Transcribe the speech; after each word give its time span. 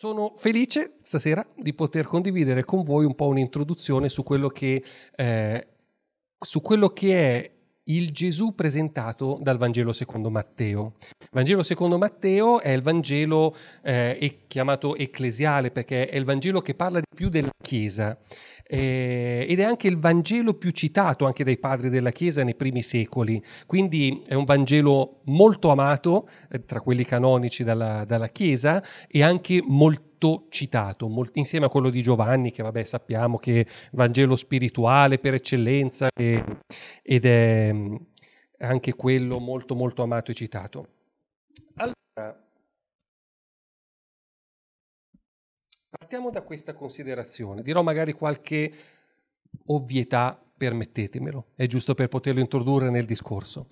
Sono 0.00 0.32
felice 0.34 0.94
stasera 1.02 1.46
di 1.54 1.74
poter 1.74 2.06
condividere 2.06 2.64
con 2.64 2.82
voi 2.82 3.04
un 3.04 3.14
po' 3.14 3.26
un'introduzione 3.26 4.08
su 4.08 4.22
quello 4.22 4.48
che, 4.48 4.82
eh, 5.14 5.66
su 6.38 6.62
quello 6.62 6.88
che 6.88 7.14
è 7.14 7.50
il 7.84 8.10
Gesù 8.10 8.54
presentato 8.54 9.38
dal 9.42 9.58
Vangelo 9.58 9.92
secondo 9.92 10.30
Matteo. 10.30 10.94
Il 11.18 11.28
Vangelo 11.30 11.62
secondo 11.62 11.98
Matteo 11.98 12.60
è 12.60 12.70
il 12.70 12.80
Vangelo 12.80 13.54
eh, 13.82 14.44
chiamato 14.46 14.96
ecclesiale 14.96 15.70
perché 15.70 16.08
è 16.08 16.16
il 16.16 16.24
Vangelo 16.24 16.62
che 16.62 16.74
parla 16.74 17.00
di 17.00 17.14
più 17.14 17.28
della 17.28 17.50
Chiesa 17.62 18.16
eh, 18.72 19.46
ed 19.48 19.58
è 19.58 19.64
anche 19.64 19.88
il 19.88 19.98
Vangelo 19.98 20.54
più 20.54 20.70
citato 20.70 21.26
anche 21.26 21.42
dai 21.42 21.58
padri 21.58 21.88
della 21.88 22.12
Chiesa 22.12 22.44
nei 22.44 22.54
primi 22.54 22.82
secoli, 22.82 23.42
quindi 23.66 24.22
è 24.24 24.34
un 24.34 24.44
Vangelo 24.44 25.22
molto 25.24 25.70
amato 25.70 26.28
eh, 26.48 26.64
tra 26.64 26.80
quelli 26.80 27.04
canonici 27.04 27.64
dalla, 27.64 28.04
dalla, 28.04 28.28
Chiesa 28.28 28.80
e 29.08 29.24
anche 29.24 29.60
molto 29.66 30.46
citato, 30.50 31.08
molt, 31.08 31.36
insieme 31.36 31.66
a 31.66 31.68
quello 31.68 31.90
di 31.90 32.00
Giovanni, 32.00 32.52
che 32.52 32.62
vabbè 32.62 32.84
sappiamo 32.84 33.38
che 33.38 33.62
è 33.62 33.66
Vangelo 33.92 34.36
spirituale 34.36 35.18
per 35.18 35.34
eccellenza 35.34 36.08
e, 36.16 36.44
ed 37.02 37.26
è 37.26 37.74
anche 38.58 38.94
quello 38.94 39.40
molto 39.40 39.74
molto 39.74 40.04
amato 40.04 40.30
e 40.30 40.34
citato. 40.34 40.86
Allora, 41.74 41.94
Partiamo 46.10 46.32
da 46.32 46.42
questa 46.42 46.74
considerazione. 46.74 47.62
Dirò 47.62 47.82
magari 47.82 48.14
qualche 48.14 48.72
ovvietà, 49.66 50.42
permettetemelo, 50.56 51.50
è 51.54 51.66
giusto 51.66 51.94
per 51.94 52.08
poterlo 52.08 52.40
introdurre 52.40 52.90
nel 52.90 53.04
discorso. 53.04 53.68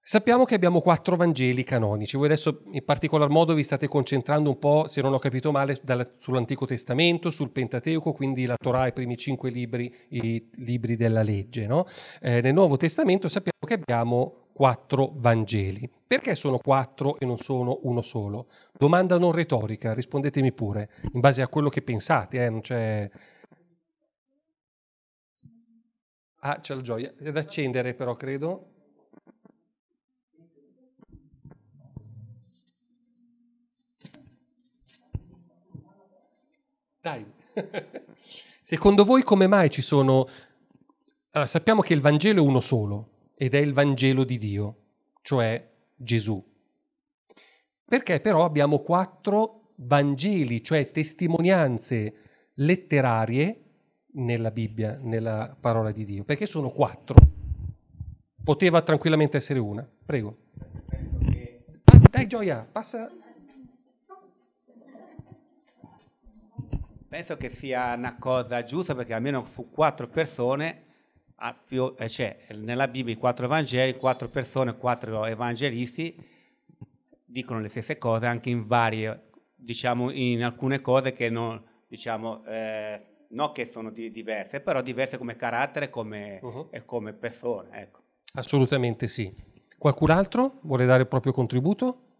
Sappiamo 0.00 0.44
che 0.44 0.56
abbiamo 0.56 0.80
quattro 0.80 1.14
Vangeli 1.14 1.62
canonici. 1.62 2.16
Voi 2.16 2.26
adesso 2.26 2.64
in 2.72 2.84
particolar 2.84 3.28
modo 3.28 3.54
vi 3.54 3.62
state 3.62 3.86
concentrando 3.86 4.50
un 4.50 4.58
po', 4.58 4.88
se 4.88 5.00
non 5.00 5.12
ho 5.12 5.20
capito 5.20 5.52
male, 5.52 5.80
sull'Antico 6.18 6.66
Testamento, 6.66 7.30
sul 7.30 7.50
Pentateuco, 7.50 8.12
quindi 8.12 8.44
la 8.44 8.56
Torah, 8.60 8.88
i 8.88 8.92
primi 8.92 9.16
cinque 9.16 9.50
libri, 9.50 9.94
i 10.08 10.50
libri 10.56 10.96
della 10.96 11.22
legge. 11.22 11.68
No? 11.68 11.86
Eh, 12.20 12.40
nel 12.40 12.52
Nuovo 12.52 12.76
Testamento 12.76 13.28
sappiamo 13.28 13.60
che 13.64 13.74
abbiamo 13.74 14.41
quattro 14.62 15.10
Vangeli. 15.16 15.90
Perché 16.06 16.36
sono 16.36 16.58
quattro 16.58 17.18
e 17.18 17.26
non 17.26 17.36
sono 17.36 17.80
uno 17.82 18.00
solo? 18.00 18.46
Domanda 18.78 19.18
non 19.18 19.32
retorica, 19.32 19.92
rispondetemi 19.92 20.52
pure, 20.52 20.88
in 21.14 21.18
base 21.18 21.42
a 21.42 21.48
quello 21.48 21.68
che 21.68 21.82
pensate, 21.82 22.44
eh, 22.44 22.48
non 22.48 22.60
c'è... 22.60 23.10
Ah, 26.42 26.60
c'è 26.60 26.76
la 26.76 26.80
gioia. 26.80 27.12
È 27.12 27.32
da 27.32 27.40
accendere 27.40 27.94
però, 27.94 28.14
credo. 28.14 28.68
Dai. 37.00 37.26
Secondo 38.62 39.04
voi 39.04 39.24
come 39.24 39.48
mai 39.48 39.70
ci 39.70 39.82
sono... 39.82 40.28
Allora, 41.32 41.48
sappiamo 41.48 41.80
che 41.80 41.94
il 41.94 42.00
Vangelo 42.00 42.44
è 42.44 42.46
uno 42.46 42.60
solo, 42.60 43.11
ed 43.42 43.54
è 43.54 43.58
il 43.58 43.72
Vangelo 43.72 44.22
di 44.22 44.38
Dio, 44.38 44.76
cioè 45.20 45.68
Gesù. 45.96 46.40
Perché 47.84 48.20
però 48.20 48.44
abbiamo 48.44 48.78
quattro 48.78 49.72
Vangeli, 49.78 50.62
cioè 50.62 50.92
testimonianze 50.92 52.14
letterarie 52.54 53.62
nella 54.12 54.52
Bibbia, 54.52 54.96
nella 55.02 55.56
parola 55.58 55.90
di 55.90 56.04
Dio? 56.04 56.22
Perché 56.22 56.46
sono 56.46 56.68
quattro. 56.68 57.16
Poteva 58.44 58.80
tranquillamente 58.80 59.38
essere 59.38 59.58
una. 59.58 59.84
Prego. 60.04 60.36
Ah, 61.86 62.00
dai 62.10 62.28
Gioia, 62.28 62.64
passa. 62.70 63.10
Penso 67.08 67.36
che 67.36 67.50
sia 67.50 67.94
una 67.94 68.16
cosa 68.18 68.62
giusta 68.62 68.94
perché 68.94 69.14
almeno 69.14 69.44
su 69.46 69.68
quattro 69.68 70.06
persone 70.06 70.90
cioè, 72.08 72.46
nella 72.54 72.88
Bibbia 72.88 73.12
i 73.12 73.16
quattro 73.16 73.48
Vangeli, 73.48 73.96
quattro 73.96 74.28
persone, 74.28 74.76
quattro 74.76 75.24
evangelisti 75.24 76.30
dicono 77.24 77.60
le 77.60 77.68
stesse 77.68 77.96
cose 77.96 78.26
anche 78.26 78.50
in 78.50 78.66
varie, 78.66 79.30
diciamo, 79.54 80.10
in 80.10 80.44
alcune 80.44 80.80
cose 80.82 81.12
che 81.12 81.30
non, 81.30 81.60
diciamo, 81.88 82.44
eh, 82.44 83.00
non 83.30 83.52
che 83.52 83.64
sono 83.64 83.90
di, 83.90 84.10
diverse, 84.10 84.60
però 84.60 84.82
diverse 84.82 85.16
come 85.16 85.34
carattere 85.34 85.88
come, 85.88 86.38
uh-huh. 86.42 86.68
e 86.70 86.84
come 86.84 87.14
persone. 87.14 87.80
Ecco. 87.80 88.00
Assolutamente 88.34 89.08
sì. 89.08 89.34
Qualcun 89.78 90.10
altro 90.10 90.58
vuole 90.62 90.84
dare 90.84 91.02
il 91.02 91.08
proprio 91.08 91.32
contributo? 91.32 92.10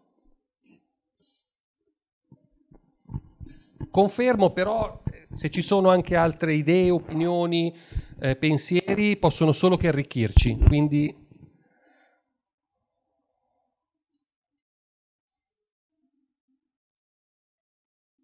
Confermo 3.91 4.49
però 4.51 5.02
se 5.33 5.49
ci 5.49 5.61
sono 5.61 5.89
anche 5.89 6.15
altre 6.15 6.53
idee, 6.53 6.91
opinioni, 6.91 7.75
eh, 8.19 8.35
pensieri, 8.35 9.17
possono 9.17 9.51
solo 9.51 9.75
che 9.77 9.87
arricchirci. 9.87 10.57
Quindi 10.57 11.21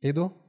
Edo? 0.01 0.47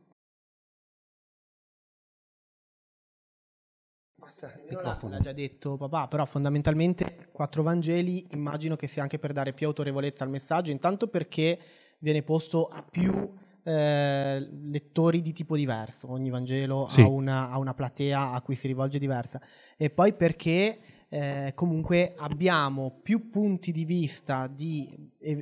L'ha 5.09 5.19
già 5.19 5.32
detto 5.32 5.77
papà, 5.77 6.06
però 6.06 6.25
fondamentalmente 6.25 7.31
quattro 7.32 7.65
Vangeli 7.65 8.27
immagino 8.31 8.77
che 8.77 8.87
sia 8.87 9.03
anche 9.03 9.19
per 9.19 9.32
dare 9.32 9.53
più 9.53 9.66
autorevolezza 9.66 10.22
al 10.22 10.31
messaggio, 10.31 10.71
intanto 10.71 11.09
perché 11.09 11.59
viene 11.98 12.22
posto 12.22 12.69
a 12.69 12.84
più 12.88 13.34
eh, 13.62 14.48
lettori 14.71 15.21
di 15.21 15.32
tipo 15.32 15.56
diverso, 15.56 16.10
ogni 16.10 16.31
Vangelo 16.31 16.87
sì. 16.88 17.03
ha, 17.03 17.09
una, 17.09 17.50
ha, 17.50 17.59
una, 17.59 17.75
platea 17.75 18.32
a 18.32 18.41
cui 18.41 18.54
si 18.54 18.66
rivolge 18.66 18.98
diversa 18.98 19.41
e 19.76 19.91
poi 19.91 20.15
perché 20.15 20.78
eh, 21.12 21.50
comunque 21.56 22.15
abbiamo 22.16 23.00
più 23.03 23.31
punti 23.31 23.72
di 23.72 23.84
vista 23.84 24.47
di 24.47 24.88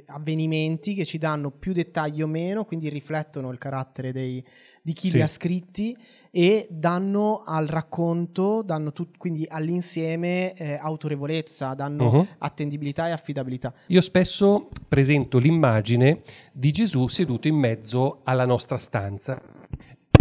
avvenimenti 0.07 0.95
che 0.95 1.05
ci 1.05 1.19
danno 1.19 1.51
più 1.51 1.75
dettagli 1.75 2.23
o 2.23 2.27
meno, 2.27 2.65
quindi 2.65 2.89
riflettono 2.89 3.51
il 3.53 3.59
carattere 3.59 4.11
dei, 4.11 4.43
di 4.83 4.93
chi 4.95 5.09
sì. 5.09 5.17
li 5.17 5.23
ha 5.23 5.27
scritti 5.27 5.95
e 6.31 6.67
danno 6.71 7.43
al 7.45 7.67
racconto, 7.67 8.63
danno 8.63 8.93
tut, 8.93 9.19
quindi 9.19 9.47
all'insieme 9.47 10.55
eh, 10.55 10.79
autorevolezza, 10.81 11.75
danno 11.75 12.13
uh-huh. 12.13 12.27
attendibilità 12.39 13.09
e 13.09 13.11
affidabilità. 13.11 13.75
Io 13.89 14.01
spesso 14.01 14.71
presento 14.89 15.37
l'immagine 15.37 16.23
di 16.51 16.71
Gesù 16.71 17.09
seduto 17.09 17.47
in 17.47 17.57
mezzo 17.57 18.21
alla 18.25 18.47
nostra 18.47 18.79
stanza. 18.79 19.39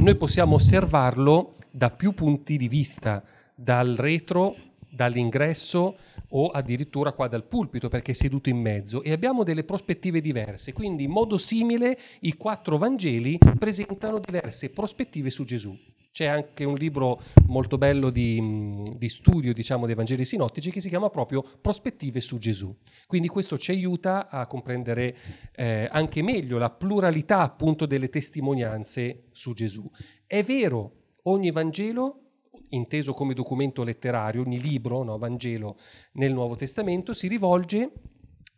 Noi 0.01 0.15
possiamo 0.17 0.55
osservarlo 0.55 1.55
da 1.71 1.89
più 1.89 2.11
punti 2.11 2.57
di 2.57 2.67
vista, 2.67 3.23
dal 3.55 3.95
retro 3.97 4.55
dall'ingresso 4.97 5.95
o 6.29 6.47
addirittura 6.49 7.13
qua 7.13 7.27
dal 7.27 7.45
pulpito 7.45 7.87
perché 7.87 8.11
è 8.11 8.15
seduto 8.15 8.49
in 8.49 8.57
mezzo 8.57 9.03
e 9.03 9.11
abbiamo 9.11 9.43
delle 9.43 9.63
prospettive 9.63 10.19
diverse. 10.19 10.73
Quindi 10.73 11.03
in 11.03 11.11
modo 11.11 11.37
simile 11.37 11.97
i 12.21 12.33
quattro 12.33 12.77
Vangeli 12.77 13.37
presentano 13.57 14.19
diverse 14.19 14.71
prospettive 14.71 15.29
su 15.29 15.45
Gesù. 15.45 15.77
C'è 16.11 16.25
anche 16.25 16.63
un 16.63 16.73
libro 16.73 17.21
molto 17.45 17.77
bello 17.77 18.09
di, 18.09 18.83
di, 18.97 19.07
studio 19.07 19.53
diciamo, 19.53 19.85
dei 19.85 19.93
Vangeli 19.93 20.25
sinottici 20.25 20.71
che 20.71 20.81
si 20.81 20.89
chiama 20.89 21.11
proprio 21.11 21.45
Prospettive 21.61 22.21
su 22.21 22.39
Gesù. 22.39 22.75
Quindi 23.05 23.27
questo 23.27 23.55
ci 23.55 23.69
aiuta 23.69 24.27
a 24.27 24.47
comprendere 24.47 25.15
eh, 25.55 25.87
anche 25.91 26.23
meglio 26.23 26.57
la 26.57 26.71
pluralità 26.71 27.41
appunto 27.41 27.85
delle 27.85 28.09
testimonianze 28.09 29.25
su 29.31 29.53
Gesù. 29.53 29.87
È 30.25 30.41
vero, 30.41 30.93
ogni 31.23 31.51
Vangelo 31.51 32.26
inteso 32.69 33.13
come 33.13 33.33
documento 33.33 33.83
letterario, 33.83 34.41
ogni 34.41 34.59
libro, 34.59 35.03
no, 35.03 35.17
Vangelo 35.17 35.77
nel 36.13 36.33
Nuovo 36.33 36.55
Testamento, 36.55 37.13
si 37.13 37.27
rivolge, 37.27 37.91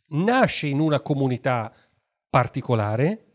nasce 0.10 0.68
in 0.68 0.80
una 0.80 1.02
comunità 1.02 1.74
particolare 2.30 3.26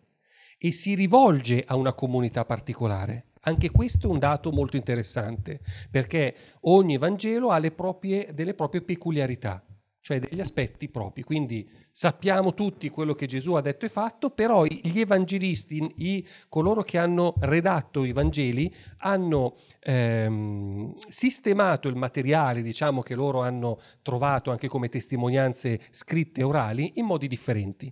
e 0.58 0.72
si 0.72 0.94
rivolge 0.94 1.64
a 1.66 1.76
una 1.76 1.92
comunità 1.92 2.44
particolare. 2.44 3.32
Anche 3.46 3.70
questo 3.70 4.08
è 4.08 4.10
un 4.10 4.18
dato 4.18 4.50
molto 4.52 4.76
interessante, 4.76 5.60
perché 5.90 6.34
ogni 6.62 6.96
Vangelo 6.96 7.50
ha 7.50 7.60
proprie, 7.70 8.32
delle 8.32 8.54
proprie 8.54 8.82
peculiarità. 8.82 9.62
Cioè 10.04 10.18
degli 10.18 10.40
aspetti 10.40 10.90
propri. 10.90 11.22
Quindi 11.22 11.66
sappiamo 11.90 12.52
tutti 12.52 12.90
quello 12.90 13.14
che 13.14 13.24
Gesù 13.24 13.54
ha 13.54 13.62
detto 13.62 13.86
e 13.86 13.88
fatto, 13.88 14.28
però 14.28 14.66
gli 14.66 15.00
evangelisti, 15.00 15.94
i, 15.96 16.28
coloro 16.50 16.82
che 16.82 16.98
hanno 16.98 17.32
redatto 17.38 18.04
i 18.04 18.12
Vangeli, 18.12 18.70
hanno 18.98 19.56
ehm, 19.80 20.94
sistemato 21.08 21.88
il 21.88 21.96
materiale, 21.96 22.60
diciamo, 22.60 23.00
che 23.00 23.14
loro 23.14 23.40
hanno 23.40 23.80
trovato 24.02 24.50
anche 24.50 24.68
come 24.68 24.90
testimonianze 24.90 25.80
scritte 25.88 26.42
e 26.42 26.44
orali 26.44 26.92
in 26.96 27.06
modi 27.06 27.26
differenti. 27.26 27.90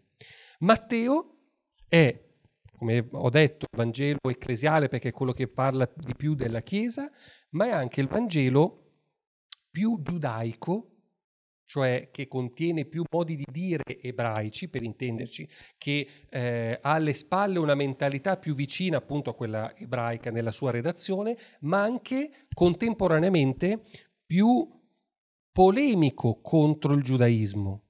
Matteo 0.58 1.36
è, 1.88 2.14
come 2.76 3.08
ho 3.10 3.30
detto, 3.30 3.64
il 3.70 3.78
Vangelo 3.78 4.18
ecclesiale 4.28 4.88
perché 4.88 5.08
è 5.08 5.12
quello 5.12 5.32
che 5.32 5.48
parla 5.48 5.90
di 5.96 6.14
più 6.14 6.34
della 6.34 6.60
Chiesa, 6.60 7.10
ma 7.52 7.68
è 7.68 7.70
anche 7.70 8.02
il 8.02 8.08
Vangelo 8.08 8.80
più 9.70 9.98
giudaico 10.02 10.91
cioè 11.64 12.08
che 12.10 12.28
contiene 12.28 12.84
più 12.84 13.02
modi 13.10 13.36
di 13.36 13.46
dire 13.50 13.82
ebraici, 14.00 14.68
per 14.68 14.82
intenderci, 14.82 15.48
che 15.78 16.08
eh, 16.28 16.78
ha 16.80 16.92
alle 16.92 17.12
spalle 17.12 17.58
una 17.58 17.74
mentalità 17.74 18.36
più 18.36 18.54
vicina 18.54 18.98
appunto 18.98 19.30
a 19.30 19.34
quella 19.34 19.74
ebraica 19.76 20.30
nella 20.30 20.52
sua 20.52 20.70
redazione, 20.70 21.36
ma 21.60 21.82
anche 21.82 22.46
contemporaneamente 22.52 23.82
più 24.24 24.68
polemico 25.50 26.40
contro 26.40 26.94
il 26.94 27.02
giudaismo. 27.02 27.84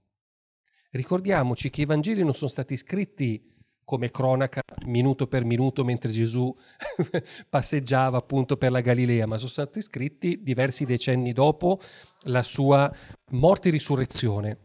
Ricordiamoci 0.90 1.70
che 1.70 1.82
i 1.82 1.86
Vangeli 1.86 2.22
non 2.22 2.34
sono 2.34 2.50
stati 2.50 2.76
scritti 2.76 3.51
come 3.84 4.10
cronaca 4.10 4.62
minuto 4.86 5.26
per 5.26 5.44
minuto 5.44 5.84
mentre 5.84 6.10
Gesù 6.10 6.54
passeggiava 7.48 8.18
appunto 8.18 8.56
per 8.56 8.70
la 8.70 8.80
Galilea, 8.80 9.26
ma 9.26 9.36
sono 9.36 9.50
stati 9.50 9.80
scritti 9.80 10.42
diversi 10.42 10.84
decenni 10.84 11.32
dopo 11.32 11.80
la 12.24 12.42
sua 12.42 12.90
morte 13.30 13.68
e 13.68 13.72
risurrezione. 13.72 14.58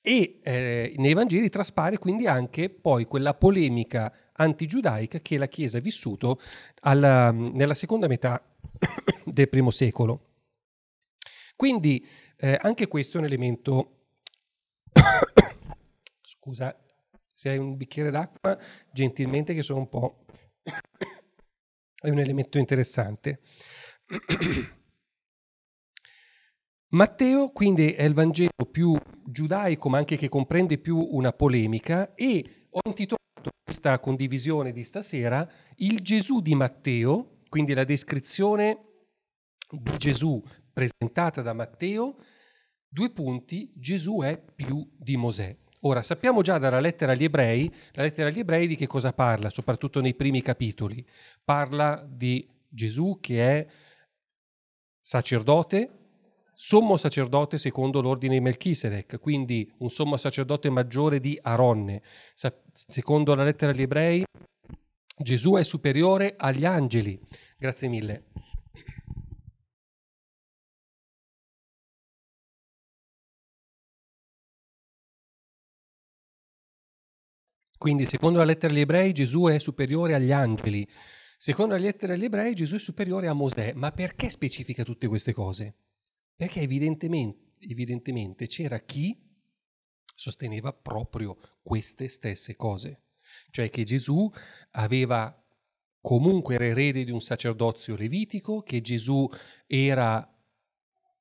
E 0.00 0.40
eh, 0.42 0.94
nei 0.98 1.14
Vangeli 1.14 1.48
traspare 1.48 1.96
quindi 1.98 2.26
anche 2.26 2.68
poi 2.68 3.06
quella 3.06 3.34
polemica 3.34 4.12
antigiudaica 4.34 5.20
che 5.20 5.38
la 5.38 5.46
Chiesa 5.46 5.78
ha 5.78 5.80
vissuto 5.80 6.38
alla, 6.80 7.30
nella 7.30 7.74
seconda 7.74 8.06
metà 8.06 8.42
del 9.24 9.48
primo 9.48 9.70
secolo. 9.70 10.32
Quindi 11.56 12.06
eh, 12.36 12.58
anche 12.60 12.88
questo 12.88 13.16
è 13.16 13.20
un 13.20 13.26
elemento 13.26 14.06
scusa, 16.22 16.76
se 17.44 17.50
hai 17.50 17.58
un 17.58 17.76
bicchiere 17.76 18.10
d'acqua, 18.10 18.58
gentilmente 18.90 19.52
che 19.52 19.62
sono 19.62 19.80
un 19.80 19.88
po'... 19.90 20.24
è 22.00 22.08
un 22.08 22.18
elemento 22.18 22.56
interessante. 22.56 23.42
Matteo 26.94 27.50
quindi 27.50 27.92
è 27.92 28.04
il 28.04 28.14
Vangelo 28.14 28.64
più 28.70 28.96
giudaico, 29.26 29.90
ma 29.90 29.98
anche 29.98 30.16
che 30.16 30.30
comprende 30.30 30.78
più 30.78 30.96
una 30.96 31.34
polemica 31.34 32.14
e 32.14 32.68
ho 32.70 32.80
intitolato 32.86 33.50
questa 33.62 33.98
condivisione 34.00 34.72
di 34.72 34.82
stasera 34.82 35.46
Il 35.76 36.00
Gesù 36.00 36.40
di 36.40 36.54
Matteo, 36.54 37.40
quindi 37.50 37.74
la 37.74 37.84
descrizione 37.84 38.78
di 39.68 39.98
Gesù 39.98 40.42
presentata 40.72 41.42
da 41.42 41.52
Matteo, 41.52 42.14
due 42.88 43.10
punti, 43.10 43.70
Gesù 43.74 44.22
è 44.22 44.42
più 44.42 44.88
di 44.96 45.18
Mosè. 45.18 45.58
Ora, 45.86 46.02
sappiamo 46.02 46.40
già 46.40 46.56
dalla 46.58 46.80
lettera 46.80 47.12
agli 47.12 47.24
ebrei, 47.24 47.72
la 47.92 48.02
lettera 48.02 48.28
agli 48.28 48.38
ebrei 48.38 48.66
di 48.66 48.74
che 48.74 48.86
cosa 48.86 49.12
parla, 49.12 49.50
soprattutto 49.50 50.00
nei 50.00 50.14
primi 50.14 50.40
capitoli. 50.40 51.04
Parla 51.44 52.06
di 52.08 52.46
Gesù 52.66 53.18
che 53.20 53.58
è 53.58 53.66
sacerdote, 54.98 55.90
sommo 56.54 56.96
sacerdote 56.96 57.58
secondo 57.58 58.00
l'ordine 58.00 58.34
di 58.34 58.40
Melchisedec, 58.40 59.20
quindi 59.20 59.70
un 59.78 59.90
sommo 59.90 60.16
sacerdote 60.16 60.70
maggiore 60.70 61.20
di 61.20 61.38
Aronne. 61.42 62.02
secondo 62.72 63.34
la 63.34 63.44
lettera 63.44 63.72
agli 63.72 63.82
ebrei, 63.82 64.24
Gesù 65.18 65.54
è 65.56 65.62
superiore 65.62 66.34
agli 66.38 66.64
angeli. 66.64 67.20
Grazie 67.58 67.88
mille. 67.88 68.24
Quindi, 77.84 78.06
secondo 78.06 78.38
la 78.38 78.46
lettera 78.46 78.72
agli 78.72 78.80
ebrei, 78.80 79.12
Gesù 79.12 79.44
è 79.44 79.58
superiore 79.58 80.14
agli 80.14 80.32
angeli. 80.32 80.88
Secondo 81.36 81.74
la 81.74 81.82
lettera 81.82 82.14
agli 82.14 82.24
ebrei, 82.24 82.54
Gesù 82.54 82.76
è 82.76 82.78
superiore 82.78 83.28
a 83.28 83.34
Mosè. 83.34 83.74
Ma 83.74 83.92
perché 83.92 84.30
specifica 84.30 84.84
tutte 84.84 85.06
queste 85.06 85.34
cose? 85.34 85.74
Perché 86.34 86.62
evidentemente, 86.62 87.56
evidentemente 87.58 88.46
c'era 88.46 88.78
chi 88.78 89.14
sosteneva 90.14 90.72
proprio 90.72 91.36
queste 91.62 92.08
stesse 92.08 92.56
cose. 92.56 93.02
Cioè 93.50 93.68
che 93.68 93.84
Gesù 93.84 94.32
aveva 94.70 95.44
comunque 96.00 96.54
erede 96.54 97.04
di 97.04 97.10
un 97.10 97.20
sacerdozio 97.20 97.96
levitico, 97.96 98.62
che 98.62 98.80
Gesù 98.80 99.28
era 99.66 100.26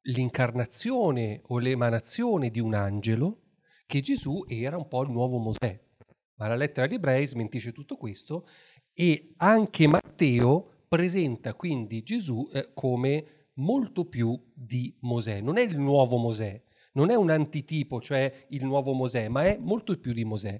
l'incarnazione 0.03 1.41
o 1.43 1.59
l'emanazione 1.59 2.49
di 2.49 2.61
un 2.61 2.73
angelo, 2.73 3.41
che 3.85 3.99
Gesù 3.99 4.45
era 4.47 4.77
un 4.77 4.87
po' 4.87 5.03
il 5.03 5.11
nuovo 5.11 5.39
Mosè. 5.39 5.91
Ma 6.35 6.47
la 6.47 6.55
lettera 6.55 6.85
agli 6.85 6.95
ebrei 6.95 7.25
smentisce 7.25 7.71
tutto 7.71 7.95
questo 7.95 8.47
e 8.93 9.33
anche 9.37 9.87
Matteo 9.87 10.85
presenta 10.87 11.53
quindi 11.53 12.03
Gesù 12.03 12.47
eh, 12.51 12.71
come 12.73 13.49
molto 13.55 14.05
più 14.05 14.39
di 14.53 14.95
Mosè. 15.01 15.41
Non 15.41 15.57
è 15.57 15.61
il 15.61 15.77
nuovo 15.77 16.17
Mosè, 16.17 16.61
non 16.93 17.09
è 17.09 17.15
un 17.15 17.29
antitipo, 17.29 17.99
cioè 18.01 18.45
il 18.49 18.63
nuovo 18.63 18.93
Mosè, 18.93 19.27
ma 19.27 19.45
è 19.45 19.57
molto 19.57 19.97
più 19.99 20.13
di 20.13 20.23
Mosè. 20.23 20.59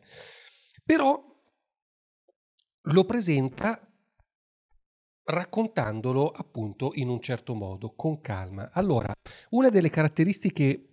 Però 0.84 1.32
lo 2.88 3.06
presenta 3.06 3.88
raccontandolo 5.26 6.30
appunto 6.30 6.92
in 6.96 7.08
un 7.08 7.22
certo 7.22 7.54
modo, 7.54 7.94
con 7.96 8.20
calma. 8.20 8.70
Allora, 8.74 9.14
una 9.52 9.70
delle 9.70 9.90
caratteristiche 9.90 10.93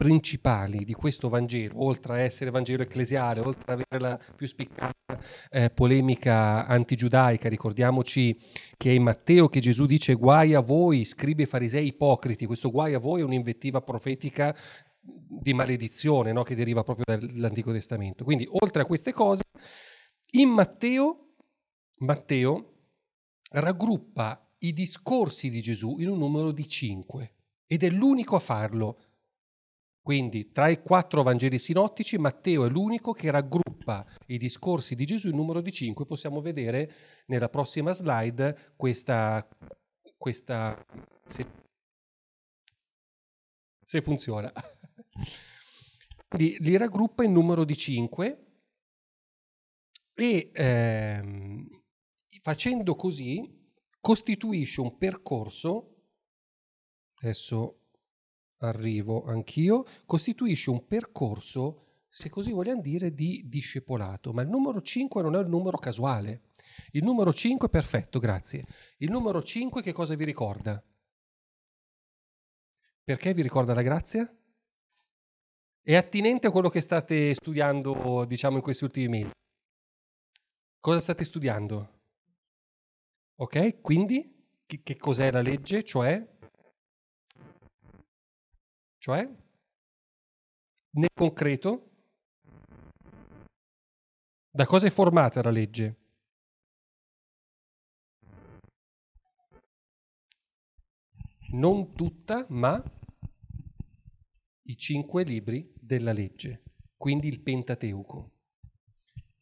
principali 0.00 0.82
di 0.86 0.94
questo 0.94 1.28
Vangelo, 1.28 1.84
oltre 1.84 2.14
a 2.14 2.18
essere 2.20 2.48
Vangelo 2.48 2.82
ecclesiale, 2.82 3.40
oltre 3.40 3.74
ad 3.74 3.84
avere 3.84 4.02
la 4.02 4.18
più 4.34 4.46
spiccata 4.46 4.94
eh, 5.50 5.68
polemica 5.68 6.64
antigiudaica, 6.64 7.50
ricordiamoci 7.50 8.34
che 8.78 8.88
è 8.88 8.94
in 8.94 9.02
Matteo 9.02 9.50
che 9.50 9.60
Gesù 9.60 9.84
dice 9.84 10.14
guai 10.14 10.54
a 10.54 10.60
voi, 10.60 11.04
scribi 11.04 11.42
e 11.42 11.46
farisei 11.46 11.88
ipocriti, 11.88 12.46
questo 12.46 12.70
guai 12.70 12.94
a 12.94 12.98
voi 12.98 13.20
è 13.20 13.24
un'invettiva 13.24 13.82
profetica 13.82 14.56
di 15.02 15.52
maledizione 15.52 16.32
no? 16.32 16.44
che 16.44 16.54
deriva 16.54 16.82
proprio 16.82 17.04
dall'Antico 17.04 17.70
Testamento. 17.70 18.24
Quindi 18.24 18.48
oltre 18.50 18.80
a 18.80 18.86
queste 18.86 19.12
cose, 19.12 19.42
in 20.30 20.48
Matteo, 20.48 21.34
Matteo 21.98 22.84
raggruppa 23.50 24.50
i 24.60 24.72
discorsi 24.72 25.50
di 25.50 25.60
Gesù 25.60 25.98
in 25.98 26.08
un 26.08 26.16
numero 26.16 26.52
di 26.52 26.66
cinque 26.66 27.34
ed 27.66 27.82
è 27.82 27.90
l'unico 27.90 28.36
a 28.36 28.40
farlo 28.40 29.09
quindi 30.10 30.50
tra 30.50 30.66
i 30.66 30.82
quattro 30.82 31.22
Vangeli 31.22 31.56
sinottici 31.56 32.18
Matteo 32.18 32.64
è 32.64 32.68
l'unico 32.68 33.12
che 33.12 33.30
raggruppa 33.30 34.04
i 34.26 34.38
discorsi 34.38 34.96
di 34.96 35.04
Gesù 35.04 35.28
in 35.28 35.36
numero 35.36 35.60
di 35.60 35.70
cinque. 35.70 36.04
Possiamo 36.04 36.40
vedere 36.40 36.92
nella 37.26 37.48
prossima 37.48 37.92
slide 37.92 38.72
questa, 38.74 39.48
questa 40.18 40.84
se, 41.26 41.46
se 43.86 44.00
funziona. 44.00 44.52
Quindi 46.26 46.56
li 46.58 46.76
raggruppa 46.76 47.22
in 47.22 47.30
numero 47.30 47.62
di 47.62 47.76
cinque 47.76 48.64
e 50.12 50.50
ehm, 50.52 51.68
facendo 52.42 52.96
così 52.96 53.48
costituisce 54.00 54.80
un 54.80 54.98
percorso, 54.98 56.02
adesso 57.20 57.79
arrivo 58.60 59.24
anch'io, 59.24 59.84
costituisce 60.06 60.70
un 60.70 60.86
percorso, 60.86 62.04
se 62.08 62.28
così 62.28 62.52
vogliamo 62.52 62.80
dire, 62.80 63.12
di 63.14 63.44
discepolato. 63.46 64.32
Ma 64.32 64.42
il 64.42 64.48
numero 64.48 64.80
5 64.80 65.22
non 65.22 65.34
è 65.34 65.38
un 65.38 65.48
numero 65.48 65.78
casuale. 65.78 66.42
Il 66.92 67.04
numero 67.04 67.32
5, 67.32 67.68
perfetto, 67.68 68.18
grazie. 68.18 68.64
Il 68.98 69.10
numero 69.10 69.42
5 69.42 69.82
che 69.82 69.92
cosa 69.92 70.14
vi 70.14 70.24
ricorda? 70.24 70.82
Perché 73.02 73.34
vi 73.34 73.42
ricorda 73.42 73.74
la 73.74 73.82
grazia? 73.82 74.32
È 75.82 75.94
attinente 75.94 76.46
a 76.46 76.50
quello 76.50 76.68
che 76.68 76.80
state 76.80 77.34
studiando, 77.34 78.24
diciamo, 78.26 78.56
in 78.56 78.62
questi 78.62 78.84
ultimi 78.84 79.08
mesi. 79.08 79.32
Cosa 80.78 81.00
state 81.00 81.24
studiando? 81.24 82.00
Ok, 83.36 83.80
quindi 83.80 84.38
che 84.66 84.96
cos'è 84.96 85.30
la 85.30 85.40
legge? 85.40 85.82
Cioè 85.82 86.38
cioè, 89.00 89.26
nel 90.90 91.08
concreto, 91.14 91.90
da 94.50 94.66
cosa 94.66 94.88
è 94.88 94.90
formata 94.90 95.40
la 95.42 95.50
legge? 95.50 95.96
Non 101.52 101.94
tutta, 101.94 102.44
ma 102.50 102.80
i 104.64 104.76
cinque 104.76 105.24
libri 105.24 105.72
della 105.80 106.12
legge, 106.12 106.62
quindi 106.98 107.28
il 107.28 107.40
Pentateuco. 107.40 108.32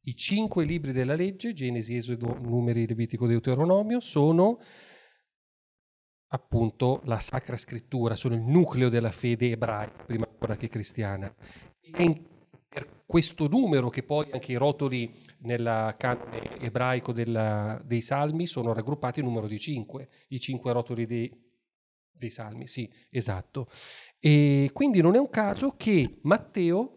I 0.02 0.14
cinque 0.14 0.64
libri 0.64 0.92
della 0.92 1.16
legge, 1.16 1.52
Genesi, 1.52 1.96
Esodo, 1.96 2.38
Numeri, 2.38 2.86
Levitico, 2.86 3.26
Deuteronomio, 3.26 3.98
sono 3.98 4.60
appunto 6.28 7.00
la 7.04 7.18
Sacra 7.18 7.56
Scrittura, 7.56 8.14
sono 8.14 8.34
il 8.34 8.42
nucleo 8.42 8.88
della 8.88 9.10
fede 9.12 9.50
ebraica, 9.50 10.04
prima 10.04 10.26
ancora 10.28 10.56
che 10.56 10.68
cristiana. 10.68 11.32
In, 11.98 12.26
per 12.68 13.04
questo 13.06 13.48
numero, 13.48 13.88
che 13.88 14.02
poi 14.02 14.30
anche 14.30 14.52
i 14.52 14.56
rotoli 14.56 15.10
nel 15.40 15.94
canone 15.96 16.58
ebraico 16.60 17.12
della, 17.12 17.80
dei 17.84 18.02
Salmi 18.02 18.46
sono 18.46 18.72
raggruppati 18.72 19.20
in 19.20 19.26
numero 19.26 19.46
di 19.46 19.58
cinque, 19.58 20.08
i 20.28 20.38
cinque 20.38 20.72
rotoli 20.72 21.06
dei, 21.06 21.32
dei 22.12 22.30
Salmi, 22.30 22.66
sì, 22.66 22.90
esatto. 23.10 23.68
E 24.18 24.70
quindi 24.72 25.00
non 25.00 25.14
è 25.14 25.18
un 25.18 25.30
caso 25.30 25.74
che 25.76 26.18
Matteo 26.22 26.94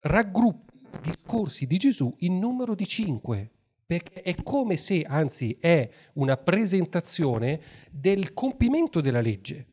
raggruppi 0.00 0.70
i 0.94 1.00
discorsi 1.00 1.66
di 1.66 1.76
Gesù 1.76 2.12
in 2.18 2.38
numero 2.38 2.74
di 2.74 2.86
cinque 2.86 3.50
perché 3.92 4.22
è 4.22 4.34
come 4.42 4.78
se, 4.78 5.02
anzi 5.02 5.54
è 5.60 5.86
una 6.14 6.38
presentazione 6.38 7.60
del 7.90 8.32
compimento 8.32 9.02
della 9.02 9.20
legge. 9.20 9.66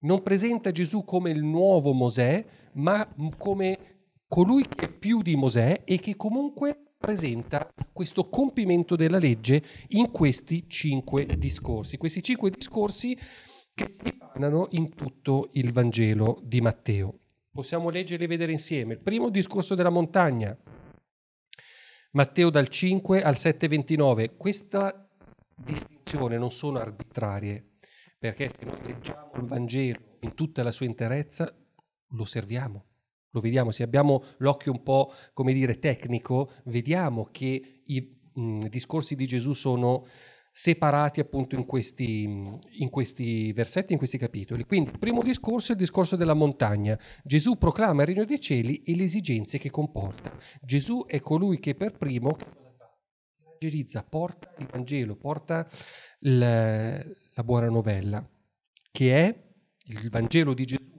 Non 0.00 0.22
presenta 0.22 0.70
Gesù 0.70 1.04
come 1.04 1.30
il 1.30 1.42
nuovo 1.42 1.94
Mosè, 1.94 2.44
ma 2.74 3.10
come 3.38 4.10
colui 4.28 4.66
che 4.68 4.86
è 4.86 4.92
più 4.92 5.22
di 5.22 5.34
Mosè 5.34 5.82
e 5.84 5.98
che 5.98 6.14
comunque 6.16 6.94
presenta 6.98 7.72
questo 7.90 8.28
compimento 8.28 8.96
della 8.96 9.18
legge 9.18 9.62
in 9.88 10.10
questi 10.10 10.68
cinque 10.68 11.24
discorsi. 11.38 11.96
Questi 11.96 12.22
cinque 12.22 12.50
discorsi 12.50 13.16
che 13.72 13.88
si 13.88 14.14
parlano 14.14 14.66
in 14.72 14.94
tutto 14.94 15.48
il 15.52 15.72
Vangelo 15.72 16.38
di 16.42 16.60
Matteo. 16.60 17.18
Possiamo 17.50 17.88
leggerli 17.88 18.24
e 18.24 18.28
vedere 18.28 18.52
insieme. 18.52 18.92
Il 18.92 19.00
primo 19.00 19.30
discorso 19.30 19.74
della 19.74 19.88
montagna, 19.88 20.56
Matteo 22.12 22.50
dal 22.50 22.66
5 22.66 23.22
al 23.22 23.34
7,29. 23.34 24.36
Questa 24.36 25.08
distinzione 25.54 26.38
non 26.38 26.50
sono 26.50 26.80
arbitrarie, 26.80 27.76
perché 28.18 28.48
se 28.48 28.64
noi 28.64 28.82
leggiamo 28.82 29.30
il 29.36 29.44
Vangelo 29.44 30.16
in 30.20 30.34
tutta 30.34 30.64
la 30.64 30.72
sua 30.72 30.86
interezza, 30.86 31.54
lo 32.08 32.22
osserviamo, 32.22 32.84
lo 33.30 33.40
vediamo. 33.40 33.70
Se 33.70 33.84
abbiamo 33.84 34.24
l'occhio 34.38 34.72
un 34.72 34.82
po', 34.82 35.12
come 35.32 35.52
dire, 35.52 35.78
tecnico, 35.78 36.50
vediamo 36.64 37.28
che 37.30 37.82
i 37.84 38.20
mh, 38.34 38.66
discorsi 38.66 39.14
di 39.14 39.26
Gesù 39.26 39.52
sono 39.52 40.04
separati 40.60 41.20
appunto 41.20 41.54
in 41.54 41.64
questi, 41.64 42.24
in 42.24 42.90
questi 42.90 43.50
versetti, 43.54 43.94
in 43.94 43.98
questi 43.98 44.18
capitoli. 44.18 44.66
Quindi 44.66 44.90
il 44.90 44.98
primo 44.98 45.22
discorso 45.22 45.68
è 45.68 45.74
il 45.74 45.80
discorso 45.80 46.16
della 46.16 46.34
montagna. 46.34 46.98
Gesù 47.24 47.56
proclama 47.56 48.02
il 48.02 48.08
regno 48.08 48.26
dei 48.26 48.38
cieli 48.38 48.82
e 48.82 48.94
le 48.94 49.04
esigenze 49.04 49.56
che 49.56 49.70
comporta. 49.70 50.36
Gesù 50.60 51.06
è 51.06 51.18
colui 51.20 51.58
che 51.60 51.74
per 51.74 51.96
primo 51.96 52.36
evangelizza, 53.38 54.02
porta 54.02 54.52
il 54.58 54.66
Vangelo, 54.70 55.16
porta 55.16 55.66
la, 56.18 56.98
la 56.98 57.42
buona 57.42 57.70
novella, 57.70 58.22
che 58.90 59.16
è 59.16 59.42
il 59.86 60.10
Vangelo 60.10 60.52
di 60.52 60.66
Gesù 60.66 60.90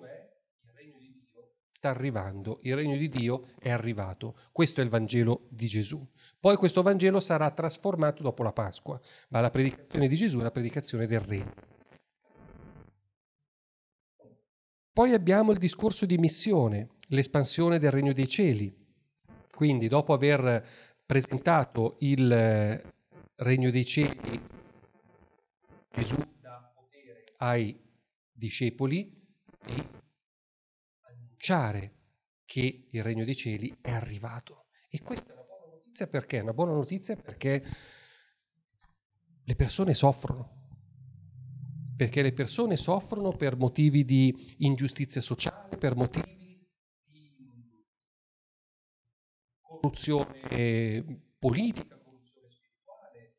sta 1.81 1.89
arrivando, 1.89 2.59
il 2.61 2.75
regno 2.75 2.95
di 2.95 3.09
Dio 3.09 3.47
è 3.57 3.71
arrivato. 3.71 4.37
Questo 4.51 4.81
è 4.81 4.83
il 4.83 4.91
Vangelo 4.91 5.47
di 5.49 5.65
Gesù. 5.65 6.07
Poi 6.41 6.57
questo 6.57 6.81
Vangelo 6.81 7.19
sarà 7.19 7.51
trasformato 7.51 8.23
dopo 8.23 8.41
la 8.41 8.51
Pasqua, 8.51 8.99
ma 9.29 9.41
la 9.41 9.51
predicazione 9.51 10.07
di 10.07 10.15
Gesù 10.15 10.39
è 10.39 10.41
la 10.41 10.49
predicazione 10.49 11.05
del 11.05 11.19
regno. 11.19 11.53
Poi 14.91 15.13
abbiamo 15.13 15.51
il 15.51 15.59
discorso 15.59 16.07
di 16.07 16.17
missione, 16.17 16.95
l'espansione 17.09 17.77
del 17.77 17.91
regno 17.91 18.11
dei 18.11 18.27
cieli. 18.27 18.75
Quindi 19.53 19.87
dopo 19.87 20.13
aver 20.13 20.67
presentato 21.05 21.97
il 21.99 22.31
eh, 22.31 22.83
regno 23.35 23.69
dei 23.69 23.85
cieli, 23.85 24.41
Gesù 25.93 26.17
dà 26.39 26.71
potere 26.73 27.23
ai 27.37 27.79
discepoli 28.31 29.15
di 29.63 29.87
annunciare 31.01 31.93
che 32.45 32.87
il 32.89 33.03
regno 33.03 33.25
dei 33.25 33.35
cieli 33.35 33.77
è 33.79 33.91
arrivato. 33.91 34.65
E 34.89 35.03
questa 35.03 35.33
è 35.33 35.40
notizia 35.91 36.07
perché? 36.07 36.39
Una 36.39 36.53
buona 36.53 36.71
notizia 36.71 37.15
perché 37.17 37.63
le 39.43 39.55
persone 39.55 39.93
soffrono. 39.93 40.59
Perché 41.97 42.21
le 42.21 42.31
persone 42.31 42.77
soffrono 42.77 43.35
per 43.35 43.57
motivi 43.57 44.05
di 44.05 44.55
ingiustizia 44.59 45.21
sociale, 45.21 45.77
per 45.77 45.95
motivi 45.95 46.65
di 47.05 47.37
corruzione 49.59 51.23
politica, 51.37 51.97
corruzione 51.97 52.47
spirituale. 52.49 53.33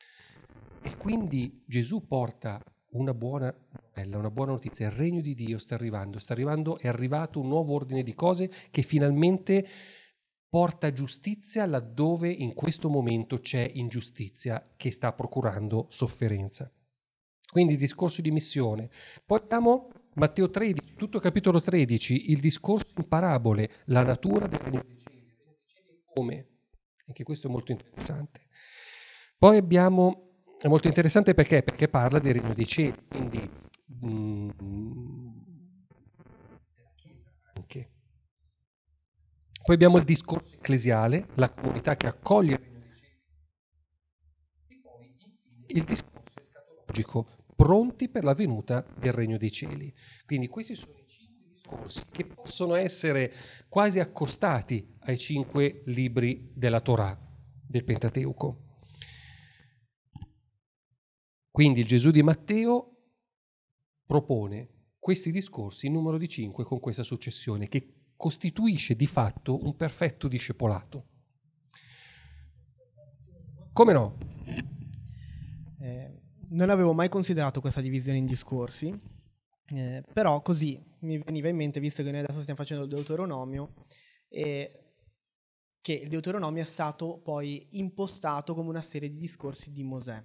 E 0.83 0.97
quindi 0.97 1.65
Gesù 1.67 2.07
porta 2.07 2.63
una 2.91 3.15
buona 3.15 3.53
novella, 3.71 4.19
una 4.19 4.31
buona 4.31 4.53
notizia. 4.53 4.87
Il 4.87 4.93
regno 4.93 5.23
di 5.23 5.35
Dio 5.35 5.59
sta 5.59 5.75
arrivando, 5.75 6.19
sta 6.19 6.35
arrivando, 6.35 6.79
è 6.79 6.87
arrivato 6.87 7.41
un 7.41 7.49
nuovo 7.49 7.75
ordine 7.75 8.03
di 8.03 8.15
cose 8.15 8.51
che 8.71 8.83
finalmente 8.83 9.67
porta 10.53 10.93
giustizia 10.93 11.65
laddove 11.65 12.29
in 12.29 12.53
questo 12.53 12.91
momento 12.91 13.39
c'è 13.39 13.71
ingiustizia 13.73 14.75
che 14.77 14.91
sta 14.91 15.15
procurando 15.15 15.87
sofferenza. 15.89 16.71
Quindi 17.51 17.79
discorso 17.79 18.21
di 18.21 18.31
missione. 18.31 18.91
Poi 19.25 19.39
abbiamo 19.39 19.89
Matteo 20.17 20.51
13, 20.51 20.93
tutto 20.95 21.21
capitolo 21.21 21.59
13, 21.59 22.33
il 22.33 22.41
discorso 22.41 22.93
in 22.99 23.09
parabole, 23.09 23.71
la 23.87 24.03
natura 24.03 24.47
del 24.47 24.61
cieli, 24.61 26.03
come. 26.05 26.49
Anche 27.07 27.23
questo 27.23 27.47
è 27.47 27.51
molto 27.51 27.73
interessante. 27.73 28.43
Poi 29.39 29.57
abbiamo 29.57 30.33
è 30.59 30.69
molto 30.69 30.87
interessante 30.87 31.33
perché? 31.33 31.63
Perché 31.63 31.89
parla 31.89 32.19
del 32.19 32.35
regno 32.35 32.53
dei 32.53 32.67
cieli, 32.67 33.07
quindi 33.09 33.51
mh, 33.87 34.51
mm, 34.63 35.31
anche. 37.55 37.91
Poi 39.63 39.75
abbiamo 39.75 39.97
il 39.97 40.05
discorso 40.05 40.55
ecclesiale, 40.55 41.29
la 41.35 41.49
comunità 41.49 41.97
che 41.97 42.09
accoglie 42.09 42.55
il 42.55 42.61
regno 44.83 44.99
dei 44.99 45.17
cieli. 45.17 45.39
E 45.47 45.61
poi 45.63 45.77
il 45.77 45.85
discorso 45.85 46.41
escatologico, 46.41 47.29
pronti 47.55 48.09
per 48.09 48.25
la 48.25 48.35
venuta 48.35 48.85
del 48.99 49.13
regno 49.13 49.39
dei 49.39 49.53
cieli. 49.53 49.95
Quindi 50.27 50.49
questi 50.49 50.75
sono 50.75 50.99
i 50.99 51.07
cinque 51.07 51.49
discorsi 51.49 52.03
che 52.11 52.27
possono 52.27 52.75
essere 52.75 53.33
quasi 53.69 54.01
accostati 54.01 54.97
ai 55.01 55.17
cinque 55.17 55.83
libri 55.87 56.51
della 56.55 56.81
Torah, 56.81 57.17
del 57.65 57.85
Pentateuco. 57.85 58.81
Quindi 61.53 61.81
il 61.81 61.87
Gesù 61.87 62.11
di 62.11 62.23
Matteo 62.23 62.97
propone 64.05 64.95
questi 64.99 65.31
discorsi 65.31 65.87
in 65.87 65.93
numero 65.93 66.19
di 66.19 66.29
cinque 66.29 66.65
con 66.65 66.81
questa 66.81 67.03
successione 67.03 67.69
che 67.69 68.02
costituisce 68.23 68.95
di 68.95 69.09
fatto 69.09 69.65
un 69.65 69.75
perfetto 69.75 70.29
discepolato. 70.29 71.07
Come 73.73 73.93
no? 73.93 74.17
Eh, 75.81 76.21
non 76.51 76.71
avevo 76.71 76.93
mai 76.93 77.09
considerato 77.09 77.61
questa 77.61 77.81
divisione 77.81 78.19
in 78.19 78.25
discorsi, 78.25 78.97
eh, 79.75 80.05
però 80.13 80.41
così 80.41 80.81
mi 81.01 81.19
veniva 81.19 81.49
in 81.49 81.57
mente, 81.57 81.81
visto 81.81 82.05
che 82.05 82.13
noi 82.13 82.21
adesso 82.21 82.43
stiamo 82.43 82.61
facendo 82.61 82.85
il 82.85 82.91
Deuteronomio, 82.91 83.75
eh, 84.29 84.95
che 85.81 85.93
il 85.93 86.09
Deuteronomio 86.09 86.63
è 86.63 86.67
stato 86.67 87.21
poi 87.25 87.67
impostato 87.73 88.55
come 88.55 88.69
una 88.69 88.83
serie 88.83 89.11
di 89.11 89.19
discorsi 89.19 89.73
di 89.73 89.83
Mosè. 89.83 90.23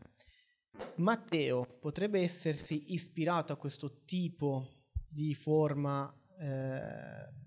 Matteo 0.98 1.80
potrebbe 1.80 2.22
essersi 2.22 2.94
ispirato 2.94 3.54
a 3.54 3.58
questo 3.58 4.04
tipo 4.06 4.68
di 5.10 5.34
forma, 5.34 6.14
eh, 6.40 7.47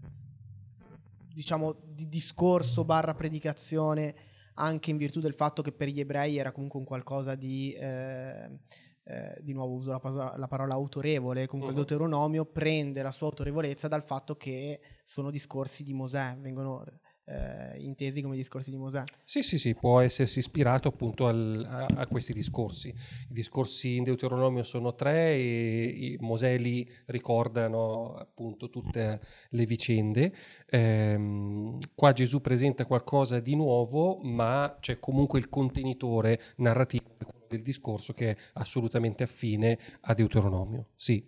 diciamo, 1.40 1.76
di 1.82 2.08
discorso 2.08 2.84
barra 2.84 3.14
predicazione, 3.14 4.14
anche 4.54 4.90
in 4.90 4.98
virtù 4.98 5.20
del 5.20 5.32
fatto 5.32 5.62
che 5.62 5.72
per 5.72 5.88
gli 5.88 6.00
ebrei 6.00 6.36
era 6.36 6.52
comunque 6.52 6.78
un 6.78 6.84
qualcosa 6.84 7.34
di... 7.34 7.72
Eh, 7.72 8.58
eh, 9.04 9.40
di 9.40 9.52
nuovo 9.54 9.72
uso 9.72 9.90
la 9.90 9.98
parola, 9.98 10.34
la 10.36 10.46
parola 10.46 10.74
autorevole, 10.74 11.46
comunque 11.48 11.74
uh-huh. 11.74 11.80
il 11.80 11.86
Deuteronomio 11.86 12.44
prende 12.44 13.02
la 13.02 13.10
sua 13.10 13.28
autorevolezza 13.28 13.88
dal 13.88 14.04
fatto 14.04 14.36
che 14.36 14.78
sono 15.04 15.30
discorsi 15.30 15.82
di 15.82 15.94
Mosè, 15.94 16.36
vengono 16.38 16.84
eh, 17.30 17.78
intesi 17.78 18.22
come 18.22 18.34
discorsi 18.34 18.70
di 18.70 18.76
Mosè. 18.76 19.04
Sì, 19.24 19.42
sì, 19.42 19.58
sì, 19.58 19.74
può 19.74 20.00
essersi 20.00 20.40
ispirato 20.40 20.88
appunto 20.88 21.28
al, 21.28 21.64
a, 21.68 21.86
a, 22.00 22.06
questi 22.06 22.32
discorsi. 22.32 22.88
I 22.88 23.32
discorsi 23.32 23.96
in 23.96 24.04
Deuteronomio 24.04 24.64
sono 24.64 24.94
tre 24.94 25.34
e 25.34 25.84
i 25.84 26.16
Mosè 26.20 26.58
li 26.58 26.88
ricordano 27.06 28.14
appunto 28.14 28.68
tutte 28.68 29.20
le 29.50 29.64
vicende. 29.64 30.34
Eh, 30.66 31.78
qua 31.94 32.12
Gesù 32.12 32.40
presenta 32.40 32.84
qualcosa 32.84 33.38
di 33.38 33.54
nuovo, 33.54 34.18
ma 34.22 34.76
c'è 34.80 34.98
comunque 34.98 35.38
il 35.38 35.48
contenitore 35.48 36.40
narrativo 36.56 37.16
del 37.48 37.62
discorso 37.62 38.12
che 38.12 38.30
è 38.30 38.36
assolutamente 38.54 39.22
affine 39.22 39.78
a 40.02 40.14
Deuteronomio. 40.14 40.88
Sì. 40.96 41.24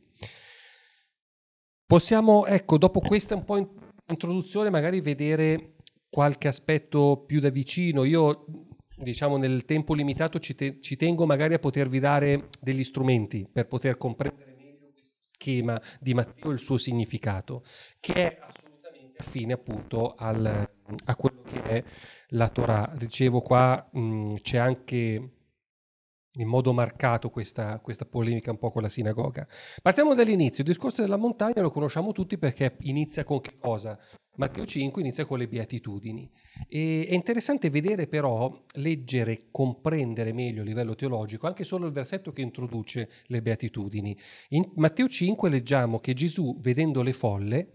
Possiamo, 1.87 2.47
ecco, 2.47 2.79
dopo 2.79 3.01
questa 3.01 3.35
un 3.35 3.45
po' 3.45 3.57
introduzione, 4.09 4.71
magari 4.71 5.01
vedere 5.01 5.72
qualche 6.13 6.47
aspetto 6.47 7.25
più 7.27 7.41
da 7.41 7.49
vicino. 7.49 8.05
Io, 8.05 8.45
diciamo, 8.95 9.39
nel 9.39 9.65
tempo 9.65 9.95
limitato 9.95 10.39
ci, 10.39 10.55
te- 10.55 10.79
ci 10.79 10.95
tengo 10.95 11.25
magari 11.25 11.55
a 11.55 11.59
potervi 11.59 11.99
dare 11.99 12.49
degli 12.61 12.85
strumenti 12.85 13.49
per 13.51 13.67
poter 13.67 13.97
comprendere 13.97 14.55
meglio 14.59 14.91
questo 14.93 15.23
schema 15.25 15.81
di 15.99 16.13
Matteo 16.13 16.51
e 16.51 16.53
il 16.53 16.59
suo 16.59 16.77
significato, 16.77 17.65
che 17.99 18.13
è 18.13 18.39
assolutamente 18.39 19.23
affine 19.23 19.55
appunto 19.55 20.13
al, 20.13 20.69
a 21.07 21.17
quello 21.17 21.41
che 21.45 21.63
è 21.63 21.85
la 22.29 22.51
Torah. 22.51 22.93
Dicevo 22.95 23.41
qua 23.41 23.89
mh, 23.91 24.35
c'è 24.43 24.59
anche 24.59 25.31
in 26.37 26.49
modo 26.49 26.73
marcato 26.73 27.29
questa, 27.29 27.79
questa, 27.81 28.07
polemica 28.07 28.51
un 28.51 28.59
po' 28.59 28.71
con 28.71 28.83
la 28.83 28.89
sinagoga. 28.89 29.47
Partiamo 29.83 30.15
dall'inizio, 30.15 30.63
il 30.63 30.71
discorso 30.71 31.03
della 31.03 31.17
montagna 31.17 31.61
lo 31.61 31.71
conosciamo 31.71 32.13
tutti 32.13 32.39
perché 32.39 32.77
inizia 32.81 33.25
con 33.25 33.41
che 33.41 33.55
cosa? 33.59 33.99
Matteo 34.37 34.65
5 34.65 35.03
inizia 35.03 35.27
con 35.27 35.39
le 35.39 35.47
beatitudini. 35.47 36.31
E 36.69 37.07
è 37.07 37.13
interessante 37.13 37.69
vedere 37.69 38.07
però, 38.07 38.65
leggere, 38.77 39.49
comprendere 39.51 40.33
meglio 40.33 40.63
a 40.63 40.65
livello 40.65 40.95
teologico 40.95 41.47
anche 41.47 41.65
solo 41.65 41.87
il 41.87 41.93
versetto 41.93 42.33
che 42.33 42.41
introduce 42.41 43.11
le 43.27 43.43
beatitudini. 43.43 44.17
In 44.51 44.71
Matteo 44.77 45.09
5 45.09 45.51
leggiamo 45.51 45.99
che 45.99 46.15
Gesù, 46.15 46.59
vedendo 46.61 47.03
le 47.03 47.13
folle, 47.13 47.73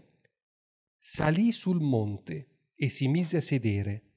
salì 0.98 1.52
sul 1.52 1.80
monte 1.80 2.48
e 2.74 2.88
si 2.88 3.06
mise 3.06 3.36
a 3.36 3.40
sedere 3.40 4.07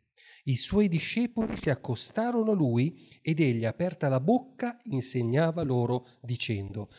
i 0.46 0.56
suoi 0.56 0.88
discepoli 0.88 1.56
si 1.56 1.70
accostarono 1.70 2.52
a 2.52 2.56
lui 2.56 3.20
ed 3.22 3.40
egli, 3.40 3.66
aperta 3.66 4.08
la 4.08 4.20
bocca, 4.20 4.80
insegnava 4.86 5.64
loro 5.64 6.08
dicendo. 6.22 6.90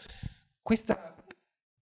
Questa, 0.61 1.17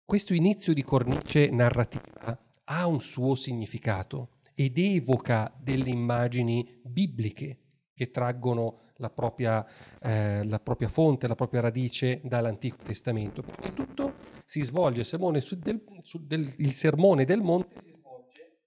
questo 0.05 0.35
inizio 0.35 0.75
di 0.75 0.83
cornice 0.83 1.51
narrativa 1.51 2.39
ha 2.65 2.87
un 2.87 3.01
suo 3.01 3.35
significato 3.35 4.39
ed 4.55 4.79
evoca 4.79 5.53
delle 5.61 5.91
immagini 5.91 6.81
bibliche 6.83 7.59
che 7.95 8.11
traggono 8.11 8.81
la 8.99 9.11
propria, 9.11 9.65
eh, 10.01 10.45
la 10.45 10.61
propria, 10.61 10.89
fonte, 10.89 11.27
la 11.27 11.35
propria 11.35 11.61
radice 11.61 12.21
dall'Antico 12.25 12.77
Testamento. 12.83 13.43
Prima 13.43 13.69
di 13.69 13.75
tutto 13.75 14.15
si 14.45 14.63
svolge 14.63 15.05
su 15.05 15.57
del, 15.59 15.85
su 16.01 16.25
del, 16.25 16.53
il 16.59 16.73
sermone 16.73 17.25
del 17.25 17.43
monte 17.43 17.81
si 17.81 17.93
svolge 17.97 18.59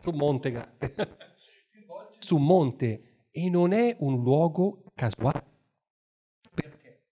su 0.00 0.10
monte, 0.10 0.50
grazie 0.50 0.94
su 2.22 2.36
un 2.36 2.44
monte 2.44 3.26
e 3.30 3.50
non 3.50 3.72
è 3.72 3.96
un 4.00 4.22
luogo 4.22 4.84
casuale. 4.94 5.44
Perché? 6.54 7.02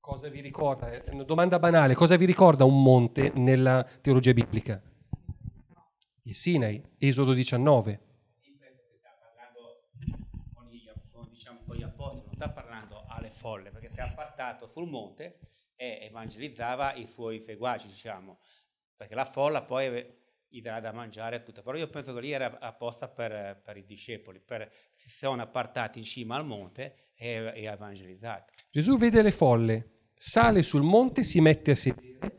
Cosa 0.00 0.28
vi 0.28 0.40
ricorda? 0.40 0.90
È 0.90 1.10
una 1.10 1.24
domanda 1.24 1.58
banale. 1.58 1.94
Cosa 1.94 2.16
vi 2.16 2.24
ricorda 2.24 2.64
un 2.64 2.82
monte 2.82 3.32
nella 3.34 3.82
teologia 4.00 4.32
biblica? 4.32 4.80
Il 6.24 6.34
Sinai, 6.34 6.82
Esodo 6.98 7.32
19. 7.32 8.10
Diciamo, 11.30 11.60
con 11.64 11.76
gli 11.76 11.82
apostoli, 11.82 12.26
non 12.26 12.34
sta 12.34 12.50
parlando 12.50 13.04
alle 13.08 13.30
folle, 13.30 13.70
perché 13.70 13.90
si 13.90 13.98
è 13.98 14.02
appartato 14.02 14.66
sul 14.66 14.88
monte 14.88 15.38
e 15.74 15.98
evangelizzava 16.02 16.94
i 16.94 17.06
suoi 17.06 17.40
seguaci, 17.40 17.88
diciamo, 17.88 18.38
perché 18.96 19.14
la 19.16 19.24
folla 19.24 19.62
poi 19.62 20.20
gli 20.52 20.60
darà 20.60 20.80
da 20.80 20.92
mangiare 20.92 21.36
e 21.36 21.42
tutto. 21.42 21.62
Però 21.62 21.76
io 21.76 21.88
penso 21.88 22.12
che 22.14 22.20
lì 22.20 22.30
era 22.30 22.58
apposta 22.60 23.08
per, 23.08 23.60
per 23.64 23.76
i 23.76 23.84
discepoli, 23.84 24.38
per, 24.38 24.70
si 24.92 25.08
sono 25.08 25.40
appartati 25.40 25.98
in 25.98 26.04
cima 26.04 26.36
al 26.36 26.44
monte 26.44 27.10
e, 27.16 27.52
e 27.54 27.64
evangelizzati. 27.64 28.52
Gesù 28.70 28.98
vede 28.98 29.22
le 29.22 29.30
folle, 29.30 30.10
sale 30.14 30.62
sul 30.62 30.82
monte, 30.82 31.22
si 31.22 31.40
mette 31.40 31.70
a 31.70 31.74
sedere, 31.74 32.36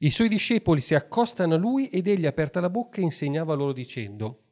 i 0.00 0.10
suoi 0.10 0.28
discepoli 0.28 0.82
si 0.82 0.94
accostano 0.94 1.54
a 1.54 1.58
lui 1.58 1.88
ed 1.88 2.06
egli 2.06 2.26
aperta 2.26 2.60
la 2.60 2.68
bocca 2.68 3.00
e 3.00 3.04
insegnava 3.04 3.54
loro 3.54 3.72
dicendo, 3.72 4.42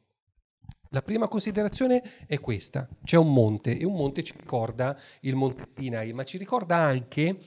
la 0.89 1.01
prima 1.01 1.27
considerazione 1.27 2.25
è 2.25 2.39
questa, 2.39 2.89
c'è 3.03 3.17
un 3.17 3.31
monte 3.31 3.77
e 3.77 3.85
un 3.85 3.93
monte 3.93 4.23
ci 4.23 4.33
ricorda 4.37 4.97
il 5.21 5.35
monte 5.35 5.65
Sinai, 5.75 6.13
ma 6.13 6.23
ci 6.23 6.37
ricorda 6.37 6.77
anche 6.77 7.37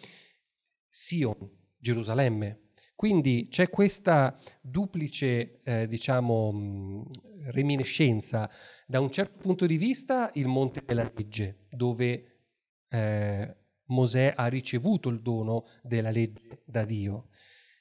Sion, 0.88 1.50
Gerusalemme. 1.76 2.67
Quindi 2.98 3.46
c'è 3.48 3.70
questa 3.70 4.36
duplice, 4.60 5.60
eh, 5.62 5.86
diciamo, 5.86 6.50
mh, 6.50 7.10
reminiscenza. 7.52 8.50
Da 8.88 8.98
un 8.98 9.12
certo 9.12 9.38
punto 9.38 9.66
di 9.66 9.76
vista 9.76 10.32
il 10.34 10.48
monte 10.48 10.82
della 10.84 11.08
legge, 11.14 11.66
dove 11.70 12.40
eh, 12.90 13.56
Mosè 13.84 14.32
ha 14.34 14.48
ricevuto 14.48 15.10
il 15.10 15.22
dono 15.22 15.66
della 15.80 16.10
legge 16.10 16.62
da 16.64 16.84
Dio. 16.84 17.28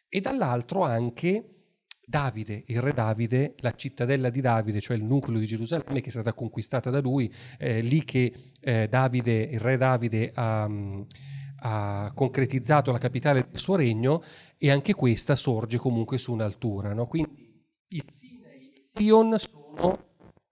E 0.07 0.21
dall'altro 0.21 0.83
anche 0.83 1.71
Davide, 2.05 2.65
il 2.67 2.79
re 2.79 2.93
Davide, 2.93 3.55
la 3.61 3.73
cittadella 3.73 4.29
di 4.29 4.39
Davide, 4.39 4.79
cioè 4.79 4.97
il 4.97 5.03
nucleo 5.03 5.39
di 5.39 5.47
Gerusalemme 5.47 5.99
che 5.99 6.09
è 6.09 6.11
stata 6.11 6.33
conquistata 6.33 6.91
da 6.91 7.01
lui, 7.01 7.33
eh, 7.57 7.81
lì 7.81 8.03
che 8.03 8.51
eh, 8.61 8.87
Davide, 8.87 9.33
il 9.33 9.59
re 9.59 9.77
Davide 9.77 10.31
ha... 10.35 10.69
Ha 11.59 12.11
concretizzato 12.13 12.91
la 12.91 12.99
capitale 12.99 13.47
del 13.49 13.59
suo 13.59 13.75
regno 13.75 14.21
e 14.57 14.69
anche 14.69 14.93
questa 14.93 15.35
sorge 15.35 15.77
comunque 15.77 16.17
su 16.17 16.31
un'altura. 16.33 16.93
No? 16.93 17.07
Quindi 17.07 17.65
il 17.89 18.03
Sinai 18.11 18.73
e 18.73 18.81
Sion 18.81 19.37
sono 19.37 20.05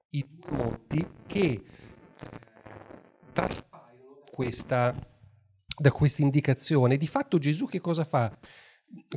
i 0.09 0.25
due 0.27 0.51
monti 0.51 1.07
che 1.25 1.41
eh, 1.41 1.63
traspaiono 3.33 4.23
da 5.77 5.91
questa 5.91 6.21
indicazione. 6.21 6.97
Di 6.97 7.07
fatto 7.07 7.37
Gesù 7.37 7.67
che 7.67 7.79
cosa 7.79 8.03
fa? 8.03 8.35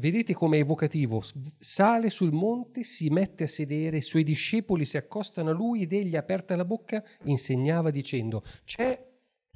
Vedete 0.00 0.34
come 0.34 0.56
è 0.56 0.60
evocativo, 0.60 1.22
sale 1.58 2.10
sul 2.10 2.32
monte, 2.32 2.82
si 2.82 3.10
mette 3.10 3.44
a 3.44 3.48
sedere, 3.48 3.98
i 3.98 4.02
suoi 4.02 4.24
discepoli 4.24 4.84
si 4.84 4.96
accostano 4.96 5.50
a 5.50 5.52
lui 5.52 5.82
ed 5.82 5.92
egli, 5.92 6.16
aperta 6.16 6.56
la 6.56 6.64
bocca, 6.64 7.04
insegnava 7.24 7.90
dicendo, 7.90 8.42
c'è 8.64 9.06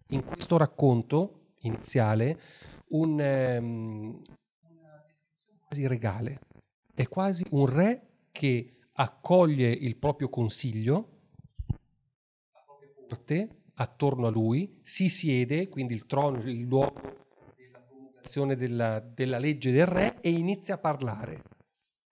in 0.08 0.24
questo 0.24 0.56
racconto 0.58 1.41
iniziale 1.62 2.40
un, 2.88 3.10
um, 3.10 4.22
una 4.68 5.04
descrizione 5.06 5.58
quasi 5.66 5.86
regale. 5.86 6.40
È 6.94 7.08
quasi 7.08 7.44
un 7.50 7.66
re 7.66 8.26
che 8.30 8.76
accoglie 8.94 9.70
il 9.70 9.96
proprio 9.96 10.28
consiglio, 10.28 11.20
la 12.52 12.62
propria 12.64 12.90
corte, 12.94 13.62
attorno 13.74 14.26
a 14.26 14.30
lui, 14.30 14.78
si 14.82 15.08
siede, 15.08 15.68
quindi 15.68 15.94
il 15.94 16.06
trono, 16.06 16.38
il 16.38 16.60
luogo 16.60 17.00
della 17.56 17.80
promulgazione 17.80 18.54
della, 18.54 19.00
della 19.00 19.38
legge 19.38 19.72
del 19.72 19.86
re, 19.86 20.20
e 20.20 20.30
inizia 20.30 20.74
a 20.74 20.78
parlare. 20.78 21.42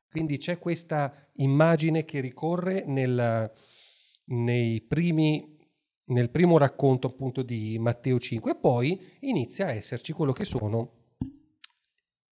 Quindi 0.08 0.38
c'è 0.38 0.58
questa 0.58 1.28
immagine 1.34 2.04
che 2.04 2.20
ricorre 2.20 2.84
nel, 2.84 3.52
nei 4.24 4.80
primi 4.80 5.58
nel 6.10 6.30
primo 6.30 6.58
racconto 6.58 7.06
appunto 7.06 7.42
di 7.42 7.78
Matteo 7.78 8.18
5 8.18 8.50
e 8.50 8.56
poi 8.56 9.00
inizia 9.20 9.66
a 9.66 9.72
esserci 9.72 10.12
quello 10.12 10.32
che 10.32 10.44
sono 10.44 10.92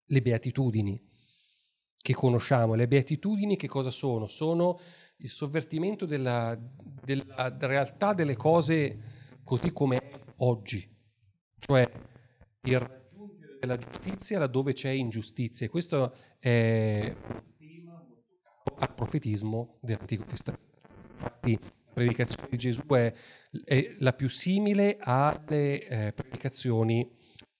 le 0.05 0.23
beatitudini 0.23 1.03
che 1.97 2.15
conosciamo. 2.15 2.75
Le 2.75 2.89
beatitudini 2.89 3.57
che 3.57 3.69
cosa 3.69 3.91
sono? 3.91 4.27
Sono 4.27 4.79
il 5.19 5.29
sovvertimento 5.29 6.07
della, 6.07 6.59
della 7.03 7.57
realtà 7.59 8.13
delle 8.13 8.37
cose 8.37 9.15
così 9.45 9.73
come 9.73 10.01
oggi, 10.37 10.89
cioè 11.59 11.89
il 12.63 12.79
raggiungere 12.79 13.59
della 13.61 13.77
giustizia 13.77 14.39
laddove 14.39 14.73
c'è 14.73 14.91
ingiustizia. 14.91 15.67
E 15.67 15.69
questo 15.69 16.15
è 16.39 17.15
un 17.29 17.43
tema 17.59 18.05
molto 18.07 18.39
caro 18.43 18.77
al 18.79 18.95
profetismo 18.95 19.79
dell'Antico 19.81 20.25
Testamento. 20.25 20.65
Infatti 21.11 21.59
predicazione 21.97 22.49
di 22.51 22.59
Gesù 22.59 22.85
è, 22.89 23.11
è 23.65 23.97
la 24.01 24.13
più 24.13 24.29
simile 24.29 24.99
alle 25.01 25.87
eh, 25.87 26.13
predicazioni 26.13 27.11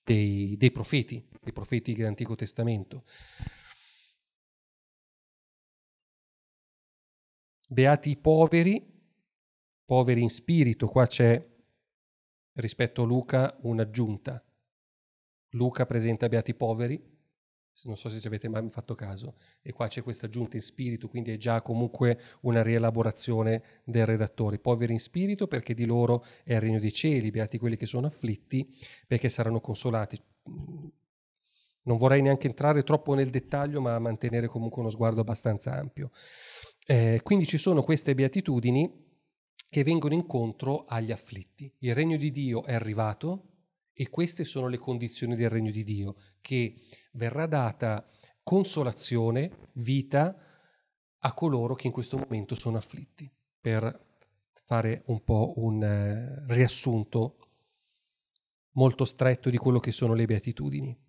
dei, 0.03 0.55
dei 0.57 0.71
profeti, 0.71 1.27
dei 1.41 1.51
profeti 1.51 1.93
dell'Antico 1.93 2.35
Testamento. 2.35 3.03
Beati 7.67 8.11
i 8.11 8.17
poveri, 8.17 8.79
poveri 9.83 10.21
in 10.21 10.29
spirito, 10.29 10.87
qua 10.87 11.07
c'è 11.07 11.43
rispetto 12.57 13.01
a 13.01 13.05
Luca 13.05 13.57
un'aggiunta. 13.63 14.45
Luca 15.53 15.87
presenta 15.87 16.29
beati 16.29 16.53
poveri, 16.53 17.16
non 17.83 17.95
so 17.95 18.09
se 18.09 18.19
ci 18.19 18.27
avete 18.27 18.49
mai 18.49 18.67
fatto 18.69 18.95
caso, 18.95 19.35
e 19.61 19.71
qua 19.71 19.87
c'è 19.87 20.01
questa 20.01 20.25
aggiunta 20.25 20.55
in 20.55 20.63
spirito, 20.63 21.07
quindi 21.07 21.31
è 21.31 21.37
già 21.37 21.61
comunque 21.61 22.19
una 22.41 22.63
rielaborazione 22.63 23.81
del 23.83 24.05
redattore. 24.05 24.57
Poveri 24.57 24.93
in 24.93 24.99
spirito 24.99 25.47
perché 25.47 25.73
di 25.73 25.85
loro 25.85 26.25
è 26.43 26.53
il 26.53 26.61
regno 26.61 26.79
dei 26.79 26.91
cieli, 26.91 27.29
beati 27.29 27.57
quelli 27.57 27.77
che 27.77 27.85
sono 27.85 28.07
afflitti 28.07 28.67
perché 29.05 29.29
saranno 29.29 29.59
consolati. 29.59 30.19
Non 31.83 31.97
vorrei 31.97 32.21
neanche 32.21 32.47
entrare 32.47 32.83
troppo 32.83 33.13
nel 33.13 33.29
dettaglio, 33.29 33.79
ma 33.79 33.97
mantenere 33.99 34.47
comunque 34.47 34.81
uno 34.81 34.89
sguardo 34.89 35.21
abbastanza 35.21 35.73
ampio. 35.73 36.11
Eh, 36.85 37.21
quindi 37.23 37.45
ci 37.45 37.57
sono 37.57 37.81
queste 37.81 38.13
beatitudini 38.13 39.05
che 39.69 39.83
vengono 39.83 40.13
incontro 40.13 40.83
agli 40.85 41.11
afflitti. 41.11 41.71
Il 41.79 41.93
regno 41.93 42.17
di 42.17 42.31
Dio 42.31 42.63
è 42.65 42.73
arrivato, 42.73 43.51
e 43.99 44.09
queste 44.09 44.43
sono 44.43 44.67
le 44.67 44.77
condizioni 44.77 45.35
del 45.35 45.49
regno 45.49 45.71
di 45.71 45.83
Dio, 45.83 46.17
che 46.39 46.75
verrà 47.17 47.45
data 47.47 48.07
consolazione, 48.43 49.69
vita 49.73 50.35
a 51.19 51.33
coloro 51.33 51.75
che 51.75 51.87
in 51.87 51.93
questo 51.93 52.17
momento 52.17 52.55
sono 52.55 52.77
afflitti, 52.77 53.29
per 53.59 54.05
fare 54.53 55.03
un 55.07 55.23
po' 55.23 55.53
un 55.57 55.83
eh, 55.83 56.45
riassunto 56.47 57.39
molto 58.71 59.03
stretto 59.03 59.49
di 59.49 59.57
quello 59.57 59.79
che 59.79 59.91
sono 59.91 60.13
le 60.13 60.25
beatitudini. 60.25 61.05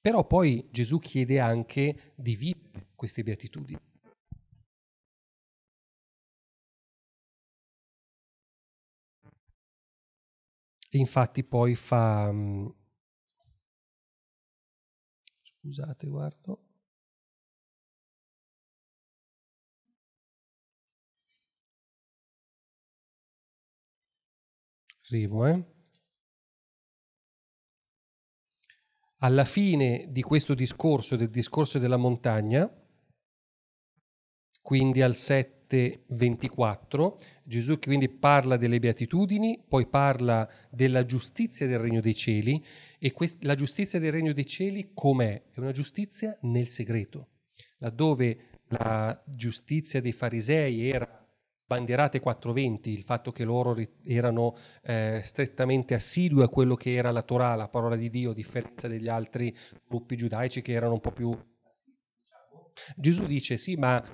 Però 0.00 0.26
poi 0.26 0.66
Gesù 0.70 0.98
chiede 0.98 1.38
anche 1.40 2.12
di 2.16 2.34
vivere 2.34 2.88
queste 2.94 3.22
beatitudini. 3.22 3.89
E 10.92 10.98
infatti 10.98 11.42
poi 11.44 11.74
fa... 11.74 12.30
Mm, 12.32 12.66
scusate, 15.42 16.06
guardo. 16.08 16.60
Arrivo, 25.04 25.44
eh. 25.46 25.62
Alla 29.18 29.44
fine 29.44 30.08
di 30.10 30.20
questo 30.20 30.52
discorso, 30.54 31.14
del 31.14 31.28
discorso 31.28 31.78
della 31.78 31.96
montagna, 31.96 32.68
quindi 34.62 35.02
al 35.02 35.14
7:24, 35.70 37.16
Gesù 37.44 37.78
quindi 37.78 38.08
parla 38.08 38.56
delle 38.56 38.80
beatitudini, 38.80 39.62
poi 39.68 39.86
parla 39.86 40.48
della 40.68 41.04
giustizia 41.04 41.66
del 41.66 41.78
regno 41.78 42.00
dei 42.00 42.14
cieli 42.14 42.62
e 42.98 43.12
quest- 43.12 43.44
la 43.44 43.54
giustizia 43.54 44.00
del 44.00 44.12
regno 44.12 44.32
dei 44.32 44.46
cieli 44.46 44.90
com'è? 44.92 45.42
È 45.52 45.60
una 45.60 45.72
giustizia 45.72 46.36
nel 46.42 46.66
segreto, 46.66 47.28
laddove 47.78 48.48
la 48.68 49.22
giustizia 49.26 50.00
dei 50.00 50.12
farisei 50.12 50.88
era 50.88 51.20
bandierate 51.70 52.18
420, 52.18 52.90
il 52.90 53.04
fatto 53.04 53.30
che 53.30 53.44
loro 53.44 53.76
erano 54.04 54.56
eh, 54.82 55.20
strettamente 55.22 55.94
assidui 55.94 56.42
a 56.42 56.48
quello 56.48 56.74
che 56.74 56.94
era 56.94 57.12
la 57.12 57.22
Torah, 57.22 57.54
la 57.54 57.68
parola 57.68 57.94
di 57.94 58.10
Dio, 58.10 58.32
a 58.32 58.34
differenza 58.34 58.88
degli 58.88 59.06
altri 59.06 59.56
gruppi 59.86 60.16
giudaici 60.16 60.62
che 60.62 60.72
erano 60.72 60.94
un 60.94 61.00
po' 61.00 61.12
più... 61.12 61.32
Gesù 62.96 63.24
dice 63.24 63.56
sì, 63.56 63.76
ma 63.76 64.04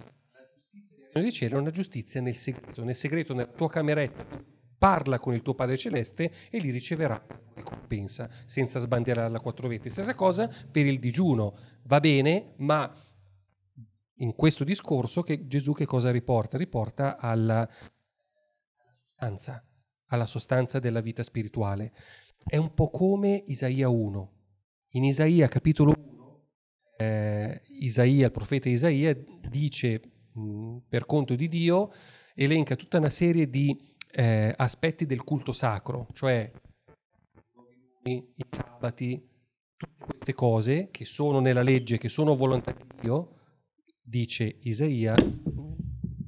di 1.20 1.32
cielo 1.32 1.56
è 1.56 1.60
una 1.60 1.70
giustizia 1.70 2.20
nel 2.20 2.34
segreto, 2.34 2.84
nel 2.84 2.94
segreto 2.94 3.34
nella 3.34 3.50
tua 3.50 3.68
cameretta 3.68 4.54
parla 4.78 5.18
con 5.18 5.34
il 5.34 5.42
tuo 5.42 5.54
Padre 5.54 5.76
Celeste 5.76 6.30
e 6.50 6.58
li 6.58 6.70
riceverà 6.70 7.24
ricompensa, 7.54 8.28
senza 8.44 8.78
sbandierare 8.78 9.30
la 9.30 9.40
420. 9.40 9.90
Stessa 9.90 10.14
cosa 10.14 10.50
per 10.70 10.86
il 10.86 10.98
digiuno, 10.98 11.56
va 11.84 12.00
bene, 12.00 12.54
ma 12.58 12.92
in 14.18 14.34
questo 14.34 14.64
discorso 14.64 15.22
che 15.22 15.46
Gesù 15.46 15.72
che 15.72 15.86
cosa 15.86 16.10
riporta? 16.10 16.58
Riporta 16.58 17.16
alla 17.18 17.68
sostanza, 18.92 19.64
alla 20.06 20.26
sostanza 20.26 20.78
della 20.78 21.00
vita 21.00 21.22
spirituale. 21.22 21.92
È 22.44 22.56
un 22.56 22.72
po' 22.74 22.90
come 22.90 23.42
Isaia 23.46 23.88
1. 23.88 24.32
In 24.90 25.04
Isaia 25.04 25.48
capitolo 25.48 25.94
1, 25.96 26.48
eh, 26.98 27.60
Isaia, 27.80 28.26
il 28.26 28.32
profeta 28.32 28.68
Isaia, 28.68 29.16
dice 29.48 30.15
mh, 30.36 30.78
per 30.88 31.06
conto 31.06 31.34
di 31.34 31.48
Dio, 31.48 31.90
elenca 32.34 32.76
tutta 32.76 32.98
una 32.98 33.10
serie 33.10 33.48
di 33.48 33.76
eh, 34.12 34.54
aspetti 34.56 35.06
del 35.06 35.24
culto 35.24 35.52
sacro, 35.52 36.06
cioè 36.12 36.50
i 38.04 38.24
sabati, 38.50 39.28
tutte 39.76 40.04
queste 40.04 40.34
cose 40.34 40.88
che 40.90 41.04
sono 41.04 41.40
nella 41.40 41.62
legge, 41.62 41.98
che 41.98 42.08
sono 42.08 42.36
volontà 42.36 42.72
di 42.72 42.84
Dio, 43.00 43.34
dice 44.00 44.58
Isaia, 44.60 45.14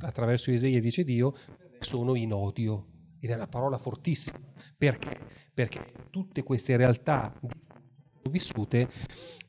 attraverso 0.00 0.50
Isaia 0.50 0.80
dice 0.80 1.04
Dio, 1.04 1.34
sono 1.78 2.14
in 2.14 2.32
odio. 2.32 2.86
Ed 3.20 3.30
è 3.30 3.34
una 3.34 3.48
parola 3.48 3.78
fortissima. 3.78 4.38
Perché? 4.76 5.18
Perché 5.52 5.92
tutte 6.10 6.42
queste 6.42 6.76
realtà 6.76 7.32
vissute 8.30 8.88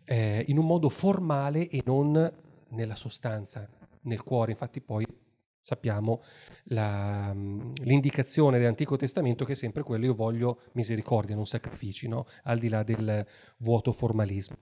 eh, 0.06 0.44
in 0.48 0.58
un 0.58 0.66
modo 0.66 0.90
formale 0.90 1.68
e 1.68 1.82
non 1.86 2.12
nella 2.70 2.96
sostanza, 2.96 3.70
nel 4.02 4.24
cuore. 4.24 4.52
Infatti 4.52 4.82
poi 4.82 5.06
sappiamo 5.62 6.22
la, 6.66 7.32
l'indicazione 7.34 8.58
dell'Antico 8.58 8.96
Testamento 8.96 9.46
che 9.46 9.52
è 9.52 9.56
sempre 9.56 9.84
quello 9.84 10.06
io 10.06 10.14
voglio 10.14 10.62
misericordia, 10.74 11.36
non 11.36 11.46
sacrifici, 11.46 12.08
no? 12.08 12.26
al 12.44 12.58
di 12.58 12.70
là 12.70 12.84
del 12.84 13.26
vuoto 13.58 13.92
formalismo. 13.92 14.58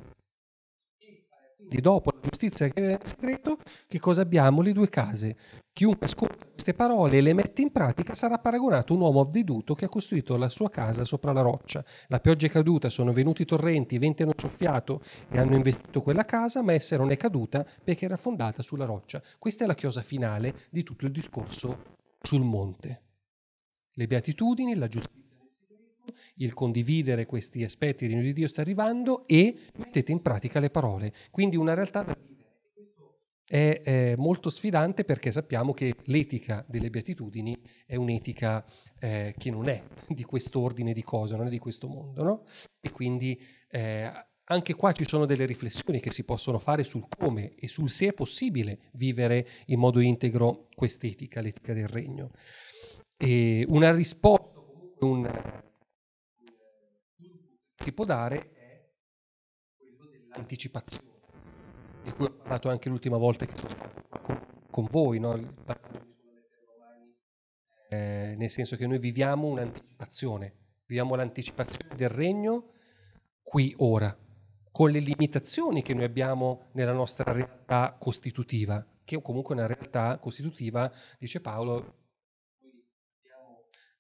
Quindi 1.68 1.82
dopo 1.82 2.12
la 2.14 2.22
giustizia 2.22 2.68
che 2.68 2.72
viene 2.74 2.98
nel 2.98 3.06
segreto, 3.06 3.58
che 3.88 4.00
cosa 4.00 4.22
abbiamo? 4.22 4.62
Le 4.62 4.72
due 4.72 4.88
case. 4.88 5.36
Chiunque 5.74 6.06
ascolta 6.06 6.46
queste 6.46 6.74
parole 6.74 7.18
e 7.18 7.22
le 7.22 7.34
mette 7.34 7.62
in 7.62 7.74
pratica 7.74 8.16
sarà 8.16 8.40
paragonato 8.40 8.94
a 8.94 8.96
un 8.96 9.02
uomo 9.02 9.20
avveduto 9.20 9.76
che 9.76 9.84
ha 9.84 9.90
costruito 9.90 10.38
la 10.38 10.48
sua 10.48 10.70
casa 10.70 11.04
sopra 11.04 11.34
la 11.34 11.42
roccia. 11.42 11.84
La 12.08 12.22
pioggia 12.22 12.48
è 12.48 12.50
caduta, 12.50 12.88
sono 12.88 13.12
venuti 13.12 13.44
torrenti, 13.44 13.96
i 13.96 14.00
venti 14.00 14.24
hanno 14.24 14.34
soffiato 14.38 15.02
e 15.30 15.38
hanno 15.38 15.56
investito 15.56 16.02
quella 16.02 16.24
casa, 16.24 16.64
ma 16.64 16.72
essa 16.72 16.96
non 16.96 17.12
è 17.12 17.18
caduta 17.18 17.66
perché 17.84 18.06
era 18.06 18.16
fondata 18.16 18.64
sulla 18.64 18.86
roccia. 18.86 19.22
Questa 19.38 19.66
è 19.66 19.68
la 19.68 19.76
chiosa 19.76 20.02
finale 20.02 20.56
di 20.72 20.84
tutto 20.84 21.06
il 21.06 21.12
discorso 21.12 21.96
sul 22.22 22.44
monte. 22.44 23.02
Le 23.92 24.08
beatitudini, 24.08 24.74
la 24.74 24.88
giustizia 24.88 25.27
il 26.36 26.54
condividere 26.54 27.26
questi 27.26 27.64
aspetti, 27.64 28.06
il 28.06 28.12
regno 28.12 28.24
di 28.24 28.34
Dio 28.34 28.48
sta 28.48 28.62
arrivando 28.62 29.26
e 29.26 29.56
mettete 29.78 30.12
in 30.12 30.22
pratica 30.22 30.60
le 30.60 30.70
parole. 30.70 31.14
Quindi 31.32 31.56
una 31.56 31.74
realtà 31.74 32.04
da. 32.04 32.18
È, 33.50 33.82
è 33.82 34.16
molto 34.18 34.50
sfidante 34.50 35.06
perché 35.06 35.32
sappiamo 35.32 35.74
che 35.74 35.96
l'etica 36.08 36.66
delle 36.68 36.90
beatitudini 36.90 37.58
è 37.86 37.96
un'etica 37.96 38.66
eh, 39.00 39.34
che 39.38 39.50
non 39.50 39.70
è 39.70 39.82
di 40.10 40.24
questo 40.24 40.60
ordine 40.60 40.92
di 40.92 41.02
cose, 41.02 41.38
non 41.38 41.48
è 41.48 41.50
di 41.50 41.58
questo 41.58 41.88
mondo, 41.88 42.24
no? 42.24 42.44
E 42.82 42.92
quindi 42.92 43.42
eh, 43.70 44.12
anche 44.50 44.76
qua 44.76 44.92
ci 44.92 45.06
sono 45.08 45.26
delle 45.26 45.46
riflessioni 45.46 46.00
che 46.00 46.12
si 46.12 46.24
possono 46.24 46.60
fare 46.60 46.84
sul 46.84 47.08
come 47.18 47.54
e 47.56 47.68
sul 47.68 47.90
se 47.90 48.08
è 48.08 48.14
possibile 48.14 48.90
vivere 48.94 49.48
in 49.68 49.80
modo 49.80 50.00
integro 50.00 50.68
quest'etica, 50.74 51.42
l'etica 51.42 51.74
del 51.74 51.88
regno. 51.88 52.32
E 53.18 53.66
una 53.68 53.94
risposta, 53.94 54.60
un, 55.00 55.30
si 57.78 57.92
può 57.94 58.06
dare 58.06 58.52
è 58.52 58.92
quello 59.78 60.08
dell'anticipazione, 60.10 61.20
di 62.04 62.12
cui 62.12 62.26
ho 62.26 62.32
parlato 62.32 62.70
anche 62.70 62.90
l'ultima 62.90 63.18
volta 63.18 63.46
che 63.46 63.56
sono 63.56 63.70
stato 63.70 64.20
con, 64.22 64.66
con 64.70 64.88
voi, 64.90 65.20
no? 65.20 65.36
eh, 67.90 68.36
nel 68.38 68.50
senso 68.50 68.76
che 68.76 68.88
noi 68.88 69.00
viviamo 69.00 69.48
un'anticipazione, 69.48 70.56
viviamo 70.86 71.16
l'anticipazione 71.16 71.96
del 71.96 72.10
regno 72.10 72.74
qui 73.42 73.74
ora, 73.78 74.16
con 74.72 74.92
le 74.92 75.00
limitazioni 75.00 75.82
che 75.82 75.94
noi 75.94 76.04
abbiamo 76.04 76.70
nella 76.74 76.94
nostra 76.94 77.32
realtà 77.32 77.96
costitutiva, 78.00 78.86
che 79.04 79.16
è 79.16 79.22
comunque 79.22 79.56
una 79.56 79.68
realtà 79.68 80.18
costitutiva, 80.18 80.92
dice 81.18 81.40
Paolo, 81.40 81.96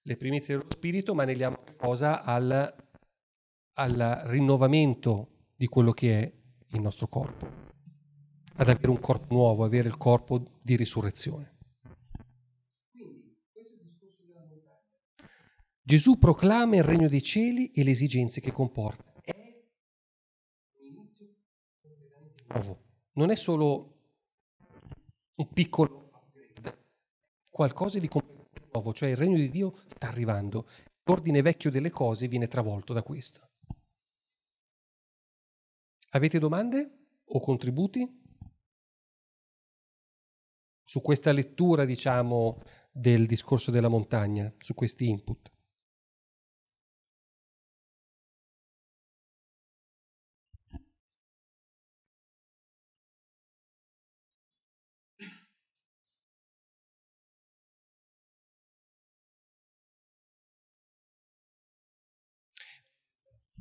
le 0.01 0.15
primizie 0.15 0.57
dello 0.57 0.69
spirito, 0.71 1.13
ma 1.13 1.25
ne 1.25 1.33
diamo 1.33 1.63
cosa 1.77 2.23
al 2.23 2.86
al 3.79 4.21
rinnovamento 4.25 5.49
di 5.55 5.67
quello 5.67 5.91
che 5.91 6.19
è 6.19 6.33
il 6.69 6.81
nostro 6.81 7.07
corpo, 7.07 7.45
ad 8.55 8.69
avere 8.69 8.89
un 8.89 8.99
corpo 8.99 9.33
nuovo, 9.33 9.63
avere 9.63 9.87
il 9.87 9.97
corpo 9.97 10.43
di 10.61 10.75
risurrezione. 10.75 11.55
Gesù 15.81 16.17
proclama 16.17 16.75
il 16.75 16.83
regno 16.83 17.07
dei 17.07 17.21
cieli 17.21 17.71
e 17.71 17.83
le 17.83 17.91
esigenze 17.91 18.41
che 18.41 18.51
comporta. 18.51 19.13
È 19.21 19.63
un 20.79 20.85
inizio 20.85 21.27
nuovo. 22.47 22.83
Non 23.13 23.29
è 23.29 23.35
solo 23.35 23.95
un 25.35 25.47
piccolo 25.53 26.11
qualcosa 27.49 27.99
di 27.99 28.07
completamente 28.07 28.69
nuovo, 28.73 28.91
cioè 28.91 29.09
il 29.09 29.15
regno 29.15 29.37
di 29.37 29.49
Dio 29.49 29.77
sta 29.85 30.07
arrivando. 30.07 30.67
L'ordine 31.03 31.41
vecchio 31.41 31.71
delle 31.71 31.91
cose 31.91 32.27
viene 32.27 32.47
travolto 32.47 32.91
da 32.91 33.01
questo. 33.01 33.46
Avete 36.17 36.39
domande 36.39 37.19
o 37.25 37.39
contributi 37.39 38.03
su 40.81 40.99
questa 40.99 41.31
lettura, 41.31 41.85
diciamo, 41.85 42.59
del 42.91 43.27
discorso 43.27 43.69
della 43.69 43.87
montagna, 43.87 44.51
su 44.57 44.73
questi 44.73 45.09
input? 45.09 45.51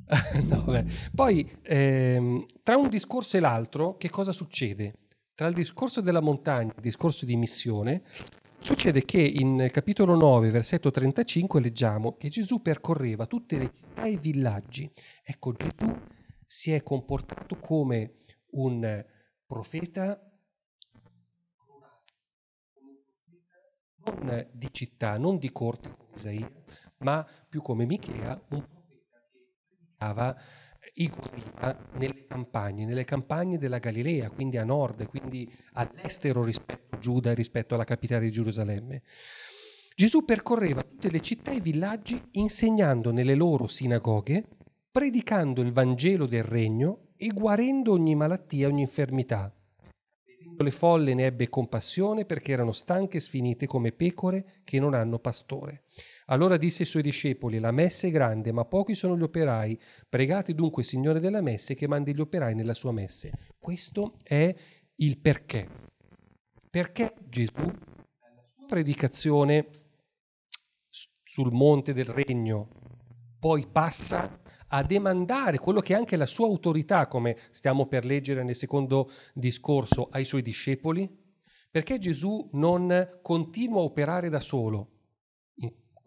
no, 0.43 0.85
Poi, 1.13 1.49
ehm, 1.63 2.45
tra 2.63 2.77
un 2.77 2.87
discorso 2.87 3.37
e 3.37 3.39
l'altro, 3.39 3.97
che 3.97 4.09
cosa 4.09 4.31
succede? 4.31 4.93
Tra 5.33 5.47
il 5.47 5.53
discorso 5.53 6.01
della 6.01 6.21
montagna 6.21 6.71
e 6.71 6.75
il 6.77 6.81
discorso 6.81 7.25
di 7.25 7.35
missione, 7.35 8.03
succede 8.59 9.03
che 9.05 9.21
in 9.21 9.69
capitolo 9.71 10.15
9, 10.15 10.49
versetto 10.49 10.91
35, 10.91 11.59
leggiamo 11.59 12.15
che 12.15 12.29
Gesù 12.29 12.61
percorreva 12.61 13.25
tutte 13.25 13.57
le 13.57 13.71
città 13.73 14.03
e 14.03 14.11
i 14.11 14.17
villaggi. 14.17 14.89
Ecco, 15.23 15.53
Gesù 15.53 15.93
si 16.45 16.71
è 16.71 16.81
comportato 16.83 17.57
come 17.57 18.13
un 18.51 19.05
profeta 19.45 20.21
non 24.05 24.47
di 24.53 24.69
città, 24.71 25.17
non 25.17 25.37
di 25.37 25.51
corte 25.51 25.95
ma 26.99 27.27
più 27.47 27.61
come 27.61 27.85
Michea, 27.85 28.41
un 28.49 28.76
che 29.97 30.03
predicava 30.05 30.35
i 30.99 31.09
Godia 31.09 31.77
nelle 31.93 32.25
campagne, 32.27 32.85
nelle 32.85 33.03
campagne 33.03 33.57
della 33.57 33.79
Galilea, 33.79 34.29
quindi 34.29 34.57
a 34.57 34.63
nord, 34.63 35.07
quindi 35.07 35.51
all'estero 35.73 36.43
rispetto 36.43 36.95
a 36.95 36.99
Giuda 36.99 37.31
e 37.31 37.35
rispetto 37.35 37.75
alla 37.75 37.83
capitale 37.83 38.25
di 38.25 38.31
Gerusalemme. 38.31 39.03
Gesù 39.95 40.25
percorreva 40.25 40.83
tutte 40.83 41.09
le 41.09 41.21
città 41.21 41.51
e 41.51 41.55
i 41.55 41.61
villaggi 41.61 42.21
insegnando 42.31 43.11
nelle 43.11 43.35
loro 43.35 43.67
sinagoghe, 43.67 44.45
predicando 44.91 45.61
il 45.61 45.71
Vangelo 45.71 46.27
del 46.27 46.43
Regno 46.43 47.09
e 47.17 47.29
guarendo 47.29 47.93
ogni 47.93 48.15
malattia, 48.15 48.67
ogni 48.67 48.81
infermità. 48.81 49.51
Le 50.59 50.71
folle 50.71 51.13
ne 51.13 51.25
ebbe 51.25 51.49
compassione 51.49 52.25
perché 52.25 52.51
erano 52.51 52.71
stanche 52.71 53.17
e 53.17 53.19
sfinite 53.19 53.67
come 53.67 53.91
pecore 53.91 54.61
che 54.63 54.79
non 54.79 54.95
hanno 54.95 55.19
pastore. 55.19 55.83
Allora 56.29 56.57
disse 56.57 56.83
ai 56.83 56.89
suoi 56.89 57.03
discepoli, 57.03 57.57
la 57.57 57.71
messe 57.71 58.07
è 58.07 58.11
grande, 58.11 58.51
ma 58.51 58.65
pochi 58.65 58.95
sono 58.95 59.15
gli 59.15 59.21
operai. 59.21 59.79
Pregate 60.09 60.53
dunque 60.53 60.81
il 60.81 60.87
Signore 60.87 61.21
della 61.21 61.41
messe 61.41 61.73
che 61.73 61.87
mandi 61.87 62.13
gli 62.13 62.19
operai 62.19 62.53
nella 62.53 62.73
sua 62.73 62.91
messe. 62.91 63.31
Questo 63.57 64.17
è 64.23 64.53
il 64.95 65.19
perché. 65.19 65.67
Perché 66.69 67.13
Gesù, 67.29 67.53
nella 67.61 68.43
sua 68.45 68.65
predicazione 68.67 69.67
sul 71.23 71.53
monte 71.53 71.93
del 71.93 72.05
regno, 72.05 72.67
poi 73.39 73.65
passa 73.65 74.41
a 74.67 74.83
demandare 74.83 75.59
quello 75.59 75.79
che 75.79 75.93
è 75.93 75.95
anche 75.95 76.17
la 76.17 76.25
sua 76.25 76.47
autorità, 76.47 77.07
come 77.07 77.37
stiamo 77.51 77.85
per 77.85 78.03
leggere 78.03 78.43
nel 78.43 78.55
secondo 78.55 79.09
discorso, 79.33 80.09
ai 80.11 80.25
suoi 80.25 80.41
discepoli? 80.41 81.09
Perché 81.71 81.99
Gesù 81.99 82.49
non 82.51 83.19
continua 83.21 83.79
a 83.79 83.83
operare 83.83 84.27
da 84.27 84.41
solo? 84.41 84.96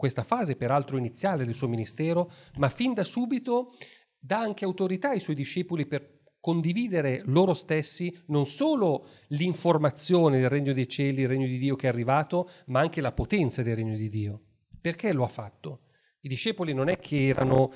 Questa 0.01 0.23
fase 0.23 0.57
peraltro 0.57 0.97
iniziale 0.97 1.45
del 1.45 1.53
suo 1.53 1.69
ministero, 1.69 2.31
ma 2.57 2.71
fin 2.71 2.95
da 2.95 3.05
subito 3.05 3.75
dà 4.19 4.39
anche 4.39 4.65
autorità 4.65 5.11
ai 5.11 5.21
suoi 5.21 5.37
discepoli 5.37 5.85
per 5.85 6.21
condividere 6.41 7.21
loro 7.27 7.53
stessi 7.53 8.11
non 8.29 8.47
solo 8.47 9.07
l'informazione 9.29 10.41
del 10.41 10.49
regno 10.49 10.73
dei 10.73 10.89
cieli, 10.89 11.21
il 11.21 11.29
regno 11.29 11.47
di 11.47 11.59
Dio 11.59 11.77
che 11.77 11.85
è 11.85 11.91
arrivato, 11.91 12.49
ma 12.69 12.81
anche 12.81 13.03
la 13.03 13.13
potenza 13.13 13.63
del 13.63 13.77
regno 13.77 13.95
di 13.95 14.09
Dio. 14.09 14.45
Perché 14.81 15.13
lo 15.13 15.23
ha 15.23 15.29
fatto? 15.29 15.83
I 16.21 16.29
discepoli 16.29 16.73
non 16.73 16.89
è 16.89 16.99
che 16.99 17.27
erano, 17.27 17.71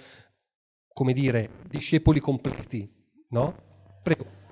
come 0.88 1.12
dire, 1.12 1.50
discepoli 1.68 2.20
completi, 2.20 2.90
no? 3.28 3.54
Prego. 4.02 4.43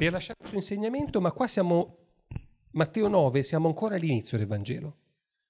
Per 0.00 0.12
lasciare 0.12 0.38
il 0.40 0.48
suo 0.48 0.56
insegnamento, 0.56 1.20
ma 1.20 1.30
qua 1.30 1.46
siamo, 1.46 2.06
Matteo 2.70 3.06
9, 3.06 3.42
siamo 3.42 3.68
ancora 3.68 3.96
all'inizio 3.96 4.38
del 4.38 4.46
Vangelo. 4.46 4.96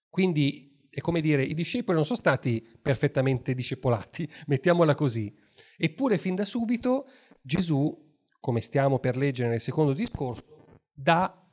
Quindi 0.08 0.88
è 0.90 0.98
come 0.98 1.20
dire, 1.20 1.44
i 1.44 1.54
discepoli 1.54 1.96
non 1.96 2.04
sono 2.04 2.18
stati 2.18 2.60
perfettamente 2.82 3.54
discepolati, 3.54 4.28
mettiamola 4.48 4.96
così. 4.96 5.32
Eppure 5.76 6.18
fin 6.18 6.34
da 6.34 6.44
subito 6.44 7.06
Gesù, 7.40 7.96
come 8.40 8.60
stiamo 8.60 8.98
per 8.98 9.16
leggere 9.16 9.50
nel 9.50 9.60
secondo 9.60 9.92
discorso, 9.92 10.78
dà 10.92 11.48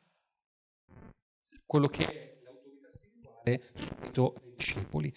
quello 1.68 1.90
che 1.90 2.04
è 2.04 2.38
l'autorità 2.42 2.90
spirituale 2.96 3.64
subito 3.76 4.34
ai 4.34 4.54
discepoli. 4.56 5.14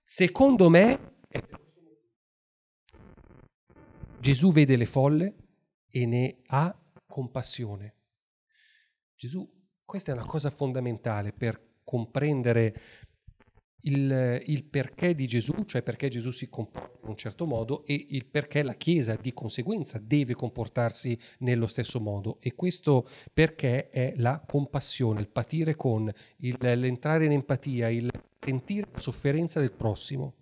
Secondo 0.00 0.70
me, 0.70 1.14
Gesù 4.20 4.52
vede 4.52 4.76
le 4.76 4.86
folle, 4.86 5.34
e 5.90 6.06
ne 6.06 6.38
ha 6.46 6.79
compassione. 7.10 7.96
Gesù, 9.14 9.46
questa 9.84 10.12
è 10.12 10.14
una 10.14 10.24
cosa 10.24 10.48
fondamentale 10.48 11.34
per 11.34 11.80
comprendere 11.84 12.80
il, 13.82 14.42
il, 14.46 14.64
perché 14.64 15.14
di 15.14 15.26
Gesù, 15.26 15.64
cioè 15.64 15.82
perché 15.82 16.08
Gesù 16.08 16.30
si 16.30 16.48
comporta 16.48 16.98
in 17.02 17.08
un 17.08 17.16
certo 17.16 17.46
modo 17.46 17.84
e 17.84 18.06
il 18.10 18.26
perché 18.26 18.62
la 18.62 18.74
Chiesa 18.74 19.16
di 19.16 19.32
conseguenza 19.32 19.98
deve 19.98 20.34
comportarsi 20.34 21.18
nello 21.40 21.66
stesso 21.66 22.00
modo. 22.00 22.38
E 22.40 22.54
questo 22.54 23.06
perché 23.32 23.90
è 23.90 24.14
la 24.16 24.42
compassione, 24.46 25.20
il 25.20 25.28
patire 25.28 25.74
con, 25.74 26.10
il, 26.38 26.56
l'entrare 26.60 27.24
in 27.24 27.32
empatia, 27.32 27.88
il 27.88 28.10
sentire 28.38 28.88
la 28.92 29.00
sofferenza 29.00 29.60
del 29.60 29.72
prossimo 29.72 30.39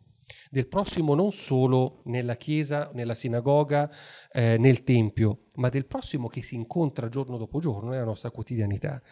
del 0.51 0.69
prossimo 0.69 1.15
non 1.15 1.33
solo 1.33 2.03
nella 2.07 2.37
chiesa, 2.37 2.91
nella 2.95 3.15
sinagoga, 3.15 3.91
eh, 4.33 4.57
nel 4.59 4.83
tempio, 4.83 5.51
ma 5.55 5.69
del 5.69 5.87
prossimo 5.87 6.29
che 6.29 6.43
si 6.43 6.55
incontra 6.55 7.09
giorno 7.09 7.37
dopo 7.37 7.61
giorno 7.61 7.91
nella 7.91 8.05
nostra 8.05 8.31
quotidianità. 8.31 9.03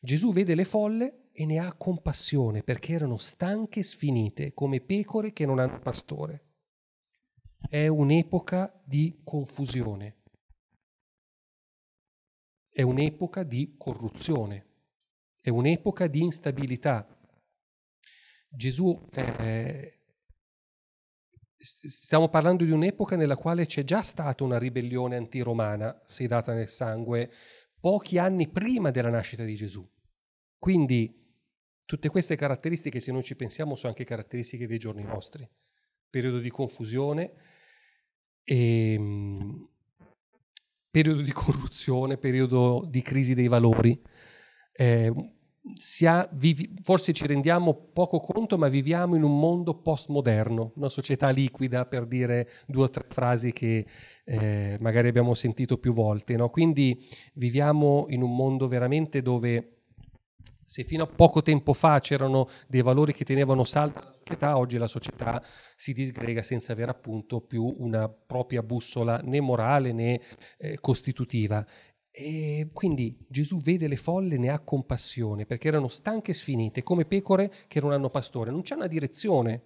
Gesù 0.00 0.32
vede 0.32 0.54
le 0.54 0.64
folle 0.64 1.28
e 1.32 1.44
ne 1.44 1.58
ha 1.58 1.74
compassione 1.74 2.62
perché 2.62 2.94
erano 2.94 3.18
stanche 3.18 3.80
e 3.80 3.82
sfinite 3.82 4.52
come 4.54 4.80
pecore 4.80 5.32
che 5.32 5.46
non 5.46 5.58
hanno 5.58 5.78
pastore. 5.78 6.46
È 7.68 7.86
un'epoca 7.86 8.82
di 8.84 9.20
confusione, 9.22 10.22
è 12.70 12.82
un'epoca 12.82 13.42
di 13.42 13.74
corruzione, 13.76 14.66
è 15.42 15.50
un'epoca 15.50 16.06
di 16.06 16.22
instabilità. 16.22 17.06
Gesù 18.48 19.06
eh, 19.12 19.99
stiamo 21.62 22.28
parlando 22.30 22.64
di 22.64 22.70
un'epoca 22.70 23.16
nella 23.16 23.36
quale 23.36 23.66
c'è 23.66 23.84
già 23.84 24.00
stata 24.00 24.44
una 24.44 24.58
ribellione 24.58 25.16
antiromana 25.16 26.00
sedata 26.04 26.54
nel 26.54 26.68
sangue 26.68 27.30
pochi 27.78 28.18
anni 28.18 28.48
prima 28.48 28.90
della 28.90 29.10
nascita 29.10 29.44
di 29.44 29.54
Gesù. 29.54 29.86
Quindi 30.58 31.14
tutte 31.84 32.08
queste 32.08 32.36
caratteristiche, 32.36 33.00
se 33.00 33.12
noi 33.12 33.22
ci 33.22 33.36
pensiamo, 33.36 33.74
sono 33.74 33.92
anche 33.92 34.04
caratteristiche 34.04 34.66
dei 34.66 34.78
giorni 34.78 35.02
nostri. 35.02 35.48
Periodo 36.08 36.38
di 36.38 36.50
confusione, 36.50 37.32
ehm, 38.44 39.68
periodo 40.90 41.22
di 41.22 41.32
corruzione, 41.32 42.16
periodo 42.16 42.86
di 42.88 43.02
crisi 43.02 43.34
dei 43.34 43.48
valori. 43.48 44.00
Eh, 44.72 45.12
ha, 46.06 46.28
vivi, 46.32 46.74
forse 46.82 47.12
ci 47.12 47.26
rendiamo 47.26 47.74
poco 47.92 48.20
conto, 48.20 48.58
ma 48.58 48.68
viviamo 48.68 49.16
in 49.16 49.22
un 49.22 49.38
mondo 49.38 49.74
postmoderno, 49.74 50.72
una 50.76 50.88
società 50.88 51.30
liquida, 51.30 51.86
per 51.86 52.06
dire 52.06 52.48
due 52.66 52.84
o 52.84 52.90
tre 52.90 53.06
frasi 53.08 53.52
che 53.52 53.86
eh, 54.24 54.76
magari 54.80 55.08
abbiamo 55.08 55.34
sentito 55.34 55.78
più 55.78 55.92
volte. 55.92 56.36
No? 56.36 56.50
Quindi 56.50 57.06
viviamo 57.34 58.06
in 58.08 58.22
un 58.22 58.34
mondo 58.34 58.68
veramente 58.68 59.22
dove 59.22 59.80
se 60.70 60.84
fino 60.84 61.02
a 61.02 61.06
poco 61.08 61.42
tempo 61.42 61.72
fa 61.72 61.98
c'erano 61.98 62.48
dei 62.68 62.80
valori 62.80 63.12
che 63.12 63.24
tenevano 63.24 63.64
salda 63.64 64.02
la 64.02 64.14
società, 64.22 64.56
oggi 64.56 64.78
la 64.78 64.86
società 64.86 65.42
si 65.74 65.92
disgrega 65.92 66.44
senza 66.44 66.70
avere 66.70 66.92
appunto 66.92 67.40
più 67.40 67.74
una 67.78 68.08
propria 68.08 68.62
bussola 68.62 69.20
né 69.24 69.40
morale 69.40 69.92
né 69.92 70.20
eh, 70.58 70.78
costitutiva. 70.78 71.66
E 72.22 72.68
quindi 72.74 73.16
Gesù 73.30 73.62
vede 73.62 73.88
le 73.88 73.96
folle, 73.96 74.36
ne 74.36 74.50
ha 74.50 74.60
compassione, 74.60 75.46
perché 75.46 75.68
erano 75.68 75.88
stanche 75.88 76.32
e 76.32 76.34
sfinite, 76.34 76.82
come 76.82 77.06
pecore 77.06 77.50
che 77.66 77.80
non 77.80 77.92
hanno 77.92 78.10
pastore. 78.10 78.50
Non 78.50 78.60
c'è 78.60 78.74
una 78.74 78.88
direzione. 78.88 79.62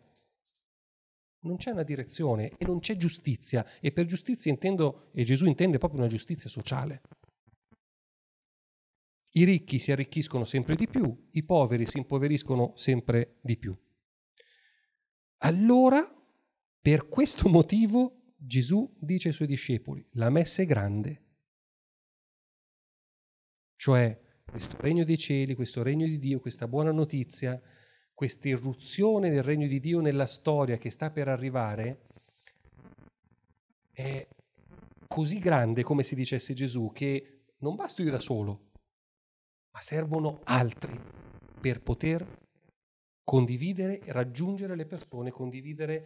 Non 1.41 1.57
c'è 1.57 1.73
una 1.73 1.83
direzione 1.83 2.53
e 2.57 2.65
non 2.65 2.79
c'è 2.79 2.95
giustizia. 2.95 3.67
E 3.81 3.91
per 3.91 4.07
giustizia 4.07 4.53
intendo, 4.53 5.11
e 5.13 5.25
Gesù 5.25 5.47
intende 5.47 5.79
proprio 5.79 5.99
una 5.99 6.09
giustizia 6.09 6.49
sociale. 6.49 7.01
I 9.31 9.43
ricchi 9.43 9.81
si 9.81 9.91
arricchiscono 9.91 10.45
sempre 10.45 10.77
di 10.77 10.87
più, 10.87 11.27
i 11.33 11.43
poveri 11.43 11.87
si 11.87 11.99
impoveriscono 11.99 12.71
sempre 12.77 13.39
di 13.43 13.57
più. 13.57 13.77
Allora, 15.39 16.09
per 16.81 17.09
questo 17.09 17.49
motivo, 17.49 18.35
Gesù 18.37 18.97
dice 18.97 19.29
ai 19.29 19.35
suoi 19.35 19.49
discepoli, 19.49 20.07
la 20.13 20.31
messa 20.31 20.63
è 20.63 20.67
grande, 20.67 21.24
cioè 23.77 24.19
questo 24.45 24.77
regno 24.79 25.05
dei 25.05 25.19
cieli, 25.19 25.55
questo 25.55 25.83
regno 25.83 26.07
di 26.07 26.19
Dio, 26.19 26.41
questa 26.41 26.69
buona 26.69 26.93
notizia, 26.93 27.61
questa 28.13 28.49
irruzione 28.49 29.31
del 29.31 29.43
regno 29.43 29.67
di 29.67 29.81
Dio 29.81 30.01
nella 30.01 30.27
storia 30.27 30.79
che 30.79 30.91
sta 30.91 31.11
per 31.11 31.29
arrivare, 31.29 32.07
è 33.91 34.27
così 35.09 35.39
grande, 35.39 35.83
come 35.83 36.03
si 36.03 36.15
dicesse 36.15 36.55
Gesù, 36.55 36.93
che 36.93 37.47
non 37.59 37.75
basta 37.75 38.03
io 38.03 38.11
da 38.11 38.21
solo, 38.21 38.71
ma 39.71 39.81
servono 39.81 40.41
altri. 40.45 41.23
per 41.61 41.81
poter 41.81 42.43
condividere, 43.25 44.01
raggiungere 44.07 44.77
le 44.77 44.85
persone, 44.85 45.31
condividere 45.31 46.05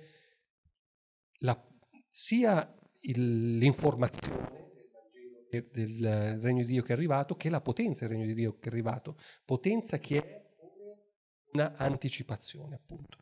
la, 1.41 1.61
sia 2.09 2.75
il, 3.01 3.59
l'informazione 3.59 4.68
del, 5.49 5.69
del 5.71 6.41
regno 6.41 6.63
di 6.63 6.73
Dio 6.73 6.83
che 6.83 6.93
è 6.93 6.97
arrivato 6.97 7.37
che 7.37 7.49
la 7.49 7.61
potenza 7.61 8.07
del 8.07 8.17
regno 8.17 8.27
di 8.27 8.35
Dio 8.35 8.59
che 8.59 8.69
è 8.69 8.73
arrivato, 8.73 9.19
potenza 9.45 9.99
che 9.99 10.19
è 10.19 10.47
una 11.53 11.75
anticipazione 11.77 12.77
appunto. 12.77 13.19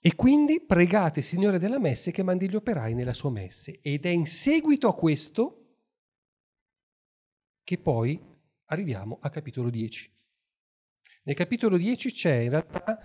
E 0.00 0.14
quindi 0.16 0.60
pregate 0.60 1.22
Signore 1.22 1.58
della 1.58 1.78
Messe 1.78 2.10
che 2.10 2.22
mandi 2.22 2.48
gli 2.48 2.56
operai 2.56 2.92
nella 2.92 3.14
sua 3.14 3.30
messe 3.30 3.80
ed 3.80 4.04
è 4.04 4.10
in 4.10 4.26
seguito 4.26 4.86
a 4.86 4.94
questo 4.94 5.78
che 7.64 7.78
poi 7.78 8.22
arriviamo 8.66 9.18
a 9.22 9.30
capitolo 9.30 9.70
10. 9.70 10.12
Nel 11.22 11.34
capitolo 11.34 11.78
10 11.78 12.12
c'è 12.12 12.34
in 12.34 12.50
realtà, 12.50 12.98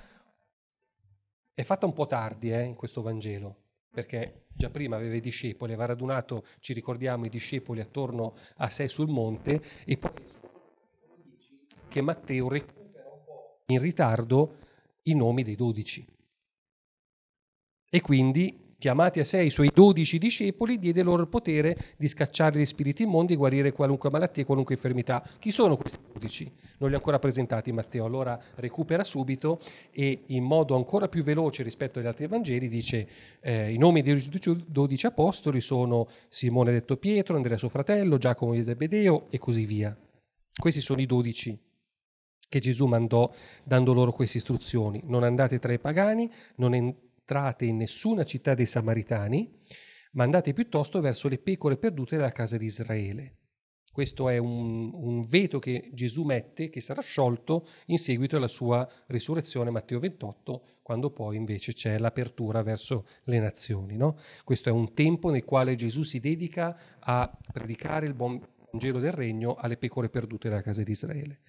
è 1.54 1.64
fatta 1.64 1.86
un 1.86 1.94
po' 1.94 2.06
tardi 2.06 2.52
eh, 2.52 2.64
in 2.64 2.76
questo 2.76 3.02
Vangelo, 3.02 3.69
perché 3.92 4.46
già 4.54 4.70
prima 4.70 4.96
aveva 4.96 5.16
i 5.16 5.22
discepoli, 5.22 5.74
aveva 5.74 5.88
radunato, 5.88 6.46
ci 6.60 6.74
ricordiamo, 6.74 7.26
i 7.26 7.30
discepoli 7.30 7.80
attorno 7.80 8.36
a 8.58 8.70
sé 8.70 8.88
sul 8.88 9.10
monte 9.10 9.62
e 9.86 9.98
poi 9.98 10.12
che 11.88 12.02
Matteo 12.02 12.48
recupera 12.48 13.10
un 13.10 13.24
po' 13.26 13.64
in 13.68 13.80
ritardo 13.80 14.58
i 15.04 15.16
nomi 15.16 15.44
dei 15.44 15.56
dodici. 15.56 16.06
E 17.90 18.02
quindi 18.02 18.69
chiamati 18.80 19.20
a 19.20 19.26
sé 19.26 19.44
i 19.44 19.50
suoi 19.50 19.70
dodici 19.72 20.18
discepoli, 20.18 20.80
diede 20.80 21.04
loro 21.04 21.22
il 21.22 21.28
potere 21.28 21.78
di 21.98 22.08
scacciare 22.08 22.60
gli 22.60 22.66
spiriti 22.66 23.04
immondi 23.04 23.34
e 23.34 23.36
guarire 23.36 23.74
qualunque 23.74 24.10
malattia 24.10 24.42
e 24.42 24.46
qualunque 24.46 24.74
infermità. 24.74 25.22
Chi 25.38 25.52
sono 25.52 25.76
questi 25.76 26.00
dodici? 26.12 26.50
Non 26.78 26.88
li 26.90 26.96
ha 26.96 26.98
ancora 26.98 27.20
presentati 27.20 27.72
Matteo, 27.74 28.06
allora 28.06 28.40
recupera 28.56 29.04
subito 29.04 29.60
e 29.92 30.24
in 30.28 30.46
modo 30.46 30.76
ancora 30.76 31.10
più 31.10 31.22
veloce 31.22 31.62
rispetto 31.62 32.00
agli 32.00 32.06
altri 32.06 32.28
Vangeli 32.28 32.70
dice 32.70 33.08
eh, 33.42 33.72
i 33.72 33.78
nomi 33.78 34.02
dei 34.02 34.26
dodici 34.66 35.06
apostoli 35.06 35.60
sono 35.60 36.08
Simone 36.30 36.72
detto 36.72 36.96
Pietro, 36.96 37.36
Andrea 37.36 37.58
suo 37.58 37.70
fratello, 37.70 38.18
Giacomo 38.18 38.54
di 38.54 38.64
Zebedeo 38.64 39.26
e 39.30 39.38
così 39.38 39.66
via. 39.66 39.96
Questi 40.58 40.80
sono 40.80 41.02
i 41.02 41.06
dodici 41.06 41.58
che 42.48 42.60
Gesù 42.60 42.88
mandò 42.88 43.32
dando 43.64 43.94
loro 43.94 44.12
queste 44.12 44.38
istruzioni. 44.38 45.02
Non 45.06 45.24
andate 45.24 45.60
tra 45.60 45.72
i 45.72 45.80
pagani, 45.80 46.30
non 46.56 46.74
entrate 46.74 47.09
entrate 47.30 47.66
in 47.66 47.78
nessuna 47.78 48.24
città 48.24 48.56
dei 48.56 48.66
Samaritani, 48.66 49.48
ma 50.14 50.24
andate 50.24 50.54
piuttosto 50.54 51.00
verso 51.00 51.28
le 51.28 51.38
pecore 51.38 51.78
perdute 51.78 52.16
della 52.16 52.32
casa 52.32 52.58
di 52.58 52.66
Israele. 52.66 53.36
Questo 53.92 54.30
è 54.30 54.38
un, 54.38 54.92
un, 54.94 55.26
veto 55.26 55.60
che 55.60 55.90
Gesù 55.94 56.24
mette, 56.24 56.70
che 56.70 56.80
sarà 56.80 57.02
sciolto 57.02 57.68
in 57.88 58.00
seguito 58.00 58.38
alla 58.38 58.48
sua 58.48 58.88
risurrezione, 59.08 59.72
Matteo 59.72 60.00
28, 60.00 60.64
quando 60.82 61.12
poi 61.12 61.36
invece 61.36 61.74
c'è 61.74 62.00
l'apertura 62.00 62.64
verso 62.64 63.06
le 63.26 63.40
nazioni. 63.40 63.96
No? 63.96 64.16
Questo 64.44 64.70
è 64.70 64.72
un 64.72 64.94
tempo 64.94 65.30
nel 65.30 65.44
quale 65.44 65.76
Gesù 65.76 66.04
si 66.04 66.20
dedica 66.20 66.98
a 67.00 67.38
predicare 67.52 68.08
il 68.08 68.14
buon 68.14 68.42
Vangelo 68.72 69.00
del 69.00 69.12
Regno 69.12 69.56
alle 69.56 69.78
pecore 69.78 70.10
perdute 70.10 70.50
della 70.50 70.62
casa 70.62 70.82
di 70.82 70.92
Israele. 70.92 71.40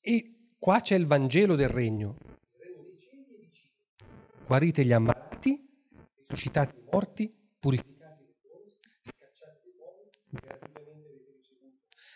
E 0.00 0.37
Qua 0.60 0.80
c'è 0.80 0.96
il 0.96 1.06
Vangelo 1.06 1.54
del 1.54 1.68
Regno. 1.68 2.16
Guarite 4.44 4.84
gli 4.84 4.92
ammalati, 4.92 5.56
risuscitate 6.26 6.74
i 6.76 6.82
morti, 6.90 7.32
purificate 7.60 8.24
i 8.24 9.04
scacciate 9.04 9.68
i 9.68 9.72
buoni, 9.76 10.10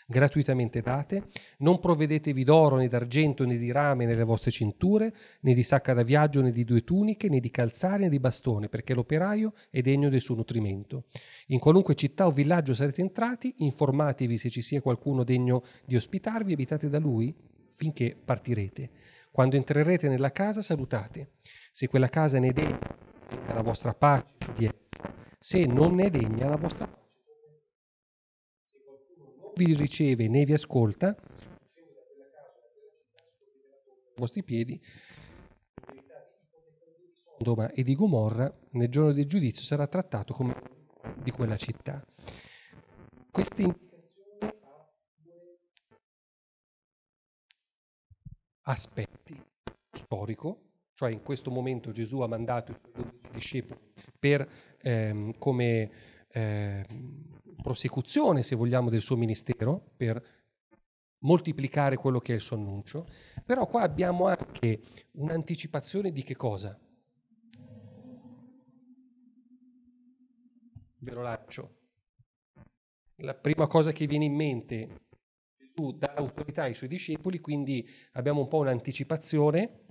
gratuitamente 0.09 0.81
date, 0.81 1.29
non 1.59 1.79
provvedetevi 1.79 2.43
d'oro 2.43 2.77
né 2.77 2.89
d'argento 2.89 3.45
né 3.45 3.57
di 3.57 3.71
rame 3.71 4.07
nelle 4.07 4.25
vostre 4.25 4.51
cinture, 4.51 5.15
né 5.43 5.55
di 5.55 5.63
sacca 5.63 5.95
da 5.95 6.03
viaggio 6.03 6.43
né 6.43 6.51
di 6.51 6.65
due 6.65 6.83
tuniche, 6.83 7.29
né 7.29 7.39
di 7.39 7.51
calzare 7.51 8.03
né 8.03 8.09
di 8.09 8.19
bastone, 8.19 8.69
perché 8.69 8.93
l'operaio 8.93 9.53
è 9.71 9.83
degno 9.83 10.09
del 10.09 10.21
suo 10.21 10.35
nutrimento. 10.35 11.05
In 11.49 11.61
qualunque 11.61 11.95
città 11.95 12.27
o 12.27 12.33
villaggio 12.33 12.75
sarete 12.75 13.03
entrati, 13.03 13.55
informatevi 13.59 14.37
se 14.37 14.51
ci 14.51 14.63
sia 14.63 14.81
qualcuno 14.81 15.23
degno 15.23 15.63
di 15.85 15.95
ospitarvi 15.95 16.55
abitate 16.55 16.89
da 16.89 16.99
lui 16.99 17.51
finché 17.73 18.17
partirete. 18.17 18.91
Quando 19.31 19.57
entrerete 19.57 20.09
nella 20.09 20.31
casa 20.31 20.63
salutate. 20.63 21.33
Se 21.73 21.89
quella 21.89 22.09
casa 22.09 22.39
ne 22.39 22.49
è 22.49 22.53
degna, 22.53 22.79
venga 23.29 23.55
la 23.55 23.63
vostra 23.63 23.95
pace 23.95 24.35
su 24.39 24.53
di 24.53 24.67
essa. 24.67 24.99
Se 25.39 25.65
non 25.65 25.95
ne 25.95 26.05
è 26.05 26.11
degna, 26.11 26.49
la 26.49 26.57
vostra 26.57 26.87
pace. 26.87 27.01
Se 28.71 28.81
qualcuno 28.85 29.35
non 29.39 29.53
vi 29.57 29.75
riceve 29.75 30.29
né 30.29 30.45
vi 30.45 30.53
ascolta, 30.53 31.09
ai 31.09 31.17
vostri 34.17 34.43
piedi, 34.45 34.81
Sodoma 37.39 37.71
e 37.73 37.83
di 37.83 37.97
Gomorra, 37.97 38.55
nel 38.73 38.89
giorno 38.89 39.13
del 39.13 39.27
giudizio 39.27 39.65
sarà 39.65 39.89
trattato 39.89 40.33
come 40.33 40.55
di 41.17 41.33
quella 41.33 41.57
città. 41.57 42.05
Questi 43.31 43.91
aspetti. 48.63 49.41
Storico, 49.91 50.71
cioè 50.95 51.13
in 51.13 51.23
questo 51.23 51.51
momento 51.51 51.91
Gesù 51.91 52.21
ha 52.21 52.27
mandato 52.27 52.73
i 52.73 52.77
suoi 52.93 53.11
discepoli 53.33 53.81
per, 54.19 54.49
ehm, 54.81 55.37
come 55.39 55.91
eh, 56.29 56.87
prosecuzione, 57.63 58.43
se 58.43 58.57
vogliamo, 58.57 58.89
del 58.89 59.01
suo 59.01 59.17
ministero, 59.17 59.93
per 59.97 60.23
moltiplicare 61.21 61.97
quello 61.97 62.19
che 62.21 62.33
è 62.33 62.37
il 62.37 62.41
suo 62.41 62.57
annuncio, 62.57 63.07
però 63.45 63.67
qua 63.67 63.83
abbiamo 63.83 64.27
anche 64.27 64.81
un'anticipazione 65.13 66.11
di 66.11 66.23
che 66.23 66.37
cosa? 66.37 66.79
Ve 70.99 71.11
lo 71.13 71.23
lancio. 71.23 71.81
La 73.17 73.35
prima 73.35 73.67
cosa 73.67 73.93
che 73.93 74.07
viene 74.07 74.25
in 74.25 74.35
mente 74.35 75.01
Gesù 75.75 75.93
dà 75.93 76.15
autorità 76.15 76.63
ai 76.63 76.75
suoi 76.75 76.89
discepoli, 76.89 77.41
quindi 77.41 77.89
abbiamo 78.13 78.41
un 78.41 78.49
po' 78.49 78.59
un'anticipazione 78.59 79.85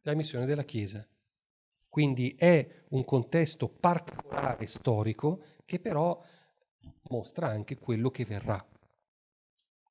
della 0.00 0.16
missione 0.16 0.46
della 0.46 0.64
Chiesa. 0.64 1.06
Quindi 1.88 2.34
è 2.36 2.84
un 2.90 3.04
contesto 3.04 3.68
particolare 3.68 4.66
storico 4.66 5.42
che 5.64 5.78
però 5.80 6.22
mostra 7.08 7.48
anche 7.48 7.76
quello 7.78 8.10
che 8.10 8.24
verrà, 8.24 8.64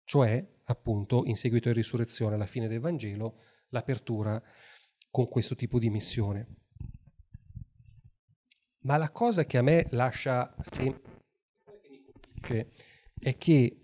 cioè 0.03 0.53
appunto 0.65 1.23
in 1.25 1.35
seguito 1.35 1.67
alla 1.67 1.77
risurrezione, 1.77 2.35
alla 2.35 2.45
fine 2.45 2.67
del 2.67 2.79
Vangelo, 2.79 3.39
l'apertura 3.69 4.41
con 5.09 5.27
questo 5.27 5.55
tipo 5.55 5.79
di 5.79 5.89
missione. 5.89 6.47
Ma 8.81 8.97
la 8.97 9.09
cosa 9.09 9.45
che 9.45 9.57
a 9.57 9.63
me 9.63 9.88
lascia 9.89 10.53
sempre 10.59 11.14
dice 12.45 12.69
è 13.17 13.38
che 13.38 13.77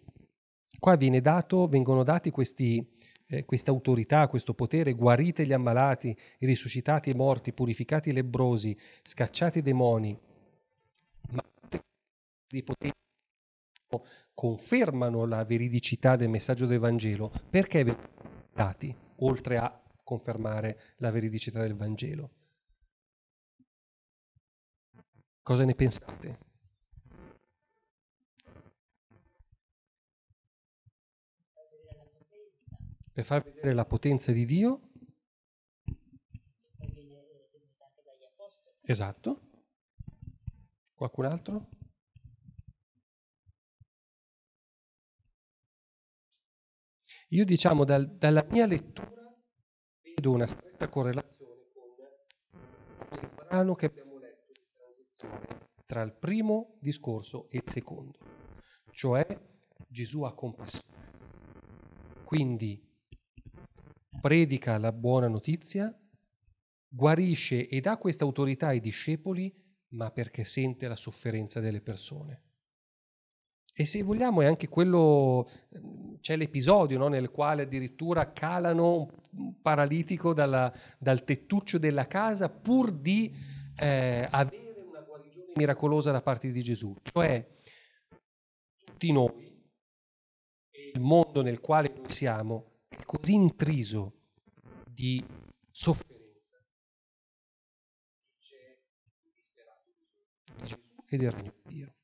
qua 0.79 0.95
dato, 0.95 1.67
vengono 1.67 2.03
dati 2.03 2.29
questi, 2.29 2.85
eh, 3.27 3.45
questa 3.45 3.71
autorità, 3.71 4.27
questo 4.27 4.53
potere, 4.53 4.93
guarite 4.93 5.45
gli 5.45 5.53
ammalati, 5.53 6.15
risuscitati 6.39 7.09
i 7.09 7.15
morti, 7.15 7.53
purificati 7.53 8.09
i 8.09 8.13
lebrosi, 8.13 8.77
scacciati 9.01 9.59
i 9.59 9.61
demoni, 9.61 10.17
ma 11.29 11.43
di 12.47 12.63
potere 12.63 12.93
confermano 14.33 15.25
la 15.25 15.43
veridicità 15.43 16.15
del 16.15 16.29
messaggio 16.29 16.65
del 16.65 16.79
Vangelo, 16.79 17.31
perché 17.49 17.83
vengono 17.83 18.09
dati, 18.53 18.95
oltre 19.17 19.57
a 19.57 19.81
confermare 20.03 20.79
la 20.97 21.11
veridicità 21.11 21.61
del 21.61 21.75
Vangelo? 21.75 22.31
Cosa 25.43 25.65
ne 25.65 25.75
pensate? 25.75 26.50
Per 33.11 33.25
far 33.25 33.43
vedere 33.43 33.73
la 33.73 33.85
potenza 33.85 34.31
di 34.31 34.45
Dio. 34.45 34.89
Esatto. 38.83 39.49
Qualcun 40.95 41.25
altro? 41.25 41.69
Io 47.29 47.45
diciamo 47.45 47.85
dal, 47.85 48.17
dalla 48.17 48.45
mia 48.49 48.65
lettura 48.65 49.33
vedo 50.01 50.31
una 50.31 50.45
stretta 50.45 50.89
correlazione 50.89 51.69
con 51.73 53.19
il 53.21 53.29
brano 53.33 53.73
che 53.73 53.85
abbiamo 53.85 54.17
letto 54.17 54.51
di 54.51 54.67
transizione 54.73 55.69
tra 55.85 56.01
il 56.01 56.13
primo 56.13 56.77
discorso 56.81 57.47
e 57.49 57.61
il 57.63 57.71
secondo, 57.71 58.19
cioè 58.91 59.25
Gesù 59.87 60.23
ha 60.23 60.33
compassione. 60.33 60.89
Quindi 62.25 62.90
predica 64.21 64.77
la 64.77 64.91
buona 64.91 65.27
notizia, 65.27 65.93
guarisce 66.87 67.67
e 67.67 67.81
dà 67.81 67.97
questa 67.97 68.23
autorità 68.23 68.67
ai 68.67 68.79
discepoli 68.79 69.53
ma 69.91 70.11
perché 70.11 70.43
sente 70.43 70.87
la 70.87 70.95
sofferenza 70.95 71.59
delle 71.59 71.81
persone. 71.81 72.43
E 73.73 73.85
se 73.85 74.03
vogliamo 74.03 74.41
è 74.41 74.45
anche 74.45 74.67
quello, 74.67 75.49
c'è 76.19 76.35
l'episodio 76.35 76.97
no, 76.97 77.07
nel 77.07 77.31
quale 77.31 77.63
addirittura 77.63 78.31
calano 78.31 79.09
un 79.31 79.61
paralitico 79.61 80.33
dalla, 80.33 80.71
dal 80.99 81.23
tettuccio 81.23 81.77
della 81.77 82.05
casa 82.05 82.49
pur 82.49 82.91
di 82.91 83.33
eh, 83.77 84.27
avere 84.29 84.83
una 84.87 85.01
guarigione 85.01 85.53
miracolosa 85.55 86.11
da 86.11 86.21
parte 86.21 86.51
di 86.51 86.61
Gesù. 86.61 86.93
Cioè 87.01 87.47
tutti 88.83 89.11
noi 89.11 89.49
il 90.93 90.99
mondo 90.99 91.41
nel 91.41 91.61
quale 91.61 91.93
noi 91.95 92.11
siamo 92.11 92.70
è 93.01 93.05
così 93.05 93.33
intriso 93.33 94.13
di 94.87 95.25
sofferenza 95.71 96.57
che 98.19 98.37
c'è 98.37 98.79
un 99.23 99.31
disperato 99.33 99.91
bisogno 99.91 100.27
di 100.45 100.63
Gesù 100.63 100.79
e 101.07 101.17
del 101.17 101.31
regno 101.31 101.53
di 101.63 101.73
Dio 101.73 101.95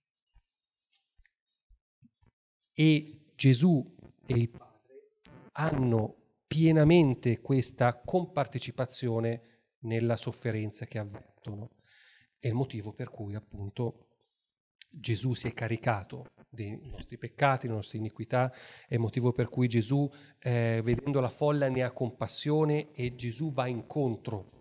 e 2.74 3.32
Gesù 3.36 3.96
e 4.26 4.34
il 4.34 4.50
Padre 4.50 5.20
hanno 5.54 6.16
pienamente 6.48 7.42
questa 7.42 8.02
compartecipazione 8.02 9.66
nella 9.82 10.16
sofferenza 10.16 10.86
che 10.86 10.98
avvertono. 10.98 11.76
È 12.38 12.48
il 12.48 12.54
motivo 12.54 12.94
per 12.94 13.10
cui 13.10 13.36
appunto 13.36 14.07
Gesù 14.90 15.34
si 15.34 15.48
è 15.48 15.54
caricato 15.54 16.26
dei 16.50 16.80
nostri 16.92 17.18
peccati, 17.18 17.68
delle 17.68 17.78
nostre 17.78 17.98
iniquità, 17.98 18.52
è 18.88 18.96
il 18.96 19.00
motivo 19.00 19.32
per 19.32 19.50
cui 19.50 19.68
Gesù, 19.68 20.10
eh, 20.40 20.82
vedendo 20.84 21.20
la 21.20 21.30
folla, 21.30 21.70
ne 21.70 21.84
ha 21.84 21.92
compassione 21.92 22.92
e 22.94 23.16
Gesù 23.16 23.52
va 23.52 23.68
incontro, 23.68 24.52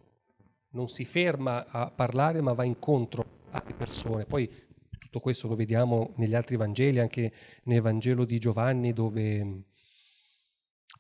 non 0.71 0.89
si 0.89 1.05
ferma 1.05 1.67
a 1.69 1.91
parlare 1.91 2.41
ma 2.41 2.53
va 2.53 2.65
incontro 2.65 3.25
alle 3.51 3.75
persone. 3.75 4.27
Poi 4.27 4.51
tutto 4.99 5.21
questo 5.21 5.49
lo 5.49 5.55
vediamo 5.55 6.13
negli 6.17 6.35
altri 6.35 6.57
Vangeli, 6.57 6.99
anche 6.99 7.33
nel 7.65 7.81
Vangelo 7.81 8.25
di 8.25 8.39
Giovanni, 8.39 8.93
dove 8.93 9.65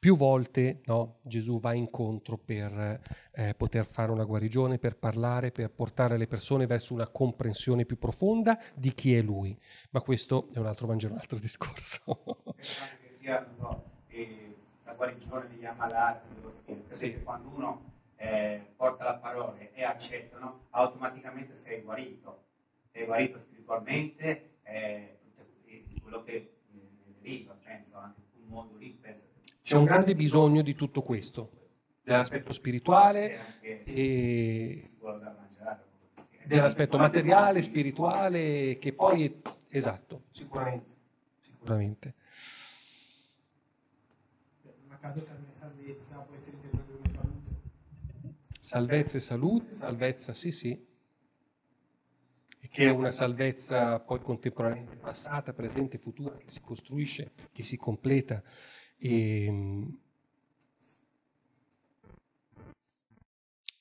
più 0.06 0.16
volte 0.16 0.82
no, 0.84 1.16
Gesù 1.24 1.58
va 1.58 1.72
incontro 1.72 2.38
per 2.38 3.00
eh, 3.32 3.54
poter 3.56 3.84
fare 3.84 4.12
una 4.12 4.22
guarigione, 4.22 4.78
per 4.78 4.96
parlare, 4.96 5.50
per 5.50 5.72
portare 5.72 6.16
le 6.16 6.28
persone 6.28 6.64
verso 6.64 6.94
una 6.94 7.08
comprensione 7.08 7.84
più 7.84 7.98
profonda 7.98 8.56
di 8.72 8.94
chi 8.94 9.16
è 9.16 9.20
Lui. 9.20 9.58
Ma 9.90 10.00
questo 10.00 10.46
è 10.54 10.58
un 10.60 10.66
altro 10.66 10.86
Vangelo, 10.86 11.14
un 11.14 11.18
altro 11.18 11.40
discorso. 11.42 12.44
che 12.54 13.16
sia 13.18 13.44
so, 13.58 13.82
eh, 14.06 14.54
la 14.84 14.92
guarigione 14.92 15.48
degli 15.48 15.64
ammalati 15.64 16.28
sì. 16.86 17.20
quando 17.24 17.48
uno 17.56 17.92
eh, 18.14 18.64
porta 18.76 19.02
la 19.02 19.14
parola 19.14 19.58
e 19.58 19.82
accetta, 19.82 20.38
no, 20.38 20.66
automaticamente 20.70 21.52
sei 21.52 21.80
guarito 21.80 22.44
sei 22.92 23.06
guarito 23.06 23.38
spiritualmente, 23.38 24.58
eh, 24.62 25.18
tutto 25.34 26.00
quello 26.00 26.22
che 26.22 26.58
ne 26.70 26.80
deriva, 27.20 27.58
penso, 27.60 27.96
anche 27.96 28.20
un 28.36 28.46
mondo 28.46 28.76
lì, 28.76 28.96
penso. 29.00 29.34
C'è 29.66 29.74
un 29.74 29.84
grande 29.84 30.14
bisogno 30.14 30.62
di 30.62 30.76
tutto 30.76 31.02
questo, 31.02 31.50
dell'aspetto 32.04 32.52
spirituale 32.52 33.58
e 33.82 34.92
dell'aspetto 36.44 36.96
materiale, 36.98 37.58
spirituale, 37.58 38.78
che 38.78 38.92
poi 38.92 39.24
è 39.24 39.32
esatto, 39.70 40.26
sicuramente. 40.30 40.86
sicuramente. 41.40 42.14
A 44.86 44.98
caso 44.98 45.18
il 45.18 45.24
termine 45.24 45.50
salvezza 45.50 46.18
può 46.18 46.36
essere 46.36 46.58
inteso 46.58 46.84
come 46.86 47.08
salute. 47.08 47.50
Salvezza 48.60 49.16
e 49.16 49.20
salute, 49.20 49.70
salvezza 49.72 50.32
sì 50.32 50.52
sì, 50.52 50.86
che 52.70 52.84
è 52.84 52.90
una 52.90 53.08
salvezza 53.08 53.98
poi 53.98 54.20
contemporaneamente 54.20 54.94
passata, 54.94 55.52
presente, 55.52 55.98
futura, 55.98 56.36
che 56.36 56.50
si 56.50 56.60
costruisce, 56.60 57.32
che 57.50 57.64
si 57.64 57.76
completa. 57.76 58.40
E, 58.98 59.88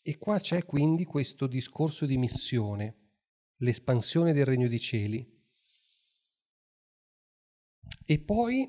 e 0.02 0.18
qua 0.18 0.40
c'è 0.40 0.66
quindi 0.66 1.06
questo 1.06 1.48
discorso 1.48 2.06
di 2.06 2.18
missione, 2.18 2.96
l'espansione 3.58 4.34
del 4.34 4.46
regno 4.46 4.68
di 4.68 4.80
cieli. 4.80 5.34
E 8.08 8.20
poi, 8.20 8.68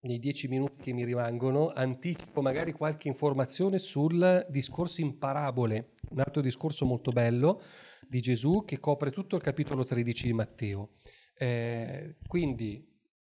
nei 0.00 0.18
dieci 0.20 0.46
minuti 0.46 0.82
che 0.82 0.92
mi 0.92 1.04
rimangono, 1.04 1.70
anticipo 1.70 2.40
magari 2.40 2.72
qualche 2.72 3.08
informazione 3.08 3.78
sul 3.78 4.46
discorso 4.48 5.00
in 5.00 5.18
parabole, 5.18 5.94
un 6.10 6.20
altro 6.20 6.40
discorso 6.40 6.84
molto 6.84 7.10
bello, 7.10 7.60
di 8.06 8.20
Gesù 8.20 8.64
che 8.64 8.78
copre 8.78 9.10
tutto 9.10 9.34
il 9.34 9.42
capitolo 9.42 9.82
13 9.82 10.26
di 10.26 10.32
Matteo. 10.32 10.90
Eh, 11.36 12.16
quindi, 12.28 12.93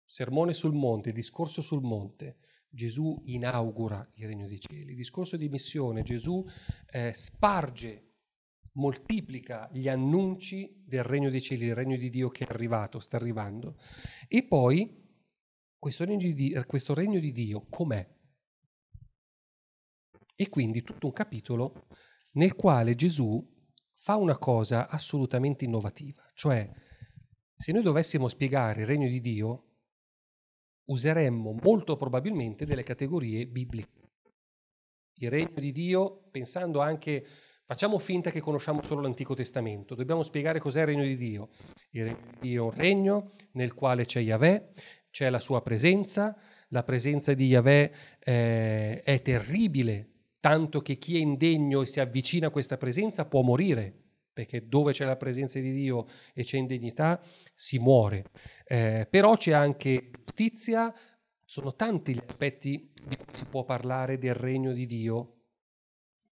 sermone 0.06 0.52
sul 0.52 0.72
monte, 0.72 1.12
discorso 1.12 1.60
sul 1.60 1.82
monte, 1.82 2.38
Gesù 2.68 3.20
inaugura 3.24 4.08
il 4.14 4.26
regno 4.26 4.46
dei 4.46 4.60
cieli. 4.60 4.94
Discorso 4.94 5.36
di 5.36 5.48
missione, 5.48 6.02
Gesù 6.02 6.44
eh, 6.90 7.12
sparge, 7.12 8.02
moltiplica 8.76 9.68
gli 9.72 9.88
annunci 9.88 10.82
del 10.86 11.02
regno 11.02 11.30
dei 11.30 11.40
cieli, 11.40 11.66
il 11.66 11.74
regno 11.74 11.96
di 11.96 12.10
Dio 12.10 12.28
che 12.28 12.44
è 12.44 12.48
arrivato, 12.50 13.00
sta 13.00 13.16
arrivando. 13.16 13.78
E 14.28 14.46
poi 14.46 15.04
questo 15.78 16.04
regno 16.04 16.18
di 16.18 16.34
Dio, 16.34 16.64
questo 16.64 16.94
regno 16.94 17.18
di 17.18 17.32
Dio 17.32 17.66
com'è? 17.68 18.14
E 20.34 20.48
quindi 20.48 20.82
tutto 20.82 21.06
un 21.06 21.12
capitolo 21.12 21.86
nel 22.32 22.54
quale 22.54 22.94
Gesù 22.94 23.54
fa 23.94 24.16
una 24.16 24.36
cosa 24.36 24.88
assolutamente 24.88 25.64
innovativa, 25.64 26.22
cioè 26.34 26.70
se 27.56 27.72
noi 27.72 27.82
dovessimo 27.82 28.28
spiegare 28.28 28.82
il 28.82 28.86
regno 28.86 29.08
di 29.08 29.20
Dio, 29.22 29.65
useremmo 30.86 31.56
molto 31.62 31.96
probabilmente 31.96 32.64
delle 32.64 32.82
categorie 32.82 33.46
bibliche. 33.46 34.10
Il 35.18 35.30
regno 35.30 35.54
di 35.54 35.72
Dio, 35.72 36.28
pensando 36.30 36.80
anche, 36.80 37.24
facciamo 37.64 37.98
finta 37.98 38.30
che 38.30 38.40
conosciamo 38.40 38.82
solo 38.82 39.00
l'Antico 39.00 39.34
Testamento, 39.34 39.94
dobbiamo 39.94 40.22
spiegare 40.22 40.58
cos'è 40.58 40.80
il 40.80 40.86
regno 40.86 41.04
di 41.04 41.16
Dio. 41.16 41.48
Il 41.90 42.04
regno 42.04 42.20
di 42.32 42.48
Dio 42.48 42.62
è 42.62 42.66
un 42.66 42.78
regno 42.78 43.30
nel 43.52 43.72
quale 43.72 44.04
c'è 44.04 44.20
Yahweh, 44.20 44.72
c'è 45.10 45.30
la 45.30 45.40
sua 45.40 45.62
presenza, 45.62 46.36
la 46.68 46.82
presenza 46.82 47.32
di 47.32 47.46
Yahweh 47.46 47.92
eh, 48.18 49.00
è 49.00 49.22
terribile 49.22 50.10
tanto 50.40 50.80
che 50.80 50.96
chi 50.96 51.16
è 51.16 51.18
indegno 51.18 51.82
e 51.82 51.86
si 51.86 51.98
avvicina 51.98 52.48
a 52.48 52.50
questa 52.50 52.76
presenza 52.76 53.24
può 53.24 53.42
morire, 53.42 54.05
perché 54.36 54.68
dove 54.68 54.92
c'è 54.92 55.06
la 55.06 55.16
presenza 55.16 55.58
di 55.58 55.72
Dio 55.72 56.06
e 56.34 56.44
c'è 56.44 56.58
indegnità 56.58 57.18
si 57.54 57.78
muore. 57.78 58.26
Eh, 58.66 59.08
però 59.08 59.34
c'è 59.36 59.52
anche 59.52 60.10
giustizia, 60.12 60.94
sono 61.42 61.74
tanti 61.74 62.12
gli 62.12 62.22
aspetti 62.22 62.92
di 63.06 63.16
cui 63.16 63.32
si 63.32 63.46
può 63.46 63.64
parlare 63.64 64.18
del 64.18 64.34
regno 64.34 64.74
di 64.74 64.84
Dio 64.84 65.32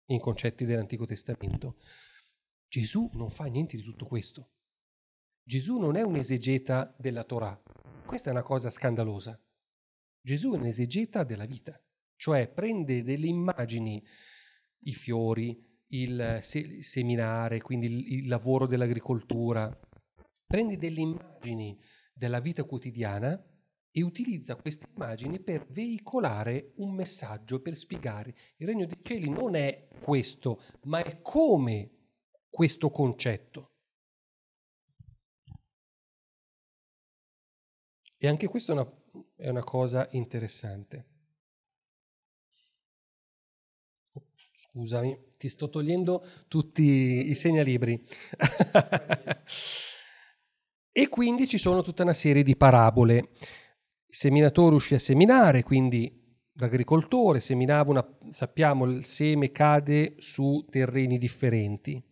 in 0.05 0.21
concetti 0.21 0.63
dell'Antico 0.63 1.05
Testamento. 1.05 1.75
Gesù 2.69 3.09
non 3.13 3.29
fa 3.29 3.45
niente 3.45 3.75
di 3.75 3.83
tutto 3.83 4.05
questo. 4.05 4.51
Gesù 5.43 5.77
non 5.77 5.97
è 5.97 6.01
un 6.03 6.15
esegeta 6.15 6.95
della 6.97 7.25
Torah. 7.25 7.61
Questa 8.05 8.29
è 8.29 8.31
una 8.31 8.43
cosa 8.43 8.69
scandalosa. 8.69 9.37
Gesù 10.21 10.53
è 10.53 10.55
un 10.55 10.65
esegeta 10.65 11.25
della 11.25 11.45
vita 11.45 11.77
cioè 12.19 12.49
prende 12.49 13.01
delle 13.01 13.27
immagini, 13.27 14.05
i 14.79 14.93
fiori, 14.93 15.57
il 15.89 16.39
seminare, 16.41 17.61
quindi 17.61 17.85
il, 17.87 18.13
il 18.19 18.27
lavoro 18.27 18.65
dell'agricoltura, 18.65 19.77
prende 20.45 20.77
delle 20.77 21.01
immagini 21.01 21.79
della 22.13 22.39
vita 22.39 22.63
quotidiana 22.63 23.41
e 23.91 24.03
utilizza 24.03 24.55
queste 24.55 24.87
immagini 24.93 25.39
per 25.39 25.65
veicolare 25.69 26.73
un 26.77 26.93
messaggio, 26.93 27.61
per 27.61 27.75
spiegare 27.75 28.35
il 28.57 28.67
regno 28.67 28.85
dei 28.85 28.99
cieli 29.01 29.29
non 29.29 29.55
è 29.55 29.87
questo, 30.01 30.61
ma 30.83 31.01
è 31.03 31.21
come 31.21 31.91
questo 32.49 32.89
concetto. 32.91 33.73
E 38.17 38.27
anche 38.27 38.47
questa 38.47 38.73
è 38.73 38.75
una, 38.75 39.03
è 39.37 39.49
una 39.49 39.63
cosa 39.63 40.07
interessante. 40.11 41.07
Scusami, 44.51 45.28
ti 45.39 45.47
sto 45.47 45.69
togliendo 45.69 46.21
tutti 46.49 47.29
i 47.29 47.33
segnalibri. 47.33 48.03
e 50.91 51.07
quindi 51.07 51.47
ci 51.47 51.57
sono 51.57 51.81
tutta 51.81 52.03
una 52.03 52.11
serie 52.11 52.43
di 52.43 52.57
parabole. 52.57 53.29
Il 54.05 54.15
seminatore 54.15 54.75
uscì 54.75 54.95
a 54.95 54.99
seminare, 54.99 55.63
quindi 55.63 56.13
l'agricoltore 56.55 57.39
seminava 57.39 57.89
una, 57.89 58.17
sappiamo, 58.27 58.83
il 58.83 59.05
seme 59.05 59.53
cade 59.53 60.15
su 60.17 60.65
terreni 60.69 61.17
differenti. 61.17 62.03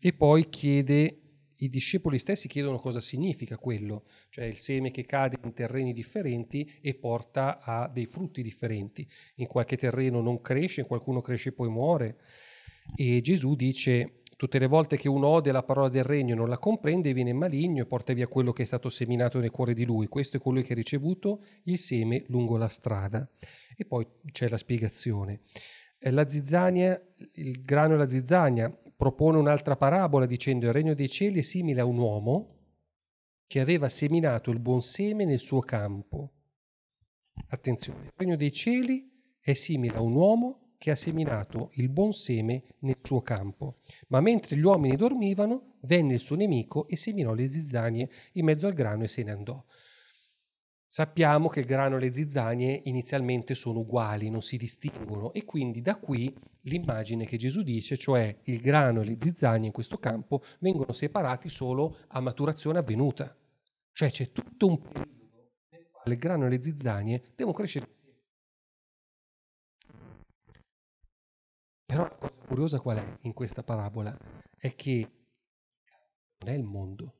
E 0.00 0.12
poi 0.12 0.48
chiede 0.48 1.27
i 1.58 1.68
discepoli 1.68 2.18
stessi 2.18 2.48
chiedono 2.48 2.78
cosa 2.78 3.00
significa 3.00 3.56
quello, 3.56 4.04
cioè 4.28 4.44
il 4.44 4.56
seme 4.56 4.90
che 4.90 5.04
cade 5.04 5.38
in 5.42 5.52
terreni 5.54 5.92
differenti 5.92 6.70
e 6.80 6.94
porta 6.94 7.60
a 7.60 7.88
dei 7.88 8.06
frutti 8.06 8.42
differenti. 8.42 9.08
In 9.36 9.46
qualche 9.46 9.76
terreno 9.76 10.20
non 10.20 10.40
cresce, 10.40 10.82
in 10.82 10.86
qualcuno 10.86 11.20
cresce 11.20 11.48
e 11.48 11.52
poi 11.52 11.68
muore. 11.68 12.18
E 12.94 13.20
Gesù 13.20 13.54
dice 13.54 14.22
tutte 14.36 14.60
le 14.60 14.68
volte 14.68 14.96
che 14.96 15.08
uno 15.08 15.26
ode 15.26 15.50
la 15.50 15.64
parola 15.64 15.88
del 15.88 16.04
regno 16.04 16.32
e 16.32 16.36
non 16.36 16.48
la 16.48 16.58
comprende, 16.58 17.12
viene 17.12 17.32
maligno 17.32 17.82
e 17.82 17.86
porta 17.86 18.12
via 18.12 18.28
quello 18.28 18.52
che 18.52 18.62
è 18.62 18.66
stato 18.66 18.88
seminato 18.88 19.40
nel 19.40 19.50
cuore 19.50 19.74
di 19.74 19.84
lui. 19.84 20.06
Questo 20.06 20.36
è 20.36 20.40
colui 20.40 20.62
che 20.62 20.74
ha 20.74 20.76
ricevuto 20.76 21.44
il 21.64 21.78
seme 21.78 22.22
lungo 22.28 22.56
la 22.56 22.68
strada. 22.68 23.28
E 23.76 23.84
poi 23.84 24.06
c'è 24.30 24.48
la 24.48 24.56
spiegazione. 24.56 25.40
Eh, 25.98 26.12
la 26.12 26.28
zizzania, 26.28 27.00
il 27.32 27.62
grano 27.62 27.94
e 27.94 27.96
la 27.96 28.06
zizzania 28.06 28.72
propone 28.98 29.38
un'altra 29.38 29.76
parabola 29.76 30.26
dicendo 30.26 30.66
il 30.66 30.72
regno 30.72 30.92
dei 30.92 31.08
cieli 31.08 31.38
è 31.38 31.42
simile 31.42 31.80
a 31.80 31.84
un 31.84 31.98
uomo 31.98 32.56
che 33.46 33.60
aveva 33.60 33.88
seminato 33.88 34.50
il 34.50 34.58
buon 34.58 34.82
seme 34.82 35.24
nel 35.24 35.38
suo 35.38 35.60
campo. 35.60 36.32
Attenzione, 37.50 38.06
il 38.06 38.12
regno 38.16 38.34
dei 38.34 38.50
cieli 38.50 39.08
è 39.40 39.52
simile 39.52 39.98
a 39.98 40.00
un 40.00 40.16
uomo 40.16 40.72
che 40.78 40.90
ha 40.90 40.96
seminato 40.96 41.70
il 41.74 41.88
buon 41.90 42.12
seme 42.12 42.74
nel 42.80 42.98
suo 43.00 43.22
campo. 43.22 43.76
Ma 44.08 44.20
mentre 44.20 44.56
gli 44.56 44.64
uomini 44.64 44.96
dormivano, 44.96 45.76
venne 45.82 46.14
il 46.14 46.20
suo 46.20 46.34
nemico 46.34 46.88
e 46.88 46.96
seminò 46.96 47.34
le 47.34 47.48
zizzanie 47.48 48.10
in 48.32 48.44
mezzo 48.44 48.66
al 48.66 48.74
grano 48.74 49.04
e 49.04 49.08
se 49.08 49.22
ne 49.22 49.30
andò. 49.30 49.64
Sappiamo 50.90 51.48
che 51.48 51.60
il 51.60 51.66
grano 51.66 51.96
e 51.96 52.00
le 52.00 52.12
zizzanie 52.14 52.80
inizialmente 52.84 53.54
sono 53.54 53.80
uguali, 53.80 54.30
non 54.30 54.40
si 54.40 54.56
distinguono 54.56 55.34
e 55.34 55.44
quindi 55.44 55.82
da 55.82 55.98
qui 55.98 56.34
l'immagine 56.62 57.26
che 57.26 57.36
Gesù 57.36 57.62
dice, 57.62 57.98
cioè 57.98 58.34
il 58.44 58.58
grano 58.62 59.02
e 59.02 59.04
le 59.04 59.18
zizzanie 59.20 59.66
in 59.66 59.72
questo 59.72 59.98
campo 59.98 60.42
vengono 60.60 60.92
separati 60.92 61.50
solo 61.50 61.94
a 62.08 62.20
maturazione 62.20 62.78
avvenuta. 62.78 63.36
Cioè 63.92 64.10
c'è 64.10 64.32
tutto 64.32 64.66
un 64.66 64.78
periodo 64.78 65.50
nel 65.68 65.88
quale 65.90 66.14
il 66.14 66.18
grano 66.18 66.46
e 66.46 66.48
le 66.48 66.62
zizzanie 66.62 67.32
devono 67.36 67.54
crescere 67.54 67.86
insieme. 67.86 68.16
Però 71.84 72.02
la 72.02 72.16
cosa 72.16 72.34
curiosa 72.46 72.80
qual 72.80 72.96
è 72.96 73.16
in 73.22 73.34
questa 73.34 73.62
parabola? 73.62 74.16
È 74.56 74.74
che 74.74 75.10
non 76.38 76.54
è 76.54 76.56
il 76.56 76.64
mondo. 76.64 77.17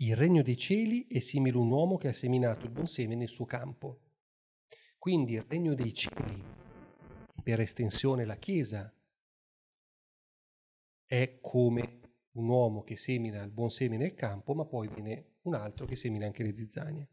Il 0.00 0.14
regno 0.14 0.42
dei 0.42 0.56
cieli 0.56 1.08
è 1.08 1.18
simile 1.18 1.56
a 1.56 1.60
un 1.60 1.72
uomo 1.72 1.96
che 1.96 2.06
ha 2.06 2.12
seminato 2.12 2.66
il 2.66 2.70
buon 2.70 2.86
seme 2.86 3.16
nel 3.16 3.26
suo 3.26 3.44
campo. 3.46 3.98
Quindi 4.96 5.32
il 5.32 5.44
regno 5.48 5.74
dei 5.74 5.92
cieli, 5.92 6.40
per 7.42 7.58
estensione 7.58 8.24
la 8.24 8.36
Chiesa, 8.36 8.94
è 11.04 11.38
come 11.40 12.00
un 12.34 12.48
uomo 12.48 12.84
che 12.84 12.94
semina 12.94 13.42
il 13.42 13.50
buon 13.50 13.70
seme 13.70 13.96
nel 13.96 14.14
campo, 14.14 14.54
ma 14.54 14.64
poi 14.64 14.86
viene 14.86 15.38
un 15.42 15.54
altro 15.54 15.84
che 15.84 15.96
semina 15.96 16.26
anche 16.26 16.44
le 16.44 16.54
zizzanie. 16.54 17.08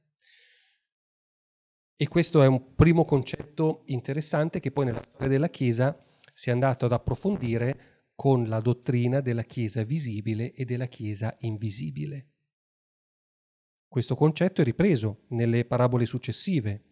E 1.95 2.07
questo 2.07 2.43
è 2.43 2.45
un 2.45 2.75
primo 2.75 3.03
concetto 3.03 3.81
interessante 3.86 4.59
che 4.59 4.71
poi 4.71 4.86
nella 4.86 5.01
storia 5.01 5.27
della 5.27 5.49
Chiesa 5.49 6.05
si 6.33 6.49
è 6.49 6.51
andato 6.51 6.86
ad 6.86 6.91
approfondire 6.91 8.11
con 8.13 8.43
la 8.43 8.59
dottrina 8.59 9.21
della 9.21 9.43
Chiesa 9.43 9.81
visibile 9.81 10.53
e 10.53 10.65
della 10.65 10.86
Chiesa 10.86 11.36
invisibile. 11.39 12.29
Questo 13.88 14.15
concetto 14.15 14.61
è 14.61 14.63
ripreso 14.63 15.25
nelle 15.29 15.65
parabole 15.65 16.05
successive. 16.05 16.83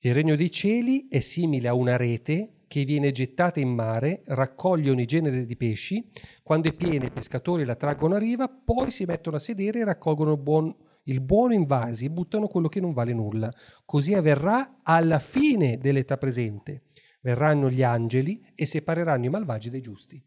Il 0.00 0.14
regno 0.14 0.36
dei 0.36 0.50
cieli 0.50 1.08
è 1.08 1.20
simile 1.20 1.68
a 1.68 1.74
una 1.74 1.96
rete 1.96 2.64
che 2.68 2.84
viene 2.84 3.12
gettata 3.12 3.60
in 3.60 3.70
mare, 3.70 4.22
raccoglie 4.26 4.90
ogni 4.90 5.04
genere 5.04 5.44
di 5.44 5.56
pesci, 5.56 6.10
quando 6.42 6.68
è 6.68 6.74
piena 6.74 7.06
i 7.06 7.10
pescatori 7.10 7.64
la 7.64 7.76
traggono 7.76 8.16
a 8.16 8.18
riva, 8.18 8.48
poi 8.48 8.90
si 8.90 9.04
mettono 9.04 9.36
a 9.36 9.40
sedere 9.40 9.80
e 9.80 9.84
raccolgono 9.84 10.32
il, 10.32 10.38
buon, 10.38 10.74
il 11.04 11.20
buono 11.20 11.54
in 11.54 11.64
vasi 11.64 12.06
e 12.06 12.10
buttano 12.10 12.48
quello 12.48 12.68
che 12.68 12.80
non 12.80 12.92
vale 12.92 13.12
nulla. 13.12 13.52
Così 13.84 14.14
avverrà 14.14 14.80
alla 14.82 15.18
fine 15.18 15.78
dell'età 15.78 16.18
presente. 16.18 16.84
Verranno 17.20 17.70
gli 17.70 17.82
angeli 17.82 18.44
e 18.54 18.66
separeranno 18.66 19.24
i 19.24 19.30
malvagi 19.30 19.70
dai 19.70 19.80
giusti. 19.80 20.22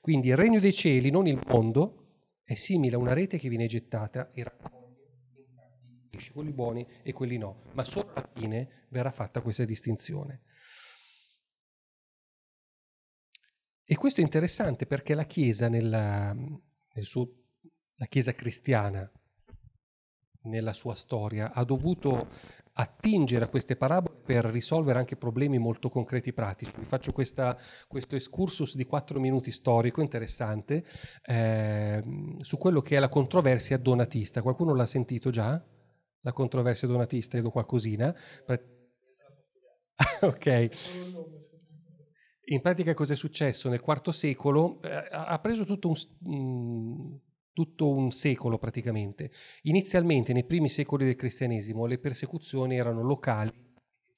Quindi 0.00 0.28
il 0.28 0.36
regno 0.36 0.60
dei 0.60 0.72
cieli, 0.72 1.10
non 1.10 1.26
il 1.26 1.40
mondo, 1.48 2.01
è 2.42 2.54
simile 2.54 2.96
a 2.96 2.98
una 2.98 3.12
rete 3.12 3.38
che 3.38 3.48
viene 3.48 3.66
gettata 3.66 4.30
e 4.30 4.42
raccoglie 4.42 4.82
pesci, 6.22 6.30
quelli 6.30 6.52
buoni 6.52 6.86
e 7.02 7.12
quelli 7.12 7.36
no, 7.36 7.62
ma 7.72 7.84
solo 7.84 8.12
alla 8.12 8.28
fine 8.32 8.86
verrà 8.88 9.10
fatta 9.10 9.40
questa 9.40 9.64
distinzione. 9.64 10.42
E 13.84 13.96
questo 13.96 14.20
è 14.20 14.24
interessante 14.24 14.86
perché 14.86 15.14
la 15.14 15.24
Chiesa, 15.24 15.68
nella, 15.68 16.32
nel 16.32 17.04
suo, 17.04 17.28
la 17.96 18.06
Chiesa 18.06 18.32
cristiana, 18.32 19.10
nella 20.42 20.72
sua 20.72 20.94
storia, 20.94 21.52
ha 21.52 21.64
dovuto 21.64 22.28
attingere 22.74 23.44
a 23.44 23.48
queste 23.48 23.76
parabole 23.76 24.16
per 24.24 24.44
risolvere 24.46 24.98
anche 24.98 25.16
problemi 25.16 25.58
molto 25.58 25.88
concreti 25.90 26.32
pratici. 26.32 26.72
Vi 26.76 26.84
faccio 26.84 27.12
questa, 27.12 27.58
questo 27.86 28.14
excursus 28.16 28.76
di 28.76 28.84
quattro 28.84 29.20
minuti 29.20 29.50
storico 29.50 30.00
interessante 30.00 30.84
eh, 31.24 32.02
su 32.38 32.56
quello 32.56 32.80
che 32.80 32.96
è 32.96 32.98
la 32.98 33.08
controversia 33.08 33.76
donatista. 33.76 34.42
Qualcuno 34.42 34.74
l'ha 34.74 34.86
sentito 34.86 35.30
già? 35.30 35.62
La 36.20 36.32
controversia 36.32 36.88
donatista, 36.88 37.36
vedo 37.36 37.50
qualcosina. 37.50 38.14
ok. 40.20 40.68
In 42.44 42.60
pratica 42.60 42.94
cosa 42.94 43.12
è 43.12 43.16
successo? 43.16 43.68
Nel 43.68 43.82
IV 43.86 44.08
secolo 44.10 44.80
eh, 44.82 45.06
ha 45.10 45.38
preso 45.38 45.64
tutto 45.64 45.92
un... 46.24 47.18
Tutto 47.52 47.88
un 47.88 48.10
secolo 48.10 48.58
praticamente. 48.58 49.30
Inizialmente, 49.62 50.32
nei 50.32 50.44
primi 50.44 50.68
secoli 50.68 51.04
del 51.04 51.16
cristianesimo, 51.16 51.86
le 51.86 51.98
persecuzioni 51.98 52.76
erano 52.76 53.02
locali 53.02 53.70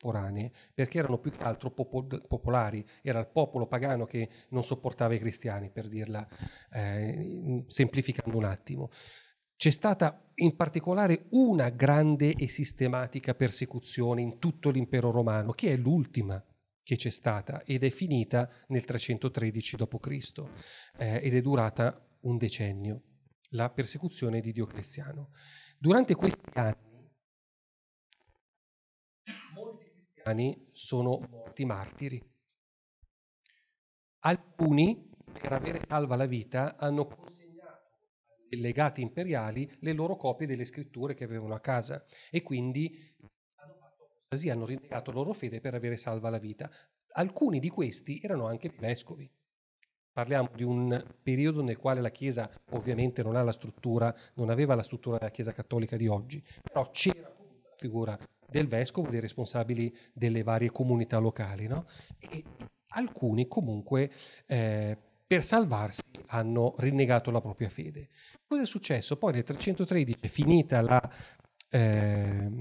temporanee, 0.04 0.52
perché 0.74 0.98
erano 0.98 1.18
più 1.18 1.30
che 1.30 1.42
altro 1.42 1.70
popol- 1.70 2.26
popolari, 2.28 2.84
era 3.02 3.20
il 3.20 3.28
popolo 3.28 3.66
pagano 3.66 4.04
che 4.04 4.28
non 4.50 4.62
sopportava 4.62 5.14
i 5.14 5.18
cristiani, 5.18 5.70
per 5.70 5.88
dirla 5.88 6.26
eh, 6.70 7.64
semplificando 7.66 8.36
un 8.36 8.44
attimo. 8.44 8.90
C'è 9.56 9.70
stata 9.70 10.30
in 10.36 10.56
particolare 10.56 11.26
una 11.30 11.70
grande 11.70 12.34
e 12.34 12.48
sistematica 12.48 13.34
persecuzione 13.34 14.20
in 14.20 14.38
tutto 14.38 14.70
l'impero 14.70 15.10
romano, 15.10 15.52
che 15.52 15.72
è 15.72 15.76
l'ultima 15.76 16.44
che 16.82 16.96
c'è 16.96 17.10
stata 17.10 17.62
ed 17.64 17.82
è 17.82 17.88
finita 17.88 18.50
nel 18.68 18.84
313 18.84 19.76
d.C. 19.76 20.42
Eh, 20.98 21.20
ed 21.22 21.34
è 21.34 21.40
durata 21.40 22.06
un 22.22 22.36
decennio 22.36 23.02
la 23.54 23.70
persecuzione 23.70 24.40
di 24.40 24.52
Diocleziano. 24.52 25.30
Durante 25.78 26.14
questi 26.14 26.40
anni 26.54 27.12
molti 29.54 29.90
cristiani 29.90 30.64
sono 30.72 31.20
morti 31.30 31.64
martiri. 31.64 32.32
Alcuni, 34.20 35.10
per 35.32 35.52
avere 35.52 35.80
salva 35.86 36.16
la 36.16 36.26
vita, 36.26 36.76
hanno 36.76 37.06
consegnato 37.06 37.82
ai 38.50 38.60
legati 38.60 39.02
imperiali 39.02 39.70
le 39.80 39.92
loro 39.92 40.16
copie 40.16 40.46
delle 40.46 40.64
scritture 40.64 41.14
che 41.14 41.24
avevano 41.24 41.54
a 41.54 41.60
casa 41.60 42.04
e 42.30 42.42
quindi 42.42 43.12
hanno 44.50 44.66
rinnegato 44.66 45.12
la 45.12 45.18
loro 45.18 45.32
fede 45.32 45.60
per 45.60 45.74
avere 45.74 45.96
salva 45.96 46.28
la 46.28 46.38
vita. 46.38 46.68
Alcuni 47.16 47.60
di 47.60 47.68
questi 47.68 48.20
erano 48.20 48.46
anche 48.46 48.74
vescovi. 48.76 49.30
Parliamo 50.14 50.48
di 50.54 50.62
un 50.62 51.04
periodo 51.24 51.60
nel 51.60 51.76
quale 51.76 52.00
la 52.00 52.12
Chiesa 52.12 52.48
ovviamente 52.70 53.24
non 53.24 53.34
ha 53.34 53.42
la 53.42 53.50
struttura, 53.50 54.14
non 54.34 54.48
aveva 54.48 54.76
la 54.76 54.84
struttura 54.84 55.18
della 55.18 55.32
Chiesa 55.32 55.50
cattolica 55.50 55.96
di 55.96 56.06
oggi, 56.06 56.40
però 56.62 56.88
c'era 56.92 57.22
la 57.22 57.74
figura 57.76 58.16
del 58.48 58.68
vescovo, 58.68 59.10
dei 59.10 59.18
responsabili 59.18 59.92
delle 60.12 60.44
varie 60.44 60.70
comunità 60.70 61.18
locali, 61.18 61.66
no? 61.66 61.88
E 62.20 62.44
alcuni 62.90 63.48
comunque 63.48 64.08
eh, 64.46 64.96
per 65.26 65.42
salvarsi 65.42 66.02
hanno 66.28 66.74
rinnegato 66.76 67.32
la 67.32 67.40
propria 67.40 67.68
fede. 67.68 68.10
Cosa 68.46 68.62
è 68.62 68.66
successo? 68.66 69.16
Poi 69.16 69.32
nel 69.32 69.42
313, 69.42 70.28
finita 70.28 70.80
la 70.80 71.12
eh, 71.70 72.52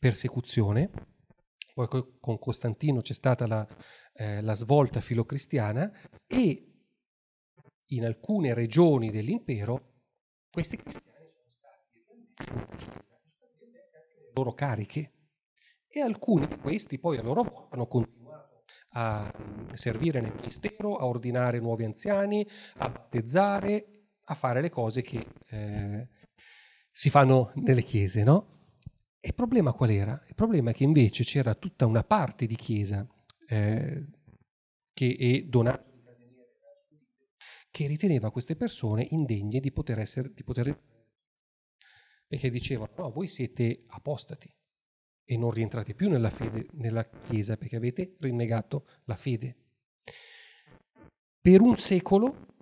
persecuzione, 0.00 0.90
poi 1.74 1.86
con 2.18 2.40
Costantino 2.40 3.02
c'è 3.02 3.14
stata 3.14 3.46
la, 3.46 3.64
eh, 4.14 4.42
la 4.42 4.54
svolta 4.56 5.00
filocristiana 5.00 5.88
e 6.26 6.67
in 7.88 8.04
alcune 8.04 8.54
regioni 8.54 9.10
dell'impero 9.10 9.94
questi 10.50 10.76
cristiani 10.76 11.30
sono 11.34 11.50
stati 11.50 12.02
le 13.70 14.32
loro 14.34 14.52
cariche 14.54 15.12
e 15.88 16.00
alcuni 16.00 16.46
di 16.46 16.58
questi 16.58 16.98
poi 16.98 17.18
a 17.18 17.22
loro 17.22 17.42
volta 17.42 17.74
hanno 17.74 17.86
continuato 17.86 18.18
a 18.92 19.32
servire 19.74 20.20
nel 20.20 20.34
ministero, 20.34 20.96
a 20.96 21.06
ordinare 21.06 21.60
nuovi 21.60 21.84
anziani, 21.84 22.46
a 22.76 22.88
battezzare, 22.88 24.08
a 24.24 24.34
fare 24.34 24.60
le 24.60 24.70
cose 24.70 25.02
che 25.02 25.26
eh, 25.50 26.08
si 26.90 27.10
fanno 27.10 27.50
nelle 27.54 27.82
chiese, 27.82 28.22
no? 28.24 28.56
Il 29.20 29.34
problema 29.34 29.72
qual 29.72 29.90
era? 29.90 30.20
Il 30.26 30.34
problema 30.34 30.70
è 30.70 30.74
che 30.74 30.84
invece 30.84 31.24
c'era 31.24 31.54
tutta 31.54 31.86
una 31.86 32.02
parte 32.02 32.46
di 32.46 32.56
chiesa 32.56 33.06
eh, 33.48 34.06
che 34.92 35.16
è 35.18 35.42
donato 35.48 35.87
che 37.78 37.86
riteneva 37.86 38.32
queste 38.32 38.56
persone 38.56 39.06
indegne 39.10 39.60
di 39.60 39.70
poter 39.70 40.00
essere 40.00 40.32
di 40.34 40.42
poter 40.42 40.76
perché 42.26 42.50
dicevano 42.50 42.90
no 42.96 43.08
voi 43.08 43.28
siete 43.28 43.84
apostati 43.86 44.52
e 45.22 45.36
non 45.36 45.52
rientrate 45.52 45.94
più 45.94 46.10
nella 46.10 46.28
fede 46.28 46.66
nella 46.72 47.08
chiesa 47.08 47.56
perché 47.56 47.76
avete 47.76 48.16
rinnegato 48.18 48.84
la 49.04 49.14
fede. 49.14 49.56
Per 51.40 51.60
un 51.60 51.76
secolo 51.76 52.56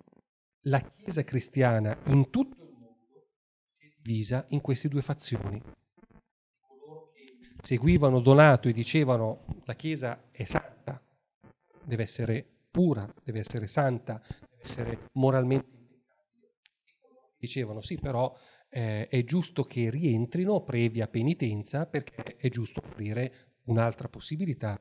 la 0.65 0.81
chiesa 0.81 1.23
cristiana 1.23 1.97
in 2.09 2.29
tutto 2.29 2.63
il 2.63 2.73
mondo 2.73 3.29
si 3.65 3.87
è 3.87 3.93
divisa 3.99 4.45
in 4.49 4.61
queste 4.61 4.87
due 4.87 5.01
fazioni. 5.01 5.59
Seguivano 7.63 8.19
Donato 8.19 8.67
e 8.67 8.71
dicevano 8.71 9.61
la 9.65 9.73
chiesa 9.73 10.29
è 10.29 10.43
santa 10.43 11.03
deve 11.83 12.03
essere 12.03 12.47
pura 12.69 13.11
deve 13.23 13.39
essere 13.39 13.65
santa 13.65 14.21
essere 14.59 15.09
moralmente 15.13 15.75
dicevano 17.37 17.81
sì 17.81 17.97
però 17.99 18.33
eh, 18.69 19.07
è 19.07 19.23
giusto 19.23 19.63
che 19.63 19.89
rientrino 19.89 20.63
previa 20.63 21.07
penitenza 21.07 21.85
perché 21.85 22.35
è 22.35 22.49
giusto 22.49 22.81
offrire 22.83 23.55
un'altra 23.65 24.09
possibilità 24.09 24.79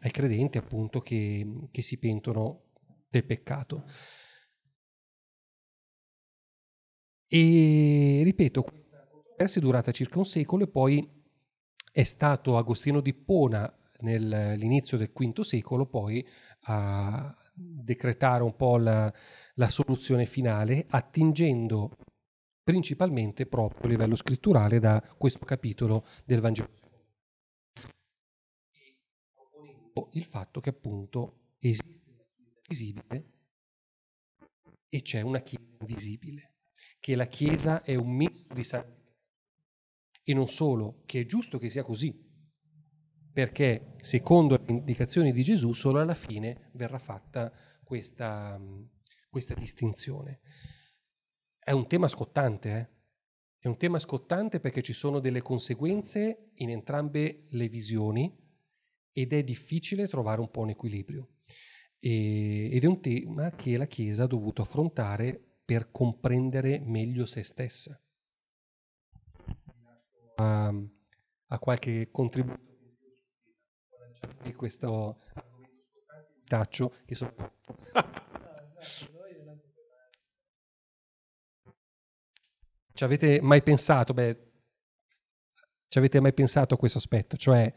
ai 0.00 0.10
credenti 0.10 0.58
appunto 0.58 1.00
che, 1.00 1.68
che 1.70 1.82
si 1.82 1.98
pentono 1.98 2.64
del 3.08 3.24
peccato. 3.24 3.84
E 7.30 8.22
ripeto, 8.24 8.62
questa 8.62 9.06
controversia 9.10 9.60
è 9.60 9.64
durata 9.64 9.92
circa 9.92 10.18
un 10.18 10.24
secolo 10.24 10.64
e 10.64 10.68
poi 10.68 11.16
è 11.92 12.02
stato 12.02 12.56
Agostino 12.56 13.00
di 13.00 13.12
Pona 13.14 13.72
nell'inizio 14.00 14.96
del 14.96 15.10
V 15.12 15.40
secolo 15.40 15.86
poi 15.86 16.26
a 16.62 17.34
decretare 17.58 18.42
un 18.42 18.54
po' 18.54 18.76
la, 18.76 19.12
la 19.54 19.68
soluzione 19.68 20.24
finale, 20.26 20.86
attingendo 20.88 21.96
principalmente 22.62 23.46
proprio 23.46 23.86
a 23.86 23.88
livello 23.88 24.14
scritturale 24.14 24.78
da 24.78 25.02
questo 25.16 25.44
capitolo 25.44 26.04
del 26.24 26.40
Vangelo. 26.40 26.76
Il 30.12 30.24
fatto 30.24 30.60
che 30.60 30.70
appunto 30.70 31.54
esiste 31.58 32.10
una 32.12 32.24
Chiesa 32.36 32.60
visibile 32.68 33.32
e 34.88 35.02
c'è 35.02 35.22
una 35.22 35.40
Chiesa 35.40 35.64
invisibile, 35.80 36.54
che 37.00 37.16
la 37.16 37.26
Chiesa 37.26 37.82
è 37.82 37.94
un 37.96 38.14
misto 38.14 38.54
di 38.54 38.62
santità. 38.62 38.96
E 40.22 40.34
non 40.34 40.48
solo, 40.48 41.02
che 41.06 41.20
è 41.20 41.26
giusto 41.26 41.58
che 41.58 41.70
sia 41.70 41.82
così, 41.82 42.27
perché 43.38 43.94
secondo 44.00 44.56
le 44.56 44.64
indicazioni 44.66 45.30
di 45.30 45.44
Gesù 45.44 45.72
solo 45.72 46.00
alla 46.00 46.16
fine 46.16 46.70
verrà 46.72 46.98
fatta 46.98 47.52
questa, 47.84 48.60
questa 49.30 49.54
distinzione. 49.54 50.40
È 51.56 51.70
un 51.70 51.86
tema 51.86 52.08
scottante, 52.08 52.68
eh? 52.68 52.96
È 53.58 53.68
un 53.68 53.76
tema 53.76 54.00
scottante 54.00 54.58
perché 54.58 54.82
ci 54.82 54.92
sono 54.92 55.20
delle 55.20 55.40
conseguenze 55.40 56.50
in 56.54 56.70
entrambe 56.70 57.44
le 57.50 57.68
visioni 57.68 58.36
ed 59.12 59.32
è 59.32 59.44
difficile 59.44 60.08
trovare 60.08 60.40
un 60.40 60.50
po' 60.50 60.62
un 60.62 60.70
equilibrio. 60.70 61.34
E, 62.00 62.70
ed 62.72 62.82
è 62.82 62.86
un 62.88 63.00
tema 63.00 63.52
che 63.52 63.76
la 63.76 63.86
Chiesa 63.86 64.24
ha 64.24 64.26
dovuto 64.26 64.62
affrontare 64.62 65.40
per 65.64 65.92
comprendere 65.92 66.80
meglio 66.80 67.24
se 67.24 67.44
stessa. 67.44 68.02
A, 70.38 70.74
a 71.46 71.58
qualche 71.60 72.10
contributo 72.10 72.66
di 74.42 74.54
questo 74.54 75.20
taccio 76.44 76.92
che 77.04 77.14
sono... 77.14 77.34
Ci 82.92 83.04
avete 83.04 83.40
mai 83.40 83.62
pensato, 83.62 84.12
beh, 84.12 84.48
ci 85.86 85.98
avete 85.98 86.18
mai 86.20 86.32
pensato 86.32 86.74
a 86.74 86.76
questo 86.76 86.98
aspetto? 86.98 87.36
Cioè, 87.36 87.72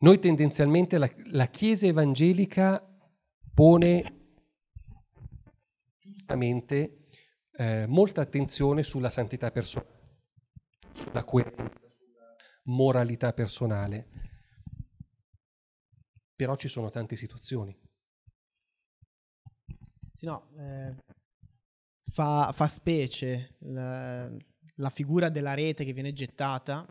noi 0.00 0.18
tendenzialmente 0.18 0.98
la, 0.98 1.10
la 1.32 1.46
Chiesa 1.46 1.86
evangelica 1.86 2.86
pone 3.54 4.34
giustamente 5.98 7.08
eh, 7.52 7.86
molta 7.86 8.20
attenzione 8.20 8.82
sulla 8.82 9.08
santità 9.08 9.50
personale, 9.50 10.22
sulla 10.92 11.24
coerenza, 11.24 11.88
sulla 11.90 12.36
moralità 12.64 13.32
personale 13.32 14.29
però 16.40 16.56
ci 16.56 16.68
sono 16.68 16.88
tante 16.88 17.16
situazioni. 17.16 17.78
Sì, 20.14 20.24
no, 20.24 20.48
eh, 20.56 20.96
fa, 22.02 22.50
fa, 22.54 22.66
specie 22.66 23.56
la, 23.58 24.26
la, 24.76 24.88
figura 24.88 25.28
della 25.28 25.52
rete 25.52 25.84
che 25.84 25.92
viene 25.92 26.14
gettata, 26.14 26.86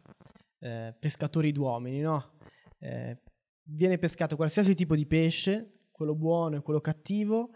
eh, 0.60 0.96
pescatori 1.00 1.52
d'uomini, 1.52 2.00
no? 2.02 2.38
Eh, 2.78 3.24
viene 3.64 3.98
pescato 3.98 4.36
qualsiasi 4.36 4.76
tipo 4.76 4.96
di 4.96 5.08
pesce, 5.08 5.88
quello 5.90 6.14
buono 6.14 6.58
e 6.58 6.62
quello 6.62 6.80
cattivo, 6.80 7.50